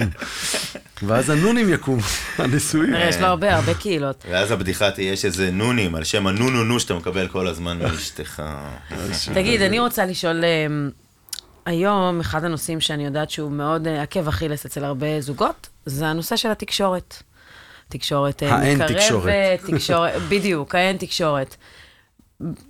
ואז 1.04 1.30
הנונים 1.30 1.74
יקומו, 1.74 2.02
הנשואים. 2.38 2.94
יש 2.98 3.18
לו 3.18 3.26
הרבה, 3.26 3.56
הרבה 3.56 3.74
קהילות. 3.74 4.26
ואז 4.30 4.52
הבדיחה 4.52 4.92
תהיה 4.92 5.18
שזה 5.18 5.52
נונים, 5.52 5.96
על 5.96 6.04
שם 6.04 6.28
הנו 6.28 6.50
נו 6.50 6.64
נו 6.64 6.80
שאתה 6.80 6.94
מקבל 6.94 7.28
כל 7.28 7.48
הזמן 7.48 7.80
מאשתך. 7.80 8.44
תגיד, 9.34 9.62
אני 9.62 9.80
רוצה 9.80 10.06
לשאול, 10.06 10.44
אמ, 10.46 10.90
היום 11.66 12.20
אחד 12.20 12.44
הנושאים 12.44 12.80
שאני 12.80 13.06
יודעת 13.06 13.30
שהוא 13.30 13.52
מאוד 13.52 13.88
אה, 13.88 14.02
עקב 14.02 14.28
אכילס 14.28 14.66
אצל 14.66 14.84
הרבה 14.84 15.22
זוגות, 15.22 15.70
זה 15.86 16.08
הנושא 16.08 16.36
של 16.36 16.52
התקשורת. 16.52 17.24
תקשורת 17.90 18.44
אה, 18.44 18.56
האין 18.56 18.82
מתקרבת, 18.82 19.02
תקשורת. 19.02 19.60
תקשורת, 19.68 20.22
בדיוק, 20.32 20.76
האין 20.76 20.98
תקשורת. 20.98 21.56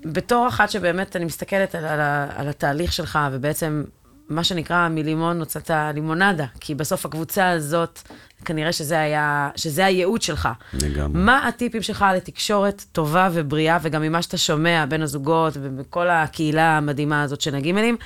בתור 0.05 0.47
אחת 0.47 0.69
שבאמת 0.69 1.15
אני 1.15 1.25
מסתכלת 1.25 1.75
על, 1.75 1.85
על, 1.85 1.99
על 2.35 2.49
התהליך 2.49 2.93
שלך, 2.93 3.19
ובעצם 3.31 3.83
מה 4.29 4.43
שנקרא 4.43 4.89
מלימון 4.89 5.39
הוצאת 5.39 5.71
לימונדה, 5.93 6.45
כי 6.59 6.75
בסוף 6.75 7.05
הקבוצה 7.05 7.49
הזאת, 7.49 7.99
כנראה 8.45 8.71
שזה 8.71 8.99
היה, 8.99 9.49
שזה 9.55 9.85
הייעוד 9.85 10.21
שלך. 10.21 10.49
לגמרי. 10.73 11.21
מה 11.21 11.47
הטיפים 11.47 11.81
שלך 11.81 12.05
לתקשורת 12.15 12.85
טובה 12.91 13.29
ובריאה, 13.33 13.77
וגם 13.81 14.01
ממה 14.01 14.21
שאתה 14.21 14.37
שומע 14.37 14.85
בין 14.89 15.01
הזוגות 15.01 15.53
ובכל 15.61 16.09
הקהילה 16.09 16.77
המדהימה 16.77 17.23
הזאת 17.23 17.41
של 17.41 17.55
הגימלים, 17.55 17.97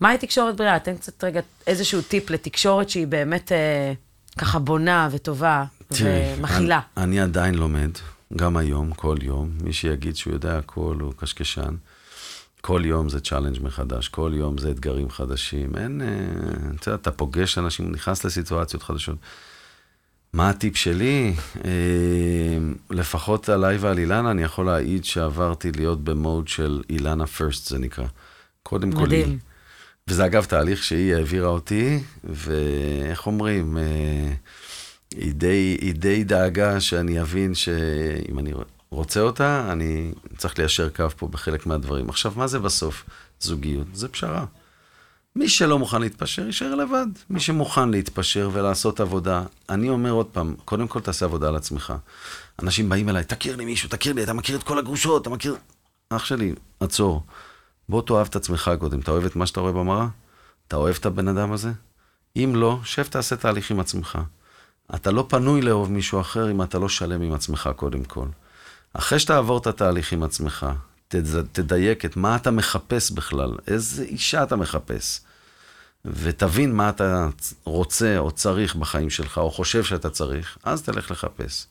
מהי 0.00 0.18
תקשורת 0.18 0.56
בריאה? 0.56 0.78
תן 0.78 0.96
קצת 0.96 1.24
רגע 1.24 1.40
איזשהו 1.66 2.02
טיפ 2.02 2.30
לתקשורת 2.30 2.90
שהיא 2.90 3.06
באמת 3.06 3.52
אה, 3.52 3.92
ככה 4.38 4.58
בונה 4.58 5.08
וטובה 5.12 5.64
תראי, 5.88 6.34
ומכילה. 6.38 6.80
אני, 6.96 7.04
אני 7.04 7.20
עדיין 7.20 7.54
לומד, 7.54 7.90
גם 8.36 8.56
היום, 8.56 8.94
כל 8.94 9.16
יום. 9.22 9.50
מי 9.62 9.72
שיגיד 9.72 10.16
שהוא 10.16 10.32
יודע 10.32 10.58
הכל 10.58 10.96
הוא 11.00 11.12
קשקשן. 11.16 11.74
כל 12.60 12.82
יום 12.84 13.08
זה 13.08 13.20
challenge 13.20 13.62
מחדש, 13.62 14.08
כל 14.08 14.32
יום 14.34 14.58
זה 14.58 14.70
אתגרים 14.70 15.10
חדשים. 15.10 15.76
אין, 15.76 16.00
אה, 16.00 16.06
אתה 16.80 16.88
יודע, 16.88 17.00
אתה 17.02 17.10
פוגש 17.10 17.58
אנשים, 17.58 17.92
נכנס 17.92 18.24
לסיטואציות 18.24 18.82
חדשות. 18.82 19.16
מה 20.32 20.50
הטיפ 20.50 20.76
שלי? 20.76 21.34
אה, 21.64 21.70
לפחות 22.90 23.48
עליי 23.48 23.76
ועל 23.76 23.98
אילנה, 23.98 24.30
אני 24.30 24.42
יכול 24.42 24.66
להעיד 24.66 25.04
שעברתי 25.04 25.72
להיות 25.72 26.04
ב 26.04 26.13
mode 26.13 26.48
של 26.48 26.82
אילנה 26.90 27.26
first, 27.26 27.68
זה 27.68 27.78
נקרא. 27.78 28.06
קודם 28.62 28.92
כל. 28.92 29.10
היא. 29.10 29.38
וזה 30.10 30.26
אגב 30.26 30.44
תהליך 30.44 30.84
שהיא 30.84 31.14
העבירה 31.14 31.48
אותי, 31.48 32.02
ואיך 32.24 33.26
אומרים, 33.26 33.78
אה, 33.78 34.32
היא 35.10 35.34
די, 35.34 35.76
היא 35.80 35.94
די 35.94 36.24
דאגה 36.24 36.80
שאני 36.80 37.20
אבין 37.20 37.54
שאם 37.54 38.38
אני 38.38 38.52
רוצה 38.90 39.20
אותה, 39.20 39.68
אני 39.72 40.12
צריך 40.36 40.58
ליישר 40.58 40.88
קו 40.88 41.10
פה 41.16 41.28
בחלק 41.28 41.66
מהדברים. 41.66 42.08
עכשיו, 42.08 42.32
מה 42.36 42.46
זה 42.46 42.58
בסוף? 42.58 43.04
זוגיות, 43.40 43.86
זה 43.94 44.08
פשרה. 44.08 44.44
מי 45.36 45.48
שלא 45.48 45.78
מוכן 45.78 46.00
להתפשר, 46.00 46.46
יישאר 46.46 46.74
לבד. 46.74 47.06
מי 47.30 47.40
שמוכן 47.40 47.88
להתפשר 47.90 48.50
ולעשות 48.52 49.00
עבודה, 49.00 49.42
אני 49.68 49.88
אומר 49.88 50.10
עוד 50.10 50.26
פעם, 50.26 50.54
קודם 50.64 50.88
כל 50.88 51.00
תעשה 51.00 51.24
עבודה 51.24 51.48
על 51.48 51.56
עצמך. 51.56 51.94
אנשים 52.62 52.88
באים 52.88 53.08
אליי, 53.08 53.24
תכיר 53.24 53.56
לי 53.56 53.64
מישהו, 53.64 53.88
תכיר 53.88 54.12
לי, 54.12 54.22
אתה 54.22 54.32
מכיר 54.32 54.56
את 54.56 54.62
כל 54.62 54.78
הגרושות, 54.78 55.22
אתה 55.22 55.30
מכיר... 55.30 55.56
אח 56.10 56.24
שלי, 56.24 56.54
עצור. 56.80 57.22
בוא 57.88 58.02
תאהב 58.02 58.26
את 58.26 58.36
עצמך 58.36 58.70
קודם. 58.78 59.00
אתה 59.00 59.10
אוהב 59.10 59.24
את 59.24 59.36
מה 59.36 59.46
שאתה 59.46 59.60
רואה 59.60 59.72
במראה? 59.72 60.06
אתה 60.68 60.76
אוהב 60.76 60.96
את 61.00 61.06
הבן 61.06 61.28
אדם 61.28 61.52
הזה? 61.52 61.72
אם 62.36 62.52
לא, 62.54 62.78
שב 62.84 63.02
תעשה 63.02 63.36
תהליך 63.36 63.70
עם 63.70 63.80
עצמך. 63.80 64.18
אתה 64.94 65.10
לא 65.10 65.26
פנוי 65.28 65.62
לאהוב 65.62 65.92
מישהו 65.92 66.20
אחר 66.20 66.50
אם 66.50 66.62
אתה 66.62 66.78
לא 66.78 66.88
שלם 66.88 67.22
עם 67.22 67.32
עצמך 67.32 67.70
קודם 67.76 68.04
כל. 68.04 68.26
אחרי 68.92 69.18
שתעבור 69.18 69.58
את 69.58 69.66
התהליך 69.66 70.12
עם 70.12 70.22
עצמך, 70.22 70.66
תד- 71.08 71.46
תדייק 71.52 72.04
את 72.04 72.16
מה 72.16 72.36
אתה 72.36 72.50
מחפש 72.50 73.10
בכלל, 73.10 73.52
איזה 73.66 74.02
אישה 74.02 74.42
אתה 74.42 74.56
מחפש. 74.56 75.20
ותבין 76.04 76.74
מה 76.74 76.88
אתה 76.88 77.28
רוצה 77.64 78.18
או 78.18 78.30
צריך 78.30 78.76
בחיים 78.76 79.10
שלך, 79.10 79.38
או 79.38 79.50
חושב 79.50 79.84
שאתה 79.84 80.10
צריך, 80.10 80.58
אז 80.64 80.82
תלך 80.82 81.10
לחפש. 81.10 81.66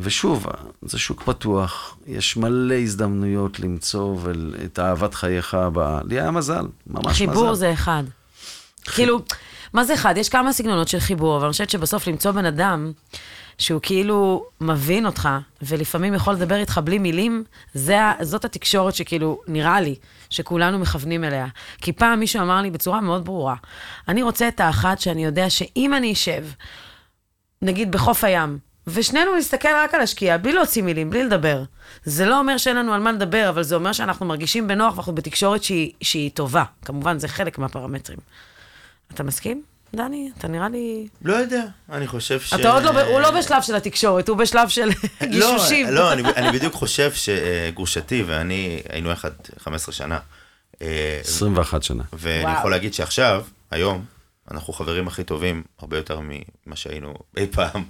ושוב, 0.00 0.46
זה 0.82 0.98
שוק 0.98 1.22
פתוח, 1.22 1.96
יש 2.06 2.36
מלא 2.36 2.74
הזדמנויות 2.74 3.60
למצוא 3.60 4.16
ול- 4.22 4.54
את 4.64 4.78
אהבת 4.78 5.14
חייך 5.14 5.54
הבאה. 5.54 6.00
לי 6.04 6.20
היה 6.20 6.30
מזל, 6.30 6.66
ממש 6.86 7.06
מזל. 7.06 7.12
חיבור 7.14 7.54
זה 7.54 7.72
אחד. 7.72 8.02
כאילו, 8.84 9.20
מה 9.72 9.84
זה 9.84 9.94
אחד? 9.94 10.14
יש 10.16 10.28
כמה 10.28 10.52
סגנונות 10.52 10.88
של 10.88 10.98
חיבור, 11.00 11.36
אבל 11.36 11.44
אני 11.44 11.52
חושבת 11.52 11.70
שבסוף 11.70 12.06
למצוא 12.06 12.30
בן 12.30 12.44
אדם 12.44 12.92
שהוא 13.58 13.80
כאילו 13.82 14.44
מבין 14.60 15.06
אותך, 15.06 15.28
ולפעמים 15.62 16.14
יכול 16.14 16.34
לדבר 16.34 16.56
איתך 16.56 16.80
בלי 16.84 16.98
מילים, 16.98 17.44
זה, 17.74 17.98
זאת 18.22 18.44
התקשורת 18.44 18.94
שכאילו, 18.94 19.40
נראה 19.48 19.80
לי, 19.80 19.94
שכולנו 20.30 20.78
מכוונים 20.78 21.24
אליה. 21.24 21.46
כי 21.78 21.92
פעם 21.92 22.20
מישהו 22.20 22.42
אמר 22.42 22.62
לי 22.62 22.70
בצורה 22.70 23.00
מאוד 23.00 23.24
ברורה, 23.24 23.54
אני 24.08 24.22
רוצה 24.22 24.48
את 24.48 24.60
האחת 24.60 25.00
שאני 25.00 25.24
יודע 25.24 25.50
שאם 25.50 25.94
אני 25.94 26.12
אשב, 26.12 26.44
נגיד 27.62 27.92
בחוף 27.92 28.24
הים, 28.24 28.58
ושנינו 28.86 29.36
נסתכל 29.36 29.68
רק 29.74 29.94
על 29.94 30.00
השקיעה, 30.00 30.38
בלי 30.38 30.52
להוציא 30.52 30.82
מילים, 30.82 31.10
בלי 31.10 31.24
לדבר. 31.24 31.62
זה 32.04 32.26
לא 32.26 32.38
אומר 32.38 32.56
שאין 32.56 32.76
לנו 32.76 32.94
על 32.94 33.00
מה 33.00 33.12
לדבר, 33.12 33.48
אבל 33.48 33.62
זה 33.62 33.74
אומר 33.74 33.92
שאנחנו 33.92 34.26
מרגישים 34.26 34.68
בנוח 34.68 34.94
ואנחנו 34.94 35.14
בתקשורת 35.14 35.62
שהיא, 35.62 35.92
שהיא 36.00 36.30
טובה. 36.34 36.64
כמובן, 36.84 37.18
זה 37.18 37.28
חלק 37.28 37.58
מהפרמטרים. 37.58 38.18
אתה 39.14 39.22
מסכים, 39.22 39.62
דני? 39.94 40.30
אתה 40.38 40.48
נראה 40.48 40.68
לי... 40.68 41.08
לא 41.22 41.34
יודע, 41.34 41.64
אני 41.92 42.06
חושב 42.06 42.40
ש... 42.40 42.54
אתה 42.54 42.72
עוד 42.72 42.82
לא, 42.82 43.00
הוא 43.00 43.20
לא 43.20 43.30
בשלב 43.30 43.62
של 43.62 43.74
התקשורת, 43.74 44.28
הוא 44.28 44.36
בשלב 44.36 44.68
של 44.68 44.90
גישושים. 45.30 45.86
לא, 45.86 45.94
לא 45.94 46.12
אני, 46.12 46.22
אני 46.36 46.58
בדיוק 46.58 46.74
חושב 46.74 47.12
שגרושתי 47.12 48.22
ואני 48.22 48.82
היינו 48.88 49.10
יחד 49.10 49.30
15 49.58 49.94
שנה. 49.94 50.18
אה, 50.82 51.20
21 51.20 51.82
שנה. 51.82 52.02
ואני 52.12 52.44
וואו. 52.44 52.58
יכול 52.58 52.70
להגיד 52.70 52.94
שעכשיו, 52.94 53.44
היום, 53.70 54.04
אנחנו 54.50 54.72
חברים 54.72 55.08
הכי 55.08 55.24
טובים, 55.24 55.62
הרבה 55.78 55.96
יותר 55.96 56.20
ממה 56.20 56.76
שהיינו 56.76 57.14
אי 57.36 57.46
פעם. 57.46 57.84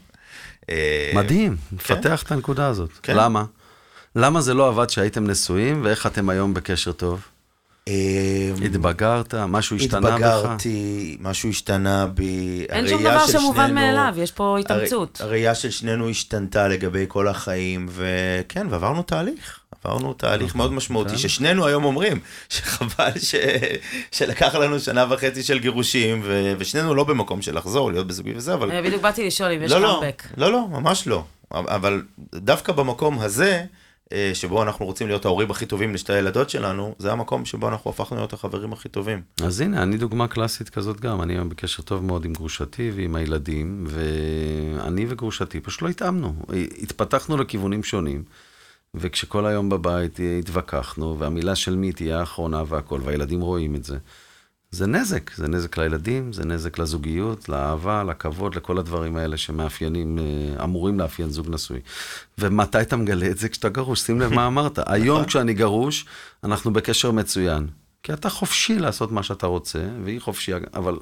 אה, 0.70 1.12
מדהים, 1.14 1.56
כן. 1.70 1.76
מפתח 1.76 2.22
את 2.22 2.32
הנקודה 2.32 2.66
הזאת. 2.66 2.90
כן. 3.02 3.16
למה? 3.16 3.44
למה 4.16 4.40
זה 4.40 4.54
לא 4.54 4.68
עבד 4.68 4.90
שהייתם 4.90 5.26
נשואים, 5.30 5.80
ואיך 5.84 6.06
אתם 6.06 6.28
היום 6.28 6.54
בקשר 6.54 6.92
טוב? 6.92 7.20
אה, 7.88 7.92
התבגרת? 8.64 9.34
משהו 9.34 9.76
השתנה 9.76 10.00
בך? 10.00 10.12
התבגרתי, 10.12 11.16
משהו 11.20 11.48
השתנה 11.48 12.06
בי. 12.06 12.66
אין 12.68 12.88
שום 12.88 13.02
דבר 13.02 13.26
של 13.26 13.32
שמובן 13.32 13.66
שנינו- 13.68 13.74
מאליו, 13.80 14.14
יש 14.16 14.32
פה 14.32 14.58
התאמצות. 14.58 15.20
הר- 15.20 15.26
הראייה 15.26 15.54
של 15.54 15.70
שנינו 15.70 16.08
השתנתה 16.08 16.68
לגבי 16.68 17.04
כל 17.08 17.28
החיים, 17.28 17.86
וכן, 17.90 18.66
ועברנו 18.70 19.02
תהליך. 19.02 19.60
עברנו 19.84 20.12
תהליך 20.12 20.54
מאוד 20.54 20.72
משמעותי. 20.72 21.18
ששנינו 21.18 21.66
היום 21.66 21.84
אומרים 21.84 22.20
שחבל 22.48 23.10
ש... 23.18 23.34
שלקח 24.12 24.54
לנו 24.54 24.80
שנה 24.80 25.06
וחצי 25.10 25.42
של 25.42 25.58
גירושים, 25.58 26.20
ו... 26.24 26.54
ושנינו 26.58 26.94
לא 26.94 27.04
במקום 27.04 27.42
של 27.42 27.56
לחזור, 27.56 27.92
להיות 27.92 28.06
בזוגי 28.06 28.32
וזה, 28.36 28.54
אבל... 28.54 28.70
אה, 28.70 28.82
בדיוק 28.82 29.02
באתי 29.02 29.26
לשאול 29.26 29.52
אם 29.52 29.62
יש 29.62 29.72
לא, 29.72 29.80
לא, 29.80 29.98
קאמבק. 30.00 30.22
לא, 30.36 30.52
לא, 30.52 30.68
ממש 30.68 31.06
לא. 31.06 31.24
אבל 31.50 32.02
דווקא 32.34 32.72
במקום 32.72 33.18
הזה, 33.18 33.64
אה, 34.12 34.30
שבו 34.34 34.62
אנחנו 34.62 34.84
רוצים 34.86 35.06
להיות 35.06 35.24
ההורים 35.24 35.50
הכי 35.50 35.66
טובים 35.66 35.94
לשתי 35.94 36.12
הילדות 36.12 36.50
שלנו, 36.50 36.94
זה 36.98 37.12
המקום 37.12 37.44
שבו 37.44 37.68
אנחנו 37.68 37.90
הפכנו 37.90 38.16
להיות 38.16 38.32
החברים 38.32 38.72
הכי 38.72 38.88
טובים. 38.88 39.22
אז 39.42 39.60
הנה, 39.60 39.82
אני 39.82 39.96
דוגמה 39.96 40.28
קלאסית 40.28 40.68
כזאת 40.68 41.00
גם. 41.00 41.22
אני 41.22 41.32
היום 41.32 41.48
בקשר 41.48 41.82
טוב 41.82 42.04
מאוד 42.04 42.24
עם 42.24 42.32
גרושתי 42.32 42.90
ועם 42.94 43.14
הילדים, 43.14 43.84
ואני 43.86 45.06
וגרושתי 45.08 45.60
פשוט 45.60 45.82
לא 45.82 45.88
התאמנו. 45.88 46.34
התפתחנו 46.82 47.36
לכיוונים 47.36 47.84
שונים, 47.84 48.22
וכשכל 48.94 49.46
היום 49.46 49.68
בבית 49.68 50.18
התווכחנו, 50.38 51.18
והמילה 51.18 51.54
של 51.54 51.76
מי 51.76 51.92
תהיה 51.92 52.20
האחרונה 52.20 52.62
והכל, 52.68 53.00
והילדים 53.04 53.40
רואים 53.40 53.74
את 53.74 53.84
זה. 53.84 53.98
זה 54.70 54.86
נזק, 54.86 55.34
זה 55.34 55.48
נזק 55.48 55.78
לילדים, 55.78 56.32
זה 56.32 56.44
נזק 56.44 56.78
לזוגיות, 56.78 57.48
לאהבה, 57.48 58.04
לכבוד, 58.04 58.54
לכל 58.54 58.78
הדברים 58.78 59.16
האלה 59.16 59.36
שמאפיינים, 59.36 60.18
אה, 60.18 60.64
אמורים 60.64 61.00
לאפיין 61.00 61.30
זוג 61.30 61.46
נשוי. 61.50 61.80
ומתי 62.38 62.80
אתה 62.80 62.96
מגלה 62.96 63.26
את 63.26 63.38
זה? 63.38 63.48
כשאתה 63.48 63.68
גרוש, 63.68 64.00
שים 64.00 64.20
לב 64.20 64.32
מה 64.32 64.46
אמרת. 64.50 64.78
היום. 64.86 65.24
כשאני 65.24 65.54
גרוש, 65.54 66.06
אנחנו 66.44 66.72
בקשר 66.72 67.10
מצוין. 67.10 67.66
כי 68.02 68.12
אתה 68.12 68.30
חופשי 68.30 68.78
לעשות 68.78 69.12
מה 69.12 69.22
שאתה 69.22 69.46
רוצה, 69.46 69.88
והיא 70.04 70.20
חופשייה, 70.20 70.58
אבל 70.74 70.96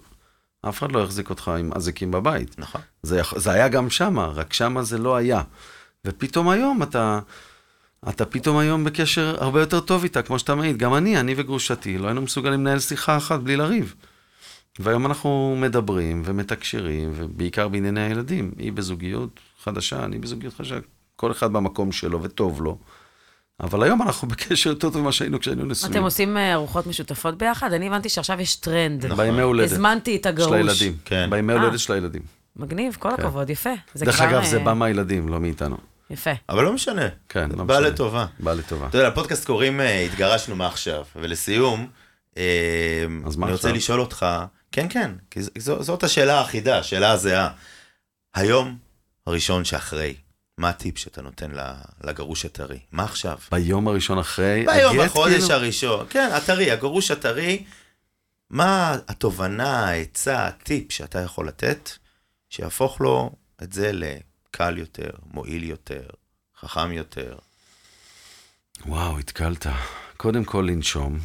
אף 0.69 0.79
אחד 0.79 0.93
לא 0.93 0.99
יחזיק 0.99 1.31
אותך 1.31 1.49
עם 1.49 1.71
אזיקים 1.75 2.11
בבית. 2.11 2.59
נכון. 2.59 2.81
זה, 3.03 3.21
זה 3.37 3.53
היה 3.53 3.69
גם 3.69 3.91
שמה, 3.91 4.27
רק 4.27 4.53
שמה 4.53 4.83
זה 4.83 4.99
לא 4.99 5.17
היה. 5.17 5.43
ופתאום 6.07 6.49
היום 6.49 6.83
אתה, 6.83 7.21
אתה 8.09 8.25
פתאום 8.25 8.59
היום 8.59 8.85
בקשר 8.85 9.37
הרבה 9.39 9.61
יותר 9.61 9.81
טוב 9.81 10.03
איתה, 10.03 10.23
כמו 10.23 10.39
שאתה 10.39 10.55
מעיד. 10.55 10.77
גם 10.77 10.95
אני, 10.95 11.21
אני 11.21 11.35
וגרושתי, 11.37 11.99
לא 11.99 12.07
היינו 12.07 12.23
מסוגלים 12.23 12.61
לנהל 12.61 12.79
שיחה 12.79 13.17
אחת 13.17 13.41
בלי 13.41 13.57
לריב. 13.57 13.95
והיום 14.79 15.07
אנחנו 15.07 15.57
מדברים 15.61 16.23
ומתקשרים, 16.25 17.13
ובעיקר 17.15 17.69
בענייני 17.69 18.01
הילדים. 18.01 18.51
היא 18.59 18.73
בזוגיות 18.73 19.41
חדשה, 19.65 20.05
אני 20.05 20.19
בזוגיות 20.19 20.55
חדשה, 20.55 20.79
כל 21.17 21.33
אחד 21.33 21.53
במקום 21.53 21.93
שלו 21.93 22.23
וטוב 22.23 22.63
לו. 22.63 22.79
אבל 23.61 23.83
היום 23.83 24.03
אנחנו 24.03 24.29
בקשר 24.29 24.71
יותר 24.71 24.91
טוב 24.91 25.03
ממה 25.03 25.13
שהיינו 25.13 25.41
כשהיינו 25.41 25.65
נשואים. 25.65 25.93
אתם 25.93 26.03
עושים 26.03 26.37
אה, 26.37 26.55
ארוחות 26.55 26.87
משותפות 26.87 27.39
ביחד? 27.39 27.73
אני 27.73 27.87
הבנתי 27.87 28.09
שעכשיו 28.09 28.41
יש 28.41 28.57
טרנד. 28.57 29.07
נכון. 29.07 29.17
בימי 29.17 29.43
הולדת. 29.43 29.73
הזמנתי 29.73 30.17
את 30.17 30.23
של 30.23 30.29
הגרוש. 30.29 30.53
הילדים. 30.53 30.97
כן. 31.05 31.31
בימי 31.31 31.53
אה. 31.53 31.61
הולדת 31.61 31.79
של 31.79 31.93
הילדים. 31.93 32.23
מגניב, 32.57 32.97
כל 32.99 33.11
הכבוד, 33.11 33.51
יפה. 33.51 33.71
זה 33.95 34.05
דרך 34.05 34.17
כבר, 34.17 34.29
אגב, 34.31 34.45
זה 34.45 34.59
אה, 34.59 34.65
בא 34.65 34.75
מהילדים, 34.75 35.29
לא 35.29 35.41
מאיתנו. 35.41 35.92
יפה. 36.13 36.31
אבל 36.49 36.65
לא 36.65 36.73
משנה. 36.73 37.09
כן, 37.29 37.51
לא 37.51 37.65
בא 37.65 37.75
משנה. 37.75 37.89
לטובה. 37.89 38.27
בא 38.39 38.53
לטובה. 38.53 38.87
אתה 38.89 38.99
יודע, 38.99 39.09
לפודקאסט 39.09 39.47
קוראים 39.47 39.81
אה, 39.81 40.01
התגרשנו 40.01 40.57
מה 40.57 40.67
עכשיו, 40.67 41.05
ולסיום, 41.17 41.91
אה, 42.37 43.05
אני 43.43 43.53
רוצה? 43.53 43.73
לשאול 43.73 44.01
אותך, 44.01 44.27
כן, 44.73 44.87
כן, 44.91 45.11
כי 45.31 45.41
זאת 45.59 46.03
השאלה 46.03 46.39
האחידה, 46.39 46.79
השאלה 46.79 47.11
הזהה. 47.11 47.51
היום 48.35 48.79
הראשון 49.27 49.65
שאחרי, 49.65 50.15
מה 50.59 50.69
הטיפ 50.69 50.99
שאתה 50.99 51.23
נותן 51.23 51.51
ל- 51.51 51.73
לגרוש 52.09 52.45
הטרי? 52.45 52.79
מה 52.93 53.05
עכשיו? 53.05 53.39
ביום 53.53 53.89
הראשון 53.89 54.19
אחרי 54.19 54.65
ביום, 54.67 55.05
בחודש 55.07 55.35
כאילו? 55.41 55.55
הראשון, 55.55 56.07
כן, 56.11 56.31
הטרי, 56.35 56.71
הגרוש 56.71 57.11
הטרי, 57.11 57.65
מה 58.51 58.97
התובנה, 59.09 59.87
העצה, 59.89 60.47
הטיפ 60.47 60.93
שאתה 60.93 61.21
יכול 61.21 61.49
לתת, 61.49 61.91
שיהפוך 62.51 63.01
לו 63.01 63.31
את 63.63 63.73
זה 63.73 63.91
לקל 64.55 64.79
יותר, 64.79 65.11
מועיל 65.33 65.65
יותר, 65.65 66.03
חכם 66.61 66.93
יותר? 66.93 67.37
וואו, 68.87 69.19
התקלת. 69.19 69.67
קודם 70.17 70.45
כל 70.45 70.67
לנשום. 70.71 71.19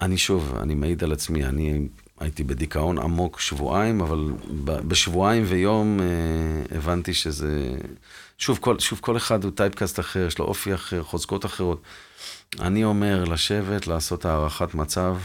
אני 0.00 0.18
שוב, 0.18 0.54
אני 0.62 0.74
מעיד 0.74 1.04
על 1.04 1.12
עצמי, 1.12 1.44
אני 1.44 1.88
הייתי 2.20 2.44
בדיכאון 2.44 2.98
עמוק 2.98 3.40
שבועיים, 3.40 4.00
אבל 4.00 4.32
בשבועיים 4.64 5.44
ויום 5.46 6.00
אה, 6.00 6.76
הבנתי 6.76 7.14
שזה... 7.14 7.76
שוב 8.38 8.58
כל, 8.60 8.78
שוב, 8.78 9.00
כל 9.02 9.16
אחד 9.16 9.44
הוא 9.44 9.52
typecast 9.54 10.00
אחר, 10.00 10.26
יש 10.26 10.38
לו 10.38 10.44
אופי 10.44 10.74
אחר, 10.74 11.02
חוזקות 11.02 11.46
אחרות. 11.46 11.82
אני 12.60 12.84
אומר, 12.84 13.24
לשבת, 13.24 13.86
לעשות 13.86 14.24
הערכת 14.24 14.74
מצב, 14.74 15.16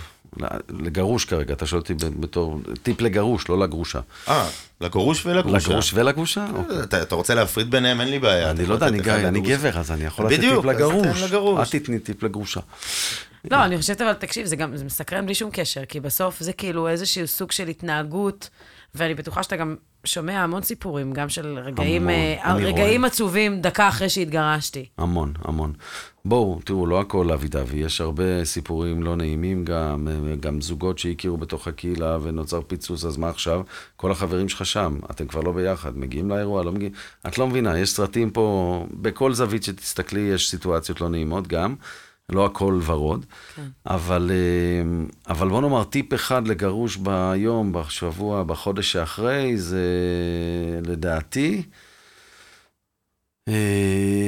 לגרוש 0.69 1.25
כרגע, 1.25 1.53
אתה 1.53 1.65
שואל 1.65 1.81
אותי 1.81 1.93
ב- 1.93 2.21
בתור 2.21 2.59
טיפ 2.83 3.01
לגרוש, 3.01 3.49
לא 3.49 3.59
לגרושה. 3.59 3.99
אה, 4.27 4.49
לגרוש 4.81 5.25
ולגרושה. 5.25 5.69
לגרוש 5.69 5.93
ולגרושה? 5.93 6.45
אוקיי. 6.55 6.83
אתה, 6.83 7.01
אתה 7.01 7.15
רוצה 7.15 7.35
להפריד 7.35 7.71
ביניהם, 7.71 8.01
אין 8.01 8.09
לי 8.09 8.19
בעיה. 8.19 8.51
אני 8.51 8.65
לא 8.65 8.73
יודע, 8.73 8.87
אני 8.87 8.97
לגרוש. 8.97 9.49
גבר, 9.49 9.77
אז 9.79 9.91
אני 9.91 10.03
יכול 10.05 10.25
לתת 10.25 10.37
בדיוק, 10.37 10.65
טיפ 10.65 10.69
אז 10.69 10.77
תן 10.77 10.85
לגרוש. 10.85 11.21
לגרוש. 11.23 11.59
אל 11.75 11.79
תתני 11.79 11.99
טיפ 11.99 12.23
לגרושה. 12.23 12.59
לא, 13.51 13.65
אני 13.65 13.77
חושבת, 13.77 14.01
אבל 14.01 14.13
תקשיב, 14.13 14.45
זה 14.45 14.55
גם, 14.55 14.77
זה 14.77 14.85
מסקרן 14.85 15.25
בלי 15.25 15.35
שום 15.35 15.49
קשר, 15.53 15.85
כי 15.85 15.99
בסוף 15.99 16.39
זה 16.39 16.53
כאילו 16.53 16.87
איזשהו 16.87 17.27
סוג 17.27 17.51
של 17.51 17.67
התנהגות, 17.67 18.49
ואני 18.95 19.13
בטוחה 19.15 19.43
שאתה 19.43 19.55
גם 19.55 19.75
שומע 20.05 20.43
המון 20.43 20.61
סיפורים, 20.61 21.13
גם 21.13 21.29
של 21.29 21.59
רגעים, 21.59 22.01
המון, 22.01 22.13
אה, 22.13 22.55
אני 22.55 22.65
רגעים 22.65 23.01
רואה. 23.01 23.11
עצובים, 23.11 23.61
דקה 23.61 23.87
אחרי 23.87 24.09
שהתגרשתי. 24.09 24.85
המון, 24.97 25.33
המון. 25.43 25.73
בואו, 26.25 26.59
תראו, 26.63 26.85
לא 26.85 27.01
הכל 27.01 27.31
אבי 27.31 27.47
דבי, 27.47 27.77
יש 27.77 28.01
הרבה 28.01 28.45
סיפורים 28.45 29.03
לא 29.03 29.15
נעימים 29.15 29.65
גם, 29.65 30.07
אה, 30.11 30.35
גם 30.35 30.61
זוגות 30.61 30.99
שהכירו 30.99 31.37
בתוך 31.37 31.67
הקהילה 31.67 32.17
ונוצר 32.21 32.61
פיצוץ, 32.61 33.05
אז 33.05 33.17
מה 33.17 33.29
עכשיו? 33.29 33.61
כל 33.95 34.11
החברים 34.11 34.49
שלך 34.49 34.65
שם, 34.65 34.99
אתם 35.11 35.27
כבר 35.27 35.41
לא 35.41 35.51
ביחד, 35.51 35.97
מגיעים 35.97 36.29
לאירוע, 36.29 36.63
לא 36.63 36.71
מגיעים... 36.71 36.91
את 37.27 37.37
לא 37.37 37.47
מבינה, 37.47 37.79
יש 37.79 37.89
סרטים 37.89 38.29
פה, 38.29 38.85
בכל 38.91 39.33
זווית 39.33 39.63
שתסתכלי 39.63 40.19
יש 40.19 40.49
סיטואציות 40.49 41.01
לא 41.01 41.09
נעימות 41.09 41.47
גם, 41.47 41.75
לא 42.29 42.45
הכל 42.45 42.79
ורוד, 42.85 43.25
כן. 43.55 43.67
אבל, 43.85 44.31
אה, 44.31 45.05
אבל 45.33 45.49
בוא 45.49 45.61
נאמר, 45.61 45.83
טיפ 45.83 46.13
אחד 46.13 46.47
לגרוש 46.47 46.95
ביום, 46.95 47.73
בשבוע, 47.73 48.43
בחודש 48.43 48.91
שאחרי, 48.91 49.57
זה 49.57 49.81
לדעתי... 50.85 51.63
אה. 53.47 54.27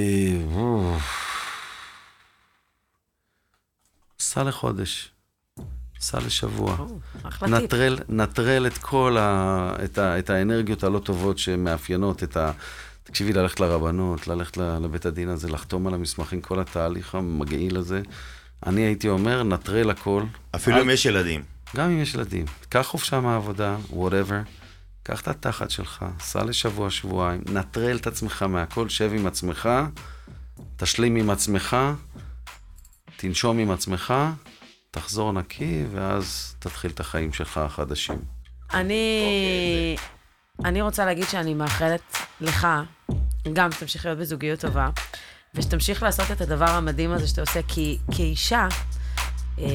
סע 4.30 4.43
לחודש, 4.43 5.12
סע 6.00 6.20
לשבוע. 6.20 6.78
נטרל, 7.41 7.97
נטרל 8.10 8.68
את 8.68 8.78
כל 8.78 9.18
ה, 9.20 9.74
את, 9.84 9.97
ה, 9.97 10.20
את 10.20 10.30
האנרגיות 10.30 10.84
הלא 10.84 11.00
טובות 11.00 11.38
שמאפיינות 11.38 12.24
את 12.24 12.38
ה... 12.38 12.52
תקשיבי, 13.10 13.34
ללכת 13.34 13.60
לרבנות, 13.60 14.28
ללכת 14.28 14.57
ל- 14.57 14.78
לבית 14.84 15.05
הדין 15.05 15.30
הזה, 15.30 15.49
לחתום 15.49 15.88
על 15.88 15.93
המסמכים, 15.93 16.41
כל 16.41 16.60
התהליך 16.60 17.16
המגעיל 17.16 17.78
הזה. 17.78 18.01
אני 18.66 18.82
הייתי 18.82 19.10
אומר, 19.10 19.43
נטרל 19.43 19.89
הכל. 19.89 20.24
אפילו 20.55 20.78
אל- 20.78 20.82
אם 20.82 20.89
יש 20.89 21.05
ילדים. 21.05 21.43
גם 21.76 21.89
אם 21.89 21.99
יש 21.99 22.14
ילדים. 22.14 22.45
קח 22.70 22.82
חופשה 22.82 23.20
מהעבודה, 23.20 23.78
whatever. 23.91 24.34
קח 25.03 25.22
את 25.22 25.28
התחת 25.28 25.72
שלך, 25.72 26.05
סע 26.20 26.43
לשבוע, 26.43 26.89
שבועיים, 26.89 27.41
נטרל 27.53 27.97
את 27.97 28.07
עצמך 28.07 28.43
מהכל, 28.43 28.89
שב 28.89 29.12
עם 29.16 29.28
עצמך, 29.28 29.70
תשלים 30.78 31.16
עם 31.16 31.30
עצמך, 31.30 31.78
תנשום 33.18 33.57
עם 33.60 33.72
עצמך, 33.72 34.14
תחזור 34.91 35.32
נקי, 35.34 35.84
ואז 35.91 36.55
תתחיל 36.60 36.91
את 36.91 36.99
החיים 36.99 37.34
שלך 37.34 37.57
החדשים. 37.57 38.18
אני, 38.74 39.95
אני 40.66 40.82
רוצה 40.82 41.05
להגיד 41.05 41.26
שאני 41.30 41.53
מאחלת 41.53 42.01
לך, 42.41 42.68
גם 43.53 43.72
שתמשיך 43.72 44.05
להיות 44.05 44.20
בזוגיות 44.20 44.60
טובה, 44.60 44.89
ושתמשיך 45.55 46.03
לעשות 46.03 46.32
את 46.32 46.41
הדבר 46.41 46.70
המדהים 46.70 47.12
הזה 47.12 47.28
שאתה 47.28 47.41
עושה, 47.41 47.60
כי 47.68 47.97
כאישה, 48.12 48.68
אה, 49.60 49.66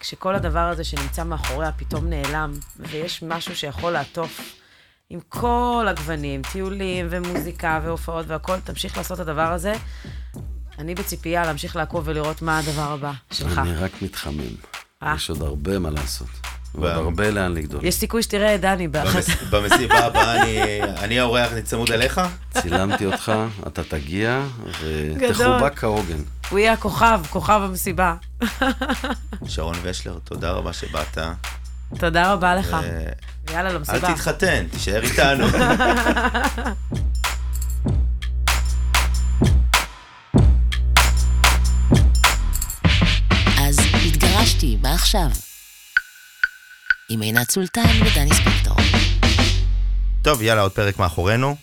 כשכל 0.00 0.34
הדבר 0.34 0.58
הזה 0.58 0.84
שנמצא 0.84 1.24
מאחוריה 1.24 1.72
פתאום 1.72 2.10
נעלם, 2.10 2.52
ויש 2.76 3.22
משהו 3.22 3.56
שיכול 3.56 3.92
לעטוף 3.92 4.56
עם 5.10 5.20
כל 5.28 5.86
הגוונים, 5.88 6.42
טיולים 6.52 7.06
ומוזיקה 7.10 7.80
והופעות 7.84 8.26
והכול, 8.28 8.60
תמשיך 8.64 8.96
לעשות 8.96 9.20
את 9.20 9.28
הדבר 9.28 9.52
הזה. 9.52 9.72
אני 10.78 10.94
בציפייה 10.94 11.46
להמשיך 11.46 11.76
לעקוב 11.76 12.02
ולראות 12.08 12.42
מה 12.42 12.58
הדבר 12.58 12.92
הבא 12.92 13.12
שלך. 13.30 13.58
אני 13.58 13.74
רק 13.74 14.02
מתחמם. 14.02 14.54
אה. 15.02 15.14
יש 15.16 15.30
עוד 15.30 15.42
הרבה 15.42 15.78
מה 15.78 15.90
לעשות. 15.90 16.28
ועוד 16.76 16.90
הרבה 16.92 17.30
לאן 17.30 17.52
לגדול. 17.52 17.84
יש 17.84 17.94
סיכוי 17.94 18.22
שתראה 18.22 18.54
את 18.54 18.60
דני 18.60 18.88
באחת. 18.88 19.14
במס- 19.16 19.42
במסיבה 19.50 19.98
הבאה 19.98 20.42
אני- 20.42 20.58
אני 20.82 21.20
האורח 21.20 21.52
נצמוד 21.52 21.92
אליך? 21.92 22.20
צילמתי 22.60 23.06
אותך, 23.06 23.32
אתה 23.66 23.84
תגיע. 23.84 24.42
ותחובק 25.20 25.78
כהוגן. 25.78 26.18
הוא 26.50 26.58
יהיה 26.58 26.72
הכוכב, 26.72 27.20
כוכב 27.30 27.60
המסיבה. 27.64 28.14
שרון 29.46 29.74
ושלר, 29.82 30.18
תודה 30.24 30.50
רבה 30.50 30.72
שבאת. 30.72 31.18
תודה 31.98 32.32
רבה 32.32 32.54
לך. 32.54 32.76
יאללה, 33.52 33.70
אל 33.70 33.74
למסיבה. 33.74 34.12
תתחתן, 34.14 34.64
תישאר 34.70 35.02
איתנו. 35.02 35.46
אז 43.58 43.78
התגרשתי, 44.06 44.78
מה 44.82 44.94
עכשיו? 44.94 45.26
עם 47.08 47.20
עינת 47.20 47.50
סולטן 47.50 47.80
ודני 47.80 48.34
ספקטור. 48.34 48.76
טוב, 50.22 50.42
יאללה, 50.42 50.62
עוד 50.62 50.72
פרק 50.72 50.98
מאחורינו. 50.98 51.56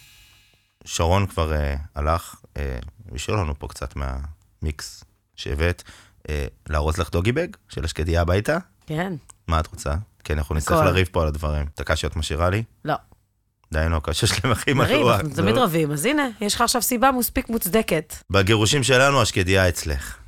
שרון 0.86 1.28
כבר 1.28 1.52
uh, 1.52 1.80
הלך, 1.96 2.36
uh, 2.44 2.60
הוא 3.10 3.16
השאיר 3.16 3.38
לנו 3.38 3.60
פה 3.60 3.68
קצת 3.68 3.94
מהמיקס 3.96 5.04
שהבאת. 5.36 5.84
Uh, 6.22 6.32
לארוז 6.70 6.98
לך 6.98 7.12
דוגיבג 7.12 7.48
של 7.70 7.86
השקדיה 7.86 8.22
הביתה? 8.22 8.58
כן. 8.86 9.14
מה 9.48 9.60
את 9.60 9.68
רוצה? 9.68 9.94
כן, 10.24 10.38
אנחנו 10.38 10.56
נצטרך. 10.56 10.86
לריב 10.86 11.08
פה 11.12 11.22
על 11.22 11.28
הדברים. 11.28 11.66
את 11.76 11.80
הקשיות 11.80 12.16
משאירה 12.16 12.50
לי? 12.50 12.64
לא. 12.86 12.96
דיינו, 13.74 13.98
הקשה 13.98 14.28
שלהם 14.28 14.52
הכי 14.52 14.74
נריב, 14.74 14.98
מרוח. 14.98 15.20
אנחנו 15.20 15.36
תמיד 15.36 15.58
רבים, 15.58 15.92
אז 15.92 16.06
הנה, 16.06 16.28
יש 16.42 16.56
לך 16.56 16.62
עכשיו 16.62 16.82
סיבה 16.82 17.12
מספיק 17.12 17.50
מוצדקת. 17.50 18.16
בגירושים 18.30 18.84
שלנו, 18.84 19.22
השקדיה 19.22 19.70
אצלך. 19.70 20.23